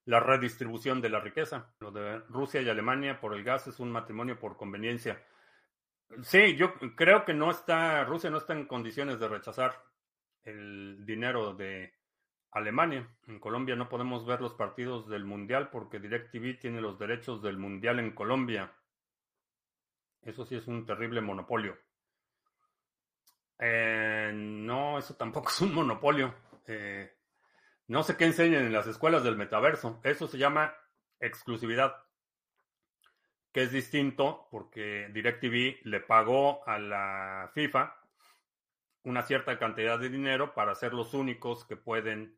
la 0.04 0.20
redistribución 0.20 1.00
de 1.00 1.10
la 1.10 1.20
riqueza. 1.20 1.72
Lo 1.80 1.90
de 1.92 2.18
Rusia 2.28 2.62
y 2.62 2.68
Alemania 2.68 3.20
por 3.20 3.34
el 3.34 3.44
gas 3.44 3.66
es 3.66 3.78
un 3.78 3.90
matrimonio 3.90 4.38
por 4.38 4.56
conveniencia. 4.56 5.22
Sí, 6.22 6.56
yo 6.56 6.74
creo 6.94 7.24
que 7.24 7.34
no 7.34 7.50
está, 7.50 8.04
Rusia 8.04 8.30
no 8.30 8.38
está 8.38 8.52
en 8.52 8.66
condiciones 8.66 9.18
de 9.18 9.28
rechazar 9.28 9.82
el 10.44 11.04
dinero 11.04 11.54
de 11.54 11.92
Alemania. 12.52 13.08
En 13.26 13.38
Colombia 13.38 13.76
no 13.76 13.88
podemos 13.88 14.24
ver 14.24 14.40
los 14.40 14.54
partidos 14.54 15.08
del 15.08 15.24
Mundial 15.24 15.68
porque 15.70 15.98
DirecTV 15.98 16.58
tiene 16.58 16.80
los 16.80 16.98
derechos 16.98 17.42
del 17.42 17.58
Mundial 17.58 17.98
en 17.98 18.14
Colombia. 18.14 18.72
Eso 20.22 20.46
sí 20.46 20.56
es 20.56 20.66
un 20.66 20.86
terrible 20.86 21.20
monopolio. 21.20 21.76
Eh, 23.58 24.32
no, 24.34 24.98
eso 24.98 25.16
tampoco 25.16 25.48
es 25.50 25.60
un 25.60 25.74
monopolio. 25.74 26.34
Eh, 26.66 27.12
no 27.88 28.02
sé 28.02 28.16
qué 28.16 28.24
enseñan 28.24 28.64
en 28.64 28.72
las 28.72 28.86
escuelas 28.86 29.22
del 29.22 29.36
metaverso. 29.36 30.00
Eso 30.02 30.26
se 30.26 30.38
llama 30.38 30.74
exclusividad 31.20 32.05
que 33.56 33.62
es 33.62 33.72
distinto 33.72 34.48
porque 34.50 35.08
DirecTV 35.14 35.80
le 35.84 36.00
pagó 36.00 36.62
a 36.68 36.78
la 36.78 37.50
FIFA 37.54 37.96
una 39.04 39.22
cierta 39.22 39.58
cantidad 39.58 39.98
de 39.98 40.10
dinero 40.10 40.52
para 40.52 40.74
ser 40.74 40.92
los 40.92 41.14
únicos 41.14 41.64
que 41.64 41.74
pueden 41.74 42.36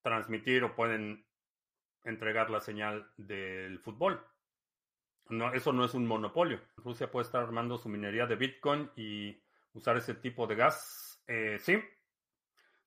transmitir 0.00 0.62
o 0.62 0.76
pueden 0.76 1.26
entregar 2.04 2.48
la 2.48 2.60
señal 2.60 3.10
del 3.16 3.80
fútbol. 3.80 4.24
No, 5.30 5.52
eso 5.52 5.72
no 5.72 5.84
es 5.84 5.94
un 5.94 6.06
monopolio. 6.06 6.60
Rusia 6.76 7.10
puede 7.10 7.26
estar 7.26 7.42
armando 7.42 7.76
su 7.76 7.88
minería 7.88 8.28
de 8.28 8.36
Bitcoin 8.36 8.88
y 8.94 9.36
usar 9.72 9.96
ese 9.96 10.14
tipo 10.14 10.46
de 10.46 10.54
gas. 10.54 11.20
Eh, 11.26 11.58
sí, 11.60 11.82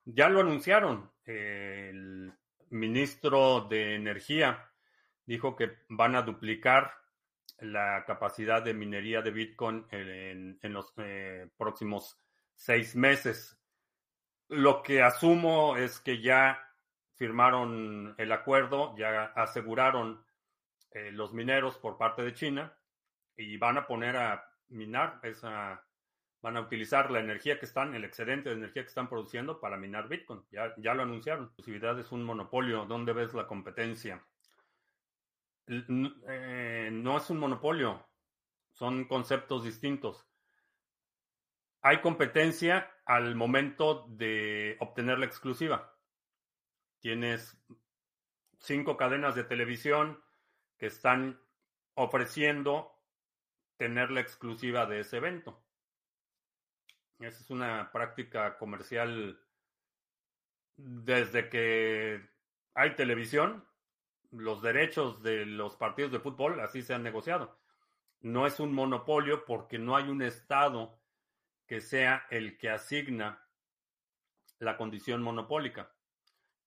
ya 0.05 0.29
lo 0.29 0.39
anunciaron. 0.39 1.11
el 1.25 2.31
ministro 2.69 3.67
de 3.67 3.95
Energía 3.95 4.71
dijo 5.25 5.55
que 5.55 5.77
van 5.89 6.15
a 6.15 6.21
duplicar 6.21 6.93
la 7.59 8.03
capacidad 8.05 8.61
de 8.61 8.73
minería 8.73 9.21
de 9.21 9.31
Bitcoin 9.31 9.85
en, 9.91 10.59
los 10.63 10.93
eh, 10.97 11.49
próximos 11.57 12.19
seis 12.53 12.95
meses. 12.95 13.57
Lo 14.47 14.83
que 14.83 15.01
asumo 15.01 15.77
es 15.77 15.99
que 15.99 16.21
ya 16.21 16.61
firmaron 17.15 18.13
el 18.17 18.31
acuerdo, 18.31 18.95
ya 18.97 19.25
aseguraron 19.35 20.23
eh, 20.91 21.11
los 21.11 21.33
mineros 21.33 21.77
por 21.77 21.97
parte 21.97 22.23
de 22.23 22.33
China 22.33 22.77
y 23.37 23.57
van 23.57 23.77
a 23.77 23.87
poner 23.87 24.17
a 24.17 24.45
minar 24.67 25.19
esa, 25.23 25.83
van 26.41 26.57
a 26.57 26.61
utilizar 26.61 27.09
la 27.09 27.19
energía 27.19 27.57
que 27.57 27.65
están, 27.65 27.95
el 27.95 28.03
excedente 28.03 28.49
de 28.49 28.55
energía 28.55 28.83
que 28.83 28.89
están 28.89 29.09
produciendo 29.09 29.59
para 29.59 29.77
minar 29.77 30.07
Bitcoin. 30.07 30.43
Ya, 30.51 30.73
ya 30.77 30.93
lo 30.93 31.03
anunciaron. 31.03 31.43
La 31.43 31.47
exclusividad 31.47 31.99
es 31.99 32.11
un 32.11 32.23
monopolio. 32.23 32.85
¿Dónde 32.85 33.13
ves 33.13 33.33
la 33.33 33.47
competencia? 33.47 34.23
Eh, 35.67 36.89
no 36.91 37.17
es 37.17 37.29
un 37.29 37.39
monopolio. 37.39 38.07
Son 38.71 39.05
conceptos 39.05 39.63
distintos. 39.63 40.27
Hay 41.81 42.01
competencia 42.01 42.91
al 43.05 43.35
momento 43.35 44.05
de 44.09 44.77
obtener 44.79 45.19
la 45.19 45.25
exclusiva. 45.25 45.97
Tienes 46.99 47.57
cinco 48.59 48.97
cadenas 48.97 49.35
de 49.35 49.43
televisión 49.43 50.23
que 50.77 50.87
están 50.87 51.39
ofreciendo 51.93 52.91
tener 53.77 54.11
la 54.11 54.21
exclusiva 54.21 54.85
de 54.85 55.01
ese 55.01 55.17
evento. 55.17 55.63
Esa 57.19 57.41
es 57.41 57.49
una 57.49 57.91
práctica 57.91 58.57
comercial 58.57 59.39
desde 60.75 61.49
que 61.49 62.29
hay 62.73 62.95
televisión. 62.95 63.65
Los 64.37 64.61
derechos 64.61 65.23
de 65.23 65.45
los 65.45 65.77
partidos 65.77 66.11
de 66.11 66.19
fútbol 66.19 66.59
así 66.59 66.81
se 66.81 66.93
han 66.93 67.03
negociado. 67.03 67.57
No 68.19 68.45
es 68.45 68.59
un 68.59 68.73
monopolio 68.73 69.45
porque 69.45 69.79
no 69.79 69.95
hay 69.95 70.09
un 70.09 70.21
Estado 70.21 70.99
que 71.67 71.79
sea 71.79 72.25
el 72.29 72.57
que 72.57 72.69
asigna 72.69 73.47
la 74.59 74.75
condición 74.75 75.21
monopólica. 75.21 75.93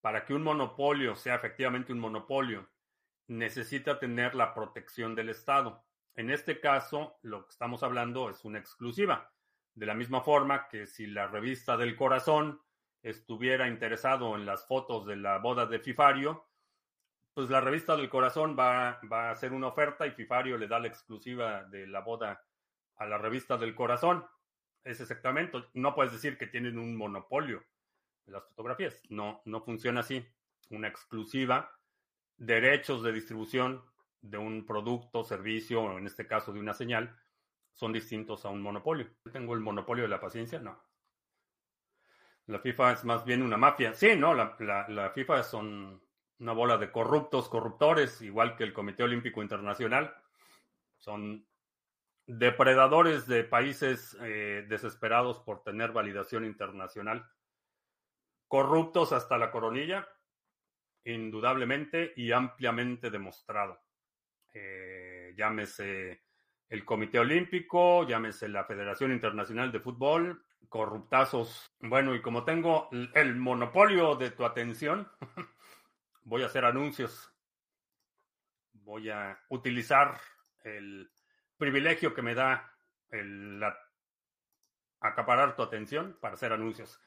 Para 0.00 0.24
que 0.24 0.32
un 0.32 0.42
monopolio 0.42 1.14
sea 1.14 1.34
efectivamente 1.34 1.92
un 1.92 1.98
monopolio, 1.98 2.68
necesita 3.26 3.98
tener 3.98 4.34
la 4.34 4.54
protección 4.54 5.14
del 5.14 5.28
Estado. 5.28 5.84
En 6.14 6.30
este 6.30 6.60
caso, 6.60 7.18
lo 7.22 7.44
que 7.44 7.50
estamos 7.50 7.82
hablando 7.82 8.30
es 8.30 8.44
una 8.44 8.58
exclusiva. 8.58 9.30
De 9.74 9.84
la 9.84 9.94
misma 9.94 10.22
forma 10.22 10.68
que 10.68 10.86
si 10.86 11.06
la 11.06 11.26
revista 11.26 11.76
del 11.76 11.96
corazón 11.96 12.62
estuviera 13.02 13.68
interesado 13.68 14.36
en 14.36 14.46
las 14.46 14.66
fotos 14.66 15.06
de 15.06 15.16
la 15.16 15.38
boda 15.38 15.66
de 15.66 15.78
Fifario, 15.78 16.48
pues 17.38 17.50
la 17.50 17.60
revista 17.60 17.96
del 17.96 18.10
corazón 18.10 18.56
va, 18.58 18.98
a 18.98 19.30
hacer 19.30 19.52
una 19.52 19.68
oferta 19.68 20.04
y 20.04 20.10
Fifario 20.10 20.58
le 20.58 20.66
da 20.66 20.80
la 20.80 20.88
exclusiva 20.88 21.62
de 21.62 21.86
la 21.86 22.00
boda 22.00 22.44
a 22.96 23.06
la 23.06 23.16
revista 23.16 23.56
del 23.56 23.76
corazón. 23.76 24.26
Es 24.82 25.00
exactamente, 25.00 25.56
no 25.74 25.94
puedes 25.94 26.10
decir 26.10 26.36
que 26.36 26.48
tienen 26.48 26.80
un 26.80 26.96
monopolio 26.96 27.62
de 28.26 28.32
las 28.32 28.44
fotografías. 28.48 29.00
No, 29.08 29.40
no 29.44 29.60
funciona 29.60 30.00
así. 30.00 30.26
Una 30.70 30.88
exclusiva, 30.88 31.70
derechos 32.36 33.04
de 33.04 33.12
distribución 33.12 33.84
de 34.20 34.38
un 34.38 34.66
producto, 34.66 35.22
servicio, 35.22 35.82
o 35.82 35.96
en 35.96 36.08
este 36.08 36.26
caso 36.26 36.52
de 36.52 36.58
una 36.58 36.74
señal, 36.74 37.16
son 37.72 37.92
distintos 37.92 38.46
a 38.46 38.48
un 38.48 38.62
monopolio. 38.62 39.06
¿Tengo 39.32 39.54
el 39.54 39.60
monopolio 39.60 40.02
de 40.02 40.10
la 40.10 40.20
paciencia? 40.20 40.58
No. 40.58 40.76
La 42.46 42.58
FIFA 42.58 42.94
es 42.94 43.04
más 43.04 43.24
bien 43.24 43.42
una 43.42 43.56
mafia. 43.56 43.94
Sí, 43.94 44.16
no, 44.16 44.34
la, 44.34 44.56
la, 44.88 45.10
FIFA 45.10 45.44
son 45.44 46.07
una 46.40 46.52
bola 46.52 46.78
de 46.78 46.92
corruptos, 46.92 47.48
corruptores, 47.48 48.22
igual 48.22 48.56
que 48.56 48.64
el 48.64 48.72
Comité 48.72 49.02
Olímpico 49.02 49.42
Internacional. 49.42 50.14
Son 50.96 51.46
depredadores 52.26 53.26
de 53.26 53.44
países 53.44 54.16
eh, 54.20 54.64
desesperados 54.68 55.40
por 55.40 55.62
tener 55.62 55.92
validación 55.92 56.44
internacional. 56.44 57.28
Corruptos 58.46 59.12
hasta 59.12 59.38
la 59.38 59.50
coronilla, 59.50 60.08
indudablemente 61.04 62.12
y 62.16 62.32
ampliamente 62.32 63.10
demostrado. 63.10 63.80
Eh, 64.52 65.34
llámese 65.36 66.22
el 66.68 66.84
Comité 66.84 67.18
Olímpico, 67.18 68.06
llámese 68.06 68.48
la 68.48 68.64
Federación 68.64 69.12
Internacional 69.12 69.72
de 69.72 69.80
Fútbol, 69.80 70.44
corruptazos. 70.68 71.66
Bueno, 71.80 72.14
y 72.14 72.20
como 72.20 72.44
tengo 72.44 72.88
el 73.14 73.36
monopolio 73.36 74.16
de 74.16 74.30
tu 74.30 74.44
atención, 74.44 75.08
voy 76.28 76.42
a 76.42 76.46
hacer 76.46 76.64
anuncios. 76.64 77.30
Voy 78.72 79.10
a 79.10 79.38
utilizar 79.48 80.18
el 80.62 81.10
privilegio 81.56 82.14
que 82.14 82.22
me 82.22 82.34
da 82.34 82.72
el 83.10 83.60
acaparar 85.00 85.56
tu 85.56 85.62
atención 85.62 86.16
para 86.20 86.34
hacer 86.34 86.52
anuncios. 86.52 87.00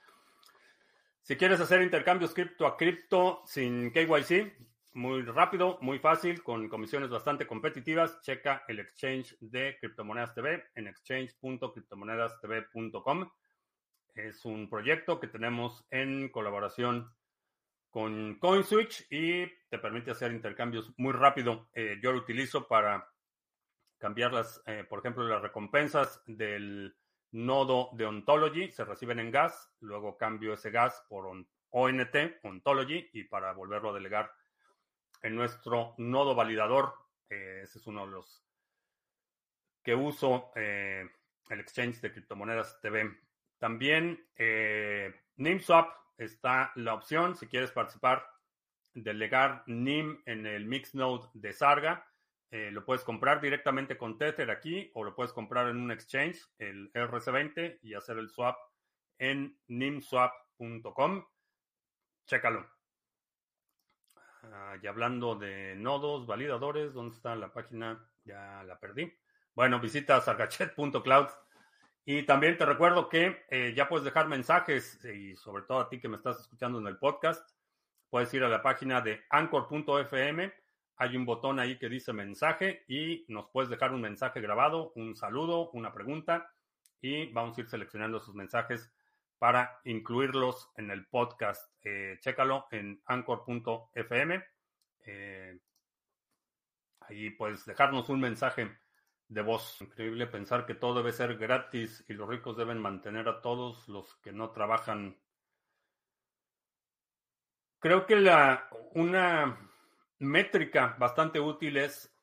Si 1.22 1.38
quieres 1.38 1.60
hacer 1.60 1.84
intercambios 1.84 2.34
cripto 2.34 2.66
a 2.66 2.76
cripto 2.76 3.44
sin 3.46 3.92
KYC, 3.92 4.58
muy 4.94 5.22
rápido, 5.22 5.78
muy 5.82 6.00
fácil, 6.00 6.42
con 6.44 6.68
comisiones 6.68 7.12
bastante 7.12 7.46
competitivas. 7.46 8.20
Checa 8.22 8.64
el 8.68 8.80
exchange 8.80 9.38
de 9.40 9.78
Criptomonedas 9.80 10.34
TV 10.34 10.64
en 10.76 10.88
exchange.criptomonedastv.com. 10.88 13.30
Es 14.16 14.44
un 14.46 14.68
proyecto 14.70 15.20
que 15.20 15.28
tenemos 15.28 15.86
en 15.92 16.30
colaboración 16.30 17.14
con 17.92 18.40
CoinSwitch 18.40 19.06
y 19.12 19.46
te 19.70 19.78
permite 19.78 20.12
hacer 20.12 20.32
intercambios 20.32 20.92
muy 20.98 21.12
rápido. 21.12 21.70
Eh, 21.74 22.00
yo 22.02 22.12
lo 22.12 22.18
utilizo 22.18 22.68
para 22.68 23.08
cambiar 24.00 24.34
las, 24.34 24.64
eh, 24.66 24.84
por 24.90 25.00
ejemplo, 25.00 25.28
las 25.28 25.42
recompensas 25.44 26.24
del 26.26 26.96
nodo 27.32 27.90
de 27.94 28.06
Ontology 28.06 28.72
se 28.72 28.86
reciben 28.86 29.20
en 29.20 29.32
gas, 29.32 29.72
luego 29.80 30.18
cambio 30.18 30.54
ese 30.54 30.72
gas 30.72 31.06
por 31.08 31.28
ONT, 31.70 32.16
Ontology, 32.44 33.10
y 33.14 33.26
para 33.26 33.54
volverlo 33.54 33.92
a 33.92 33.94
delegar 33.94 34.32
en 35.22 35.36
nuestro 35.36 35.94
nodo 35.98 36.36
validador. 36.36 36.94
Eh, 37.30 37.62
ese 37.64 37.80
es 37.80 37.88
uno 37.88 38.06
de 38.06 38.12
los 38.12 38.44
que 39.84 39.96
uso, 39.96 40.52
eh, 40.56 41.10
el 41.50 41.60
exchange 41.60 42.02
de 42.02 42.12
criptomonedas 42.12 42.80
TV. 42.82 43.12
También 43.58 44.28
eh, 44.36 45.14
NIMSwap 45.38 46.01
está 46.26 46.72
la 46.76 46.94
opción, 46.94 47.36
si 47.36 47.48
quieres 47.48 47.72
participar, 47.72 48.26
delegar 48.94 49.64
NIM 49.68 50.22
en 50.26 50.46
el 50.46 50.66
Mixnode 50.66 51.28
de 51.34 51.54
Sarga. 51.54 52.06
lo 52.52 52.84
puedes 52.84 53.04
comprar 53.04 53.40
directamente 53.40 53.98
con 53.98 54.18
Tether 54.18 54.52
aquí 54.52 54.92
o 54.94 55.04
lo 55.04 55.16
puedes 55.16 55.32
comprar 55.34 55.70
en 55.70 55.78
un 55.78 55.92
exchange, 55.92 56.38
el 56.58 56.92
RC20, 56.94 57.80
y 57.82 57.94
hacer 57.94 58.18
el 58.18 58.30
swap 58.30 58.58
en 59.18 59.58
nimswap.com. 59.68 61.26
Chécalo. 62.26 62.70
Ah, 64.44 64.76
y 64.82 64.88
hablando 64.88 65.36
de 65.36 65.76
nodos, 65.76 66.26
validadores, 66.26 66.94
¿dónde 66.94 67.16
está 67.16 67.36
la 67.36 67.54
página? 67.54 68.04
Ya 68.26 68.64
la 68.64 68.80
perdí. 68.80 69.14
Bueno, 69.54 69.80
visita 69.80 70.20
sargachet.cloud. 70.20 71.28
Y 72.14 72.24
también 72.24 72.58
te 72.58 72.66
recuerdo 72.66 73.08
que 73.08 73.46
eh, 73.48 73.74
ya 73.74 73.88
puedes 73.88 74.04
dejar 74.04 74.28
mensajes 74.28 75.00
y 75.06 75.34
sobre 75.38 75.64
todo 75.64 75.80
a 75.80 75.88
ti 75.88 75.98
que 75.98 76.10
me 76.10 76.18
estás 76.18 76.42
escuchando 76.42 76.78
en 76.78 76.88
el 76.88 76.98
podcast, 76.98 77.50
puedes 78.10 78.34
ir 78.34 78.44
a 78.44 78.50
la 78.50 78.62
página 78.62 79.00
de 79.00 79.22
anchor.fm. 79.30 80.54
Hay 80.98 81.16
un 81.16 81.26
botón 81.26 81.58
ahí 81.58 81.80
que 81.80 81.88
dice 81.88 82.12
mensaje 82.12 82.84
y 82.90 83.24
nos 83.30 83.48
puedes 83.52 83.70
dejar 83.70 83.94
un 83.94 84.02
mensaje 84.02 84.42
grabado, 84.42 84.92
un 84.98 85.16
saludo, 85.16 85.70
una 85.72 85.94
pregunta 85.94 86.54
y 87.00 87.32
vamos 87.32 87.58
a 87.58 87.62
ir 87.62 87.70
seleccionando 87.70 88.18
esos 88.18 88.36
mensajes 88.36 88.92
para 89.40 89.80
incluirlos 89.86 90.70
en 90.76 90.92
el 90.92 91.06
podcast. 91.08 91.72
Eh, 91.82 92.18
chécalo 92.20 92.66
en 92.72 93.02
anchor.fm. 93.06 94.44
Eh, 95.06 95.60
ahí 97.00 97.30
puedes 97.30 97.66
dejarnos 97.66 98.10
un 98.10 98.20
mensaje 98.20 98.81
de 99.32 99.42
voz. 99.42 99.82
Increíble 99.82 100.28
pensar 100.28 100.66
que 100.66 100.76
todo 100.76 100.96
debe 100.96 101.14
ser 101.14 101.38
gratis 101.38 102.04
y 102.10 102.14
los 102.14 102.28
ricos 102.28 102.58
deben 102.58 102.80
mantener 102.80 103.30
a 103.30 103.42
todos 103.42 103.88
los 103.88 104.14
que 104.16 104.34
no 104.34 104.52
trabajan. 104.52 105.18
Creo 107.80 108.06
que 108.06 108.18
la, 108.18 108.68
una 108.94 109.58
métrica 110.20 110.98
bastante 111.00 111.40
útil 111.40 111.78
es 111.78 112.14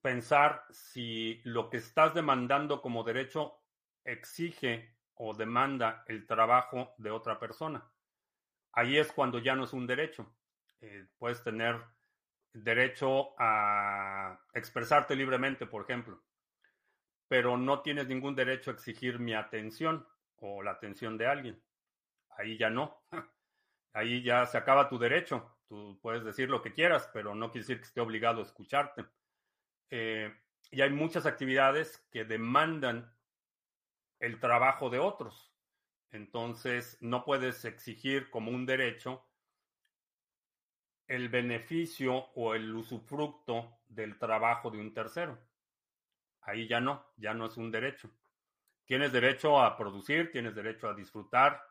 pensar 0.00 0.64
si 0.70 1.42
lo 1.44 1.68
que 1.68 1.76
estás 1.76 2.14
demandando 2.14 2.80
como 2.80 3.04
derecho 3.04 3.60
exige 4.02 4.96
o 5.16 5.34
demanda 5.34 6.02
el 6.08 6.26
trabajo 6.26 6.94
de 6.96 7.10
otra 7.10 7.38
persona. 7.38 7.84
Ahí 8.72 8.96
es 8.96 9.12
cuando 9.12 9.38
ya 9.38 9.54
no 9.54 9.64
es 9.64 9.72
un 9.74 9.86
derecho. 9.86 10.34
Eh, 10.80 11.06
puedes 11.18 11.44
tener 11.44 11.78
derecho 12.54 13.38
a 13.38 14.40
expresarte 14.54 15.14
libremente, 15.14 15.66
por 15.66 15.82
ejemplo, 15.82 16.22
pero 17.28 17.56
no 17.56 17.82
tienes 17.82 18.08
ningún 18.08 18.34
derecho 18.34 18.70
a 18.70 18.74
exigir 18.74 19.18
mi 19.18 19.34
atención 19.34 20.06
o 20.36 20.62
la 20.62 20.72
atención 20.72 21.16
de 21.16 21.26
alguien. 21.26 21.62
Ahí 22.36 22.58
ya 22.58 22.70
no. 22.70 23.02
Ahí 23.92 24.22
ya 24.22 24.44
se 24.46 24.58
acaba 24.58 24.88
tu 24.88 24.98
derecho. 24.98 25.56
Tú 25.68 25.98
puedes 26.02 26.24
decir 26.24 26.50
lo 26.50 26.62
que 26.62 26.72
quieras, 26.72 27.08
pero 27.12 27.34
no 27.34 27.50
quiere 27.50 27.66
decir 27.66 27.78
que 27.78 27.86
esté 27.86 28.00
obligado 28.00 28.40
a 28.40 28.44
escucharte. 28.44 29.04
Eh, 29.90 30.34
y 30.70 30.80
hay 30.80 30.90
muchas 30.90 31.26
actividades 31.26 31.98
que 32.10 32.24
demandan 32.24 33.14
el 34.18 34.40
trabajo 34.40 34.90
de 34.90 34.98
otros. 34.98 35.52
Entonces, 36.10 36.98
no 37.00 37.24
puedes 37.24 37.64
exigir 37.64 38.30
como 38.30 38.50
un 38.50 38.66
derecho 38.66 39.24
el 41.06 41.28
beneficio 41.28 42.14
o 42.34 42.54
el 42.54 42.74
usufructo 42.74 43.78
del 43.88 44.18
trabajo 44.18 44.70
de 44.70 44.78
un 44.78 44.92
tercero. 44.94 45.38
Ahí 46.44 46.68
ya 46.68 46.80
no, 46.80 47.06
ya 47.16 47.34
no 47.34 47.46
es 47.46 47.56
un 47.56 47.70
derecho. 47.70 48.10
Tienes 48.84 49.12
derecho 49.12 49.60
a 49.60 49.76
producir, 49.76 50.30
tienes 50.30 50.54
derecho 50.54 50.88
a 50.88 50.94
disfrutar 50.94 51.62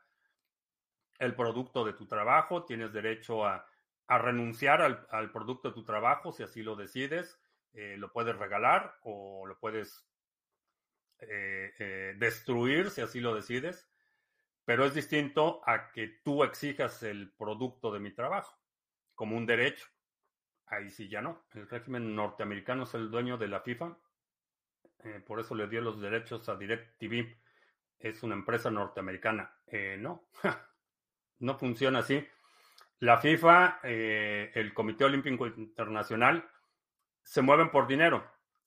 el 1.19 1.35
producto 1.35 1.85
de 1.85 1.93
tu 1.93 2.07
trabajo, 2.07 2.65
tienes 2.65 2.91
derecho 2.91 3.45
a, 3.45 3.65
renunciar 4.07 4.81
al, 4.81 5.31
producto 5.31 5.69
de 5.69 5.73
tu 5.73 5.83
trabajo 5.83 6.31
si 6.31 6.43
así 6.43 6.61
lo 6.61 6.75
decides, 6.75 7.39
eh, 7.73 7.95
lo 7.97 8.11
puedes 8.11 8.37
regalar 8.37 8.99
o 9.01 9.47
lo 9.47 9.57
puedes 9.57 10.05
eh, 11.19 11.73
eh, 11.79 12.13
destruir 12.17 12.91
si 12.91 13.01
así 13.01 13.19
lo 13.19 13.33
decides, 13.33 13.89
pero 14.65 14.85
es 14.85 14.93
distinto 14.93 15.61
a 15.65 15.91
que 15.91 16.19
tú 16.23 16.43
exijas 16.43 17.01
el 17.01 17.31
producto 17.31 17.91
de 17.91 17.99
mi 17.99 18.11
trabajo 18.11 18.55
como 19.15 19.35
un 19.35 19.45
derecho. 19.45 19.87
Ahí 20.67 20.91
sí 20.91 21.07
ya 21.07 21.21
no. 21.21 21.45
El 21.53 21.67
régimen 21.69 22.15
norteamericano 22.15 22.83
es 22.83 22.93
el 22.93 23.09
dueño 23.09 23.37
de 23.37 23.47
la 23.47 23.61
FIFA, 23.61 23.97
por 25.25 25.39
eso 25.39 25.55
le 25.55 25.67
dio 25.67 25.81
los 25.81 25.99
derechos 25.99 26.47
a 26.49 26.55
DirecTV. 26.55 27.35
Es 27.99 28.23
una 28.23 28.35
empresa 28.35 28.69
norteamericana. 28.69 29.55
no, 29.99 30.29
no 31.39 31.57
funciona 31.57 31.99
así. 31.99 32.25
La 33.03 33.17
FIFA, 33.17 33.79
eh, 33.83 34.51
el 34.55 34.73
Comité 34.73 35.03
Olímpico 35.03 35.45
Internacional, 35.45 36.49
se 37.21 37.41
mueven 37.41 37.69
por 37.69 37.85
dinero. 37.85 38.25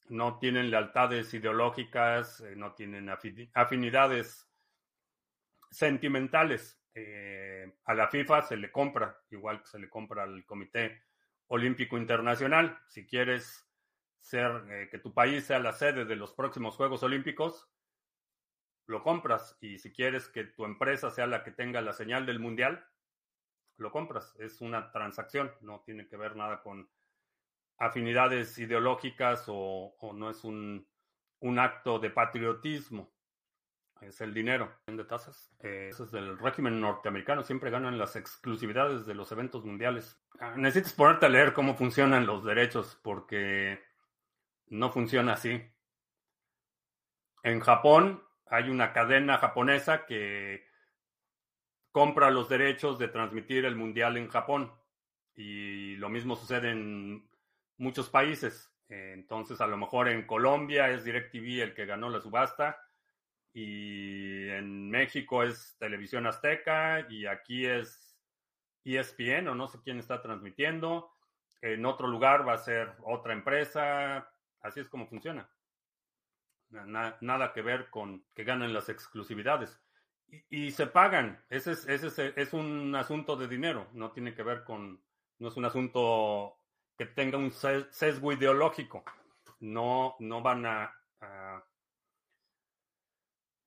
No 0.09 0.39
tienen 0.39 0.70
lealtades 0.70 1.32
ideológicas, 1.32 2.43
eh, 2.43 2.55
no 2.55 2.74
tienen 2.74 3.11
afinidades 3.55 4.47
sentimentales. 5.70 6.78
Eh, 6.95 7.78
a 7.87 7.95
la 7.95 8.09
FIFA 8.09 8.43
se 8.43 8.59
le 8.59 8.70
compra, 8.70 9.18
igual 9.30 9.62
que 9.62 9.68
se 9.68 9.78
le 9.78 9.89
compra 9.89 10.24
al 10.24 10.45
Comité 10.45 11.05
Olímpico 11.47 11.97
Internacional. 11.97 12.78
Si 12.89 13.07
quieres 13.07 13.66
ser 14.27 14.89
que 14.91 14.99
tu 14.99 15.14
país 15.14 15.45
sea 15.45 15.61
la 15.61 15.72
sede 15.72 16.05
de 16.05 16.16
los 16.16 16.33
próximos 16.33 16.74
Juegos 16.74 17.05
Olímpicos, 17.05 17.70
lo 18.87 19.03
compras. 19.03 19.57
Y 19.61 19.79
si 19.79 19.93
quieres 19.93 20.29
que 20.29 20.45
tu 20.45 20.64
empresa 20.64 21.11
sea 21.11 21.27
la 21.27 21.45
que 21.45 21.53
tenga 21.53 21.81
la 21.81 21.93
señal 21.93 22.27
del 22.27 22.41
mundial, 22.41 22.85
lo 23.77 23.93
compras. 23.93 24.35
Es 24.39 24.61
una 24.61 24.91
transacción, 24.91 25.53
no 25.61 25.83
tiene 25.85 26.09
que 26.09 26.16
ver 26.16 26.35
nada 26.35 26.61
con 26.62 26.89
afinidades 27.79 28.59
ideológicas 28.59 29.45
o, 29.47 29.95
no 30.14 30.31
es 30.31 30.43
un, 30.43 30.89
acto 31.59 32.01
de 32.01 32.11
patriotismo. 32.11 33.12
Es 34.01 34.20
el 34.20 34.35
dinero 34.35 34.70
de 34.87 35.05
tasas. 35.05 35.55
Eh, 35.61 35.91
es 35.91 36.11
del 36.11 36.37
régimen 36.39 36.81
norteamericano. 36.81 37.45
Siempre 37.45 37.70
ganan 37.70 37.97
las 37.97 38.16
exclusividades 38.16 39.07
de 39.07 39.14
los 39.14 39.31
eventos 39.31 39.64
mundiales. 39.64 40.20
Ah, 40.41 40.55
necesitas 40.57 40.93
ponerte 40.93 41.27
a 41.27 41.31
leer 41.31 41.55
cómo 41.55 41.77
funcionan 41.77 42.27
los 42.27 42.45
derechos 42.45 43.01
porque 43.03 43.81
no 44.69 44.91
funciona 44.91 45.35
así. 45.35 45.62
En 47.43 47.61
Japón, 47.61 48.23
hay 48.47 48.69
una 48.71 48.93
cadena 48.93 49.39
japonesa 49.39 50.07
que 50.07 50.67
compra 51.93 52.31
los 52.31 52.49
derechos 52.49 52.99
de 52.99 53.09
transmitir 53.09 53.64
el 53.64 53.77
mundial 53.77 54.17
en 54.17 54.29
Japón. 54.29 54.73
Y 55.35 55.97
lo 55.97 56.09
mismo 56.09 56.37
sucede 56.37 56.71
en 56.71 57.29
muchos 57.79 58.09
países. 58.09 58.73
Entonces, 58.89 59.61
a 59.61 59.67
lo 59.67 59.77
mejor 59.77 60.09
en 60.09 60.27
Colombia 60.27 60.91
es 60.91 61.05
DirecTV 61.05 61.62
el 61.62 61.75
que 61.75 61.87
ganó 61.87 62.09
la 62.09 62.21
subasta 62.21 62.79
y 63.53 64.51
en 64.51 64.91
México 64.91 65.43
es 65.43 65.77
Televisión 65.79 66.27
Azteca 66.27 67.07
y 67.09 67.25
aquí 67.25 67.64
es 67.64 68.14
ESPN 68.85 69.49
o 69.49 69.55
no 69.55 69.67
sé 69.67 69.79
quién 69.83 69.99
está 69.99 70.21
transmitiendo. 70.21 71.11
En 71.62 71.87
otro 71.87 72.07
lugar 72.07 72.47
va 72.47 72.53
a 72.53 72.59
ser 72.59 72.93
otra 73.03 73.33
empresa. 73.33 74.31
Así 74.67 74.81
es 74.81 74.89
como 74.89 75.07
funciona 75.07 75.49
nada 76.71 77.53
que 77.53 77.62
ver 77.62 77.91
con 77.91 78.25
que 78.35 78.45
ganen 78.45 78.73
las 78.73 78.89
exclusividades. 78.89 79.81
Y, 80.51 80.73
se 80.73 80.87
pagan. 80.89 81.45
Ese, 81.49 81.73
es, 81.73 82.53
un 82.53 82.95
asunto 82.97 83.37
de 83.37 83.47
dinero. 83.47 83.89
No 83.93 84.11
tiene 84.11 84.35
que 84.35 84.43
ver 84.43 84.64
con. 84.64 85.01
No 85.39 85.49
es 85.49 85.57
un 85.57 85.64
asunto 85.64 86.59
que 86.99 87.07
tenga 87.07 87.39
un 87.39 87.53
sesgo 87.53 88.33
ideológico. 88.33 89.05
No, 89.61 90.17
no 90.19 90.43
van 90.43 90.67
a, 90.67 90.93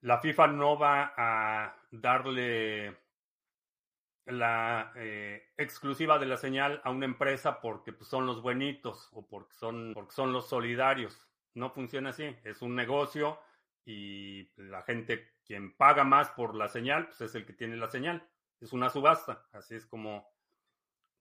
la 0.02 0.20
FIFA 0.20 0.48
no 0.48 0.78
va 0.78 1.14
a 1.16 1.76
darle 1.92 2.96
la 4.26 4.92
eh, 4.96 5.50
exclusiva 5.58 6.20
de 6.20 6.26
la 6.26 6.38
señal 6.38 6.82
a 6.84 6.92
una 6.92 7.06
empresa 7.06 7.62
porque 7.62 7.94
pues, 7.94 8.10
son 8.10 8.26
los 8.26 8.42
buenitos 8.42 9.10
o 9.14 9.28
porque 9.28 9.56
son, 9.56 9.92
porque 9.94 10.14
son 10.14 10.34
los 10.34 10.48
solidarios. 10.48 11.28
No 11.54 11.72
funciona 11.72 12.12
así. 12.12 12.36
Es 12.44 12.62
un 12.62 12.76
negocio 12.76 13.40
y 13.86 14.52
la 14.56 14.84
gente, 14.84 15.34
quien 15.46 15.76
paga 15.76 16.04
más 16.04 16.30
por 16.30 16.56
la 16.56 16.68
señal, 16.68 17.08
pues 17.08 17.22
es 17.22 17.36
el 17.36 17.46
que 17.46 17.54
tiene 17.54 17.76
la 17.76 17.90
señal. 17.90 18.28
Es 18.60 18.74
una 18.74 18.90
subasta. 18.90 19.48
Así 19.52 19.76
es 19.76 19.86
como, 19.86 20.30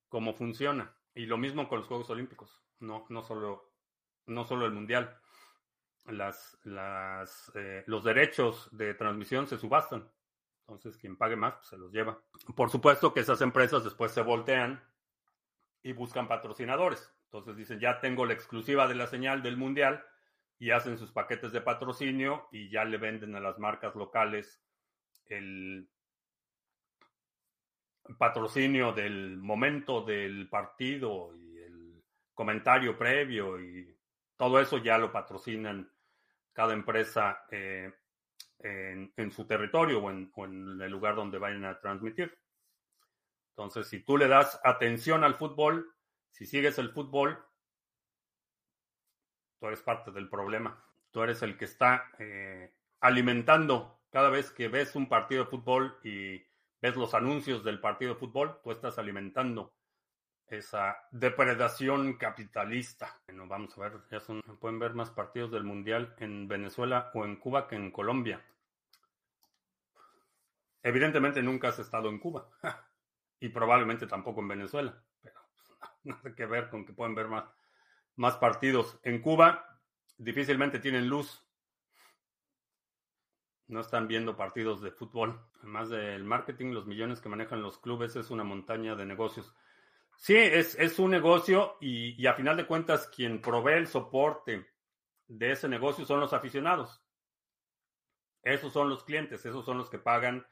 como 0.08 0.34
funciona. 0.34 0.94
Y 1.14 1.26
lo 1.26 1.38
mismo 1.38 1.68
con 1.68 1.78
los 1.78 1.88
Juegos 1.88 2.10
Olímpicos. 2.10 2.62
No, 2.80 3.06
no, 3.08 3.22
solo, 3.22 3.72
no 4.26 4.44
solo 4.44 4.66
el 4.66 4.72
Mundial. 4.72 5.18
Las, 6.06 6.58
las, 6.64 7.50
eh, 7.54 7.84
los 7.86 8.04
derechos 8.04 8.68
de 8.72 8.94
transmisión 8.94 9.46
se 9.46 9.58
subastan. 9.58 10.10
Entonces, 10.68 10.98
quien 10.98 11.16
pague 11.16 11.34
más, 11.34 11.54
pues 11.54 11.68
se 11.68 11.78
los 11.78 11.90
lleva. 11.90 12.20
Por 12.54 12.68
supuesto 12.68 13.14
que 13.14 13.20
esas 13.20 13.40
empresas 13.40 13.84
después 13.84 14.12
se 14.12 14.20
voltean 14.20 14.82
y 15.82 15.94
buscan 15.94 16.28
patrocinadores. 16.28 17.10
Entonces 17.24 17.56
dicen, 17.56 17.80
ya 17.80 18.00
tengo 18.00 18.26
la 18.26 18.34
exclusiva 18.34 18.86
de 18.86 18.94
la 18.94 19.06
señal 19.06 19.42
del 19.42 19.56
Mundial 19.56 20.04
y 20.58 20.70
hacen 20.70 20.98
sus 20.98 21.10
paquetes 21.10 21.52
de 21.52 21.62
patrocinio 21.62 22.48
y 22.52 22.68
ya 22.68 22.84
le 22.84 22.98
venden 22.98 23.34
a 23.34 23.40
las 23.40 23.58
marcas 23.58 23.94
locales 23.94 24.62
el 25.26 25.88
patrocinio 28.18 28.92
del 28.92 29.36
momento 29.38 30.02
del 30.02 30.48
partido 30.48 31.36
y 31.36 31.58
el 31.58 32.04
comentario 32.34 32.96
previo 32.96 33.60
y 33.60 33.94
todo 34.36 34.60
eso 34.60 34.78
ya 34.78 34.98
lo 34.98 35.12
patrocinan 35.12 35.90
cada 36.52 36.72
empresa 36.72 37.44
eh, 37.50 37.92
en, 38.60 39.30
su 39.30 39.46
territorio 39.46 40.02
o 40.02 40.10
en, 40.10 40.80
el 40.80 40.90
lugar 40.90 41.14
donde 41.14 41.38
vayan 41.38 41.64
a 41.64 41.78
transmitir. 41.80 42.36
Entonces, 43.50 43.88
si 43.88 44.00
tú 44.00 44.16
le 44.16 44.28
das 44.28 44.60
atención 44.64 45.24
al 45.24 45.34
fútbol, 45.34 45.94
si 46.30 46.46
sigues 46.46 46.78
el 46.78 46.90
fútbol, 46.90 47.44
tú 49.58 49.66
eres 49.66 49.82
parte 49.82 50.10
del 50.12 50.28
problema. 50.28 50.82
Tú 51.10 51.22
eres 51.22 51.42
el 51.42 51.56
que 51.56 51.64
está 51.64 52.10
eh, 52.18 52.72
alimentando 53.00 53.98
cada 54.10 54.30
vez 54.30 54.50
que 54.50 54.68
ves 54.68 54.94
un 54.94 55.08
partido 55.08 55.44
de 55.44 55.50
fútbol 55.50 55.98
y 56.02 56.42
ves 56.80 56.96
los 56.96 57.14
anuncios 57.14 57.64
del 57.64 57.80
partido 57.80 58.14
de 58.14 58.20
fútbol, 58.20 58.60
tú 58.62 58.70
estás 58.70 58.98
alimentando 58.98 59.74
esa 60.50 60.96
depredación 61.10 62.14
capitalista. 62.14 63.20
Bueno, 63.26 63.46
vamos 63.46 63.76
a 63.76 63.82
ver, 63.82 64.00
ya 64.10 64.20
son, 64.20 64.42
pueden 64.60 64.78
ver 64.78 64.94
más 64.94 65.10
partidos 65.10 65.50
del 65.50 65.64
Mundial 65.64 66.14
en 66.18 66.48
Venezuela 66.48 67.10
o 67.14 67.24
en 67.24 67.36
Cuba 67.36 67.68
que 67.68 67.76
en 67.76 67.90
Colombia. 67.90 68.44
Evidentemente 70.82 71.42
nunca 71.42 71.68
has 71.68 71.78
estado 71.78 72.08
en 72.08 72.18
Cuba 72.18 72.48
y 73.40 73.48
probablemente 73.48 74.06
tampoco 74.06 74.40
en 74.40 74.48
Venezuela, 74.48 75.02
pero 75.20 75.40
nada 76.04 76.34
que 76.34 76.46
ver 76.46 76.70
con 76.70 76.84
que 76.84 76.92
pueden 76.92 77.14
ver 77.14 77.28
más 77.28 77.44
más 78.18 78.36
partidos. 78.36 78.98
En 79.04 79.22
Cuba 79.22 79.80
difícilmente 80.18 80.80
tienen 80.80 81.08
luz. 81.08 81.46
No 83.68 83.80
están 83.80 84.08
viendo 84.08 84.36
partidos 84.36 84.82
de 84.82 84.90
fútbol. 84.90 85.40
Además 85.60 85.88
del 85.88 86.24
marketing, 86.24 86.72
los 86.72 86.86
millones 86.86 87.20
que 87.20 87.28
manejan 87.28 87.62
los 87.62 87.78
clubes 87.78 88.16
es 88.16 88.30
una 88.30 88.44
montaña 88.44 88.96
de 88.96 89.06
negocios. 89.06 89.54
Sí, 90.20 90.36
es, 90.36 90.74
es 90.74 90.98
un 90.98 91.12
negocio 91.12 91.76
y, 91.80 92.20
y 92.20 92.26
a 92.26 92.34
final 92.34 92.56
de 92.56 92.66
cuentas 92.66 93.06
quien 93.06 93.40
provee 93.40 93.74
el 93.74 93.86
soporte 93.86 94.66
de 95.28 95.52
ese 95.52 95.68
negocio 95.68 96.04
son 96.04 96.18
los 96.18 96.32
aficionados. 96.32 97.02
Esos 98.42 98.72
son 98.72 98.88
los 98.88 99.04
clientes, 99.04 99.46
esos 99.46 99.64
son 99.64 99.78
los 99.78 99.88
que 99.88 99.98
pagan 99.98 100.44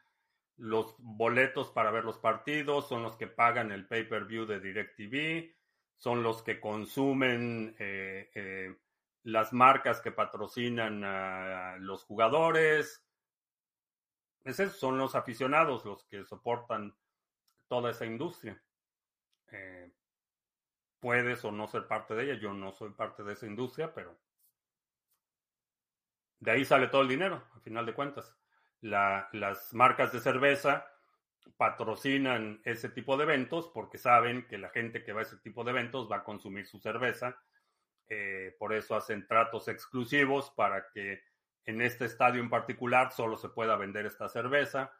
los 0.56 0.94
boletos 0.98 1.70
para 1.72 1.90
ver 1.90 2.04
los 2.04 2.18
partidos, 2.18 2.88
son 2.88 3.02
los 3.02 3.16
que 3.16 3.26
pagan 3.26 3.72
el 3.72 3.86
pay-per-view 3.88 4.46
de 4.46 4.60
DirecTV, 4.60 5.54
son 5.96 6.22
los 6.22 6.42
que 6.42 6.60
consumen 6.60 7.74
eh, 7.78 8.30
eh, 8.34 8.76
las 9.24 9.52
marcas 9.52 10.00
que 10.00 10.12
patrocinan 10.12 11.02
a 11.04 11.76
los 11.78 12.04
jugadores. 12.04 13.04
Esos 14.44 14.76
son 14.76 14.96
los 14.96 15.16
aficionados 15.16 15.84
los 15.84 16.04
que 16.04 16.24
soportan 16.24 16.96
toda 17.66 17.90
esa 17.90 18.06
industria. 18.06 18.62
Eh, 19.52 19.92
puedes 21.00 21.44
o 21.44 21.52
no 21.52 21.66
ser 21.68 21.86
parte 21.86 22.14
de 22.14 22.24
ella. 22.24 22.34
Yo 22.40 22.52
no 22.52 22.72
soy 22.72 22.90
parte 22.90 23.22
de 23.24 23.32
esa 23.34 23.46
industria, 23.46 23.92
pero 23.94 24.18
de 26.40 26.50
ahí 26.50 26.64
sale 26.64 26.88
todo 26.88 27.02
el 27.02 27.08
dinero, 27.08 27.42
al 27.54 27.60
final 27.62 27.86
de 27.86 27.94
cuentas. 27.94 28.36
las 28.80 29.72
marcas 29.74 30.12
de 30.12 30.20
cerveza 30.20 30.86
patrocinan 31.56 32.60
ese 32.64 32.88
tipo 32.90 33.16
de 33.16 33.24
eventos 33.24 33.68
porque 33.68 33.98
saben 33.98 34.46
que 34.48 34.58
la 34.58 34.68
gente 34.70 35.02
que 35.04 35.12
va 35.12 35.20
a 35.20 35.22
ese 35.22 35.38
tipo 35.38 35.64
de 35.64 35.70
eventos 35.70 36.10
va 36.10 36.16
a 36.18 36.24
consumir 36.24 36.66
su 36.66 36.78
cerveza 36.80 37.36
Eh, 38.08 38.54
por 38.58 38.72
eso 38.72 38.94
hacen 38.96 39.26
tratos 39.26 39.68
exclusivos 39.68 40.50
para 40.52 40.90
que 40.92 41.22
en 41.64 41.80
este 41.82 42.04
estadio 42.04 42.40
en 42.40 42.50
particular 42.50 43.12
solo 43.12 43.36
se 43.36 43.48
pueda 43.48 43.76
vender 43.76 44.06
esta 44.06 44.28
cerveza, 44.28 44.92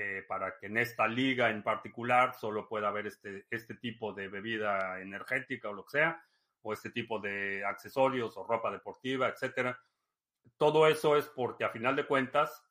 eh, 0.00 0.24
para 0.28 0.56
que 0.56 0.66
en 0.66 0.78
esta 0.78 1.08
liga 1.08 1.50
en 1.50 1.64
particular 1.64 2.32
solo 2.34 2.68
pueda 2.68 2.86
haber 2.86 3.08
este, 3.08 3.46
este 3.50 3.74
tipo 3.74 4.12
de 4.12 4.28
bebida 4.28 5.00
energética 5.00 5.68
o 5.68 5.72
lo 5.72 5.84
que 5.84 5.98
sea, 5.98 6.24
o 6.62 6.72
este 6.72 6.90
tipo 6.90 7.18
de 7.18 7.64
accesorios 7.64 8.36
o 8.36 8.44
ropa 8.44 8.70
deportiva, 8.70 9.28
etcétera. 9.28 9.76
Todo 10.56 10.86
eso 10.86 11.16
es 11.16 11.26
porque 11.26 11.64
a 11.64 11.70
final 11.70 11.96
de 11.96 12.06
cuentas 12.06 12.64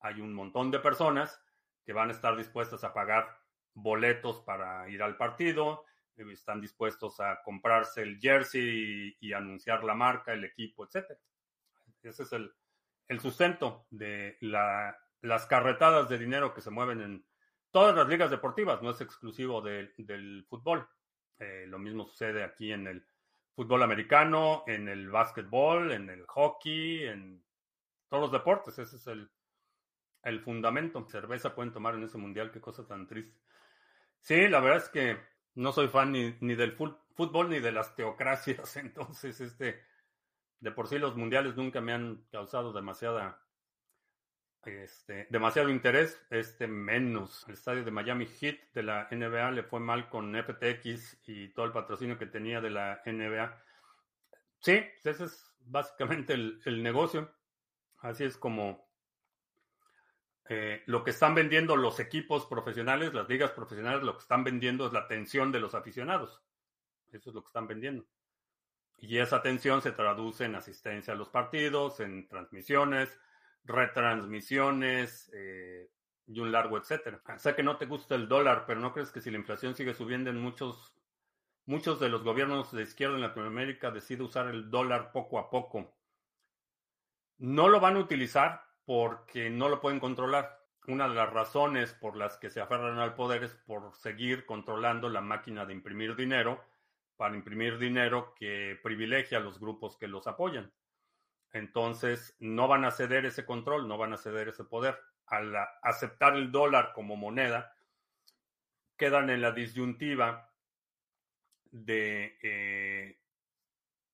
hay 0.00 0.20
un 0.20 0.34
montón 0.34 0.70
de 0.70 0.80
personas 0.80 1.42
que 1.82 1.94
van 1.94 2.10
a 2.10 2.12
estar 2.12 2.36
dispuestas 2.36 2.84
a 2.84 2.92
pagar 2.92 3.26
boletos 3.72 4.42
para 4.42 4.86
ir 4.90 5.02
al 5.02 5.16
partido, 5.16 5.84
están 6.16 6.60
dispuestos 6.60 7.20
a 7.20 7.40
comprarse 7.42 8.02
el 8.02 8.18
jersey 8.20 9.16
y, 9.18 9.32
anunciar 9.32 9.82
la 9.82 9.94
marca, 9.94 10.34
el 10.34 10.44
equipo, 10.44 10.84
etc. 10.84 11.18
Ese 12.02 12.22
es 12.22 12.32
el, 12.32 12.52
sustento 13.18 13.86
de 13.90 14.36
las 15.24 15.46
carretadas 15.46 16.08
de 16.08 16.18
dinero 16.18 16.52
que 16.52 16.60
se 16.60 16.70
mueven 16.70 17.00
en 17.00 17.26
todas 17.70 17.96
las 17.96 18.06
ligas 18.06 18.30
deportivas, 18.30 18.82
no 18.82 18.90
es 18.90 19.00
exclusivo 19.00 19.62
del 19.62 20.46
fútbol. 20.48 20.86
Eh, 21.38 21.64
lo 21.66 21.78
mismo 21.78 22.06
sucede 22.06 22.44
aquí 22.44 22.72
en 22.72 22.86
el 22.86 23.06
fútbol 23.54 23.82
americano, 23.82 24.64
en 24.66 24.88
el 24.88 25.10
básquetbol, 25.10 25.92
en 25.92 26.10
el 26.10 26.26
hockey, 26.26 27.04
en 27.04 27.42
todos 28.08 28.24
los 28.24 28.32
deportes. 28.32 28.78
Ese 28.78 28.96
es 28.96 29.06
el, 29.06 29.30
el 30.22 30.40
fundamento. 30.40 31.04
Cerveza 31.08 31.54
pueden 31.54 31.72
tomar 31.72 31.94
en 31.94 32.04
ese 32.04 32.18
mundial, 32.18 32.50
qué 32.50 32.60
cosa 32.60 32.86
tan 32.86 33.06
triste. 33.06 33.40
Sí, 34.20 34.46
la 34.48 34.60
verdad 34.60 34.84
es 34.84 34.88
que 34.90 35.18
no 35.54 35.72
soy 35.72 35.88
fan 35.88 36.12
ni, 36.12 36.36
ni 36.40 36.54
del 36.54 36.72
fútbol 36.72 37.48
ni 37.48 37.60
de 37.60 37.72
las 37.72 37.94
teocracias, 37.94 38.76
entonces 38.76 39.40
este, 39.40 39.82
de 40.60 40.70
por 40.70 40.88
sí 40.88 40.98
los 40.98 41.16
mundiales 41.16 41.56
nunca 41.56 41.80
me 41.80 41.92
han 41.92 42.24
causado 42.30 42.72
demasiada, 42.72 43.43
este, 44.66 45.26
demasiado 45.30 45.68
interés, 45.68 46.20
este 46.30 46.66
menos. 46.66 47.44
El 47.48 47.54
estadio 47.54 47.84
de 47.84 47.90
Miami 47.90 48.26
Heat 48.26 48.72
de 48.72 48.82
la 48.82 49.08
NBA 49.10 49.50
le 49.52 49.62
fue 49.62 49.80
mal 49.80 50.08
con 50.08 50.34
FTX 50.34 51.18
y 51.26 51.48
todo 51.48 51.66
el 51.66 51.72
patrocinio 51.72 52.18
que 52.18 52.26
tenía 52.26 52.60
de 52.60 52.70
la 52.70 53.02
NBA. 53.04 53.62
Sí, 54.60 54.82
ese 55.04 55.24
es 55.24 55.52
básicamente 55.60 56.34
el, 56.34 56.60
el 56.64 56.82
negocio. 56.82 57.30
Así 57.98 58.24
es 58.24 58.36
como 58.36 58.84
eh, 60.48 60.82
lo 60.86 61.02
que 61.04 61.10
están 61.10 61.34
vendiendo 61.34 61.76
los 61.76 62.00
equipos 62.00 62.44
profesionales, 62.44 63.14
las 63.14 63.28
ligas 63.28 63.52
profesionales, 63.52 64.02
lo 64.02 64.12
que 64.14 64.22
están 64.22 64.44
vendiendo 64.44 64.86
es 64.86 64.92
la 64.92 65.00
atención 65.00 65.50
de 65.52 65.60
los 65.60 65.74
aficionados. 65.74 66.42
Eso 67.10 67.30
es 67.30 67.34
lo 67.34 67.42
que 67.42 67.48
están 67.48 67.66
vendiendo. 67.66 68.04
Y 68.98 69.18
esa 69.18 69.36
atención 69.36 69.80
se 69.80 69.92
traduce 69.92 70.44
en 70.44 70.54
asistencia 70.54 71.14
a 71.14 71.16
los 71.16 71.28
partidos, 71.28 72.00
en 72.00 72.28
transmisiones, 72.28 73.18
retransmisiones 73.64 75.30
eh, 75.34 75.90
y 76.26 76.40
un 76.40 76.52
largo 76.52 76.78
etcétera. 76.78 77.22
Sé 77.38 77.54
que 77.54 77.62
no 77.62 77.76
te 77.76 77.86
gusta 77.86 78.14
el 78.14 78.28
dólar, 78.28 78.64
pero 78.66 78.80
¿no 78.80 78.92
crees 78.92 79.10
que 79.10 79.20
si 79.20 79.30
la 79.30 79.38
inflación 79.38 79.74
sigue 79.74 79.94
subiendo 79.94 80.30
en 80.30 80.40
muchos, 80.40 80.94
muchos 81.66 82.00
de 82.00 82.08
los 82.08 82.22
gobiernos 82.22 82.72
de 82.72 82.82
izquierda 82.82 83.16
en 83.16 83.22
Latinoamérica 83.22 83.90
decide 83.90 84.22
usar 84.22 84.48
el 84.48 84.70
dólar 84.70 85.12
poco 85.12 85.38
a 85.38 85.50
poco? 85.50 85.94
No 87.38 87.68
lo 87.68 87.80
van 87.80 87.96
a 87.96 88.00
utilizar 88.00 88.62
porque 88.84 89.50
no 89.50 89.68
lo 89.68 89.80
pueden 89.80 90.00
controlar. 90.00 90.60
Una 90.86 91.08
de 91.08 91.14
las 91.14 91.32
razones 91.32 91.94
por 91.94 92.16
las 92.16 92.36
que 92.36 92.50
se 92.50 92.60
aferran 92.60 92.98
al 92.98 93.14
poder 93.14 93.44
es 93.44 93.54
por 93.66 93.94
seguir 93.94 94.44
controlando 94.44 95.08
la 95.08 95.22
máquina 95.22 95.64
de 95.64 95.72
imprimir 95.72 96.14
dinero 96.14 96.62
para 97.16 97.36
imprimir 97.36 97.78
dinero 97.78 98.34
que 98.34 98.78
privilegia 98.82 99.38
a 99.38 99.40
los 99.40 99.60
grupos 99.60 99.96
que 99.96 100.08
los 100.08 100.26
apoyan. 100.26 100.72
Entonces, 101.54 102.36
no 102.38 102.68
van 102.68 102.84
a 102.84 102.90
ceder 102.90 103.24
ese 103.24 103.46
control, 103.46 103.88
no 103.88 103.96
van 103.96 104.12
a 104.12 104.18
ceder 104.18 104.48
ese 104.48 104.64
poder. 104.64 104.98
Al 105.26 105.56
aceptar 105.82 106.36
el 106.36 106.52
dólar 106.52 106.92
como 106.94 107.16
moneda, 107.16 107.74
quedan 108.98 109.30
en 109.30 109.40
la 109.40 109.52
disyuntiva 109.52 110.52
de 111.70 112.38
eh, 112.42 113.18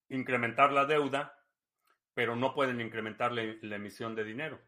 incrementar 0.09 0.71
la 0.71 0.85
deuda 0.85 1.35
pero 2.15 2.37
no 2.37 2.55
pueden 2.55 2.81
incrementar 2.81 3.33
la, 3.33 3.43
emisión 3.43 4.15
de 4.15 4.25
dinero. 4.25 4.61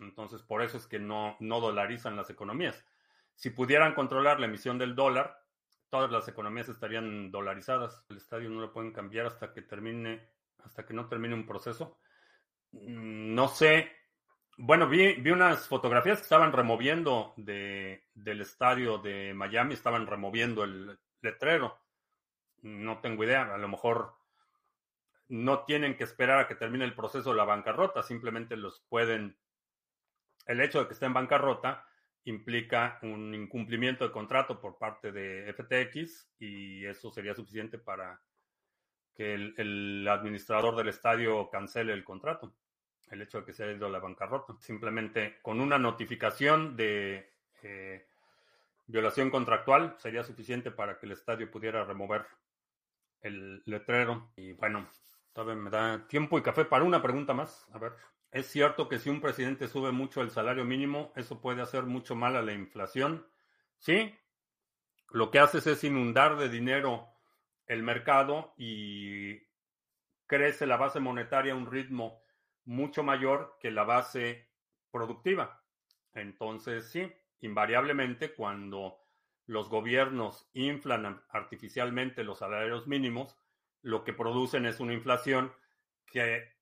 Entonces, 0.00 0.42
por 0.42 0.62
eso 0.62 0.78
es 0.78 0.86
que 0.86 0.98
no, 0.98 1.36
no 1.40 1.60
dolarizan 1.60 2.16
las 2.16 2.30
economías. 2.30 2.84
Si 3.34 3.50
pudieran 3.50 3.94
controlar 3.94 4.40
la 4.40 4.46
emisión 4.46 4.78
del 4.78 4.94
dólar, 4.94 5.38
todas 5.90 6.10
las 6.10 6.28
economías 6.28 6.68
estarían 6.68 7.30
dolarizadas. 7.30 8.04
El 8.08 8.16
estadio 8.16 8.48
no 8.48 8.60
lo 8.60 8.72
pueden 8.72 8.92
cambiar 8.92 9.26
hasta 9.26 9.52
que 9.52 9.62
termine, 9.62 10.30
hasta 10.62 10.86
que 10.86 10.94
no 10.94 11.06
termine 11.06 11.34
un 11.34 11.46
proceso. 11.46 11.98
Mm, 12.82 13.34
no 13.34 13.48
sé. 13.48 13.90
Bueno, 14.56 14.88
vi, 14.88 15.14
vi 15.14 15.30
unas 15.30 15.66
fotografías 15.68 16.18
que 16.18 16.24
estaban 16.24 16.52
removiendo 16.52 17.34
de, 17.36 18.04
del 18.14 18.40
estadio 18.40 18.98
de 18.98 19.34
Miami, 19.34 19.74
estaban 19.74 20.06
removiendo 20.06 20.64
el 20.64 20.98
letrero. 21.22 21.78
No 22.62 23.00
tengo 23.00 23.24
idea, 23.24 23.42
a 23.52 23.58
lo 23.58 23.68
mejor 23.68 24.14
no 25.28 25.64
tienen 25.64 25.96
que 25.96 26.04
esperar 26.04 26.38
a 26.40 26.48
que 26.48 26.54
termine 26.54 26.84
el 26.84 26.94
proceso 26.94 27.30
de 27.30 27.36
la 27.36 27.44
bancarrota, 27.44 28.02
simplemente 28.02 28.56
los 28.56 28.80
pueden... 28.88 29.36
El 30.46 30.60
hecho 30.60 30.80
de 30.80 30.86
que 30.86 30.92
esté 30.92 31.06
en 31.06 31.14
bancarrota 31.14 31.86
implica 32.24 32.98
un 33.02 33.34
incumplimiento 33.34 34.04
de 34.04 34.12
contrato 34.12 34.60
por 34.60 34.78
parte 34.78 35.12
de 35.12 35.52
FTX 35.52 36.30
y 36.38 36.84
eso 36.84 37.10
sería 37.10 37.34
suficiente 37.34 37.78
para 37.78 38.20
que 39.14 39.34
el, 39.34 40.06
administrador 40.08 40.76
del 40.76 40.88
estadio 40.88 41.48
cancele 41.50 41.92
el 41.92 42.04
contrato. 42.04 42.54
El 43.10 43.22
hecho 43.22 43.40
de 43.40 43.44
que 43.44 43.52
se 43.52 43.64
haya 43.64 43.72
ido 43.72 43.86
a 43.86 43.90
la 43.90 43.98
bancarrota. 43.98 44.54
Simplemente 44.60 45.38
con 45.42 45.60
una 45.60 45.78
notificación 45.78 46.76
de 46.76 47.32
eh, 47.62 48.06
violación 48.86 49.30
contractual 49.30 49.96
sería 49.98 50.24
suficiente 50.24 50.70
para 50.70 50.98
que 50.98 51.06
el 51.06 51.12
estadio 51.12 51.50
pudiera 51.50 51.84
remover 51.84 52.26
el 53.20 53.62
letrero. 53.66 54.30
Y 54.36 54.52
bueno, 54.52 54.88
Todavía 55.34 55.60
me 55.60 55.68
da 55.70 56.06
tiempo 56.06 56.38
y 56.38 56.42
café 56.42 56.64
para 56.64 56.84
una 56.84 57.02
pregunta 57.02 57.34
más. 57.34 57.66
A 57.72 57.78
ver. 57.78 57.92
¿Es 58.30 58.46
cierto 58.46 58.88
que 58.88 59.00
si 59.00 59.10
un 59.10 59.20
presidente 59.20 59.66
sube 59.66 59.90
mucho 59.90 60.22
el 60.22 60.30
salario 60.30 60.64
mínimo, 60.64 61.12
eso 61.16 61.40
puede 61.40 61.60
hacer 61.60 61.82
mucho 61.82 62.14
mal 62.14 62.36
a 62.36 62.42
la 62.42 62.52
inflación? 62.52 63.26
Sí. 63.78 64.14
Lo 65.10 65.32
que 65.32 65.40
haces 65.40 65.66
es 65.66 65.82
inundar 65.82 66.36
de 66.36 66.48
dinero 66.48 67.08
el 67.66 67.82
mercado 67.82 68.54
y 68.56 69.40
crece 70.26 70.66
la 70.66 70.76
base 70.76 71.00
monetaria 71.00 71.52
a 71.52 71.56
un 71.56 71.70
ritmo 71.70 72.22
mucho 72.64 73.02
mayor 73.02 73.56
que 73.60 73.70
la 73.70 73.84
base 73.84 74.48
productiva. 74.90 75.62
Entonces, 76.14 76.88
sí, 76.90 77.12
invariablemente 77.40 78.34
cuando 78.34 78.98
los 79.46 79.68
gobiernos 79.68 80.48
inflan 80.54 81.22
artificialmente 81.28 82.24
los 82.24 82.38
salarios 82.38 82.86
mínimos, 82.86 83.36
lo 83.82 84.04
que 84.04 84.12
producen 84.14 84.64
es 84.66 84.80
una 84.80 84.94
inflación 84.94 85.52
que 86.06 86.54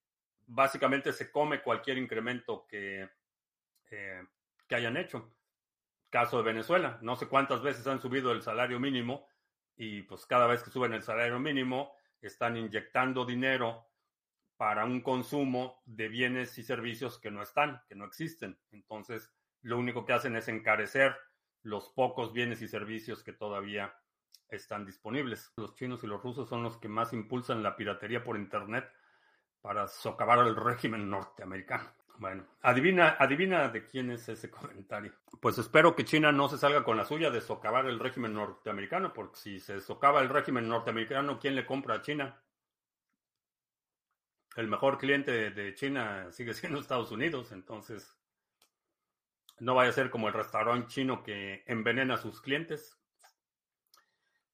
básicamente 0.47 1.13
se 1.13 1.31
come 1.31 1.63
cualquier 1.63 1.99
incremento 1.99 2.67
que, 2.67 3.09
eh, 3.91 4.27
que 4.67 4.75
hayan 4.75 4.97
hecho. 4.97 5.33
Caso 6.11 6.39
de 6.39 6.43
Venezuela, 6.43 6.99
no 7.01 7.17
sé 7.17 7.29
cuántas 7.29 7.63
veces 7.63 7.87
han 7.87 8.01
subido 8.01 8.33
el 8.33 8.43
salario 8.43 8.81
mínimo 8.81 9.27
y 9.77 10.03
pues 10.03 10.27
cada 10.27 10.47
vez 10.47 10.63
que 10.63 10.71
suben 10.71 10.93
el 10.93 11.03
salario 11.03 11.39
mínimo 11.39 11.95
están 12.21 12.57
inyectando 12.57 13.25
dinero 13.25 13.87
para 14.63 14.85
un 14.85 15.01
consumo 15.01 15.83
de 15.87 16.07
bienes 16.07 16.57
y 16.57 16.63
servicios 16.63 17.19
que 17.19 17.33
no 17.33 17.43
están, 17.43 17.83
que 17.89 17.97
no 17.97 18.05
existen. 18.05 18.57
Entonces, 18.71 19.35
lo 19.63 19.77
único 19.77 20.05
que 20.05 20.13
hacen 20.13 20.37
es 20.37 20.47
encarecer 20.47 21.17
los 21.63 21.89
pocos 21.89 22.33
bienes 22.33 22.63
y 22.63 22.69
servicios 22.69 23.25
que 23.25 23.33
todavía 23.33 23.93
están 24.49 24.87
disponibles. 24.87 25.53
Los 25.57 25.75
chinos 25.75 26.05
y 26.05 26.07
los 26.07 26.23
rusos 26.23 26.49
son 26.49 26.63
los 26.63 26.77
que 26.77 26.87
más 26.87 27.13
impulsan 27.13 27.65
la 27.65 27.75
piratería 27.75 28.23
por 28.23 28.37
Internet 28.37 28.89
para 29.61 29.89
socavar 29.89 30.39
al 30.39 30.55
régimen 30.55 31.11
norteamericano. 31.11 31.93
Bueno, 32.19 32.47
adivina, 32.61 33.17
adivina 33.19 33.67
de 33.67 33.85
quién 33.89 34.13
es 34.13 34.29
ese 34.29 34.49
comentario. 34.49 35.13
Pues 35.41 35.59
espero 35.59 35.97
que 35.97 36.05
China 36.05 36.31
no 36.31 36.49
se 36.49 36.57
salga 36.57 36.85
con 36.85 36.97
la 36.97 37.05
suya 37.05 37.33
de 37.33 37.41
socavar 37.41 37.87
el 37.87 37.99
régimen 37.99 38.33
norteamericano, 38.35 39.13
porque 39.13 39.35
si 39.39 39.59
se 39.59 39.81
socava 39.81 40.21
el 40.21 40.29
régimen 40.29 40.69
norteamericano, 40.69 41.41
¿quién 41.41 41.57
le 41.57 41.67
compra 41.67 41.97
a 41.97 42.03
China? 42.03 42.41
El 44.57 44.69
mejor 44.69 44.99
cliente 44.99 45.51
de 45.51 45.75
China 45.75 46.31
sigue 46.31 46.55
siendo 46.55 46.81
Estados 46.81 47.11
Unidos, 47.11 47.53
entonces 47.53 48.19
no 49.59 49.75
vaya 49.75 49.91
a 49.91 49.95
ser 49.95 50.11
como 50.11 50.29
el 50.29 50.35
restaurante 50.35 50.89
chino 50.89 51.23
que 51.23 51.63
envenena 51.67 52.15
a 52.15 52.19
sus 52.19 52.41
clientes. 52.41 52.99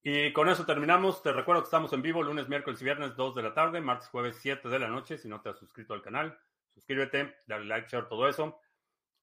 Y 0.03 0.33
con 0.33 0.49
eso 0.49 0.65
terminamos. 0.65 1.23
Te 1.23 1.33
recuerdo 1.33 1.63
que 1.63 1.67
estamos 1.67 1.93
en 1.93 2.03
vivo 2.03 2.23
lunes, 2.23 2.49
miércoles 2.49 2.81
y 2.81 2.85
viernes 2.85 3.17
2 3.17 3.35
de 3.35 3.43
la 3.43 3.55
tarde, 3.55 3.81
martes, 3.81 4.09
jueves 4.09 4.39
7 4.41 4.69
de 4.69 4.79
la 4.79 4.89
noche. 4.89 5.19
Si 5.19 5.29
no 5.29 5.41
te 5.41 5.49
has 5.49 5.59
suscrito 5.59 5.95
al 5.95 6.03
canal, 6.03 6.39
suscríbete, 6.75 7.37
dale 7.47 7.65
like, 7.65 7.89
share, 7.89 8.09
todo 8.09 8.29
eso. 8.29 8.61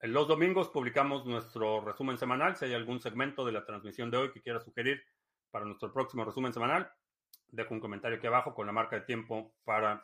Los 0.01 0.27
domingos 0.27 0.69
publicamos 0.69 1.25
nuestro 1.25 1.81
resumen 1.81 2.17
semanal. 2.17 2.55
Si 2.55 2.65
hay 2.65 2.73
algún 2.73 2.99
segmento 2.99 3.45
de 3.45 3.53
la 3.53 3.65
transmisión 3.65 4.11
de 4.11 4.17
hoy 4.17 4.31
que 4.31 4.41
quieras 4.41 4.63
sugerir 4.63 5.01
para 5.49 5.65
nuestro 5.65 5.93
próximo 5.93 6.25
resumen 6.25 6.53
semanal, 6.53 6.91
dejo 7.47 7.73
un 7.73 7.79
comentario 7.79 8.17
aquí 8.17 8.27
abajo 8.27 8.53
con 8.53 8.67
la 8.67 8.73
marca 8.73 8.97
de 8.97 9.03
tiempo 9.03 9.55
para 9.63 10.03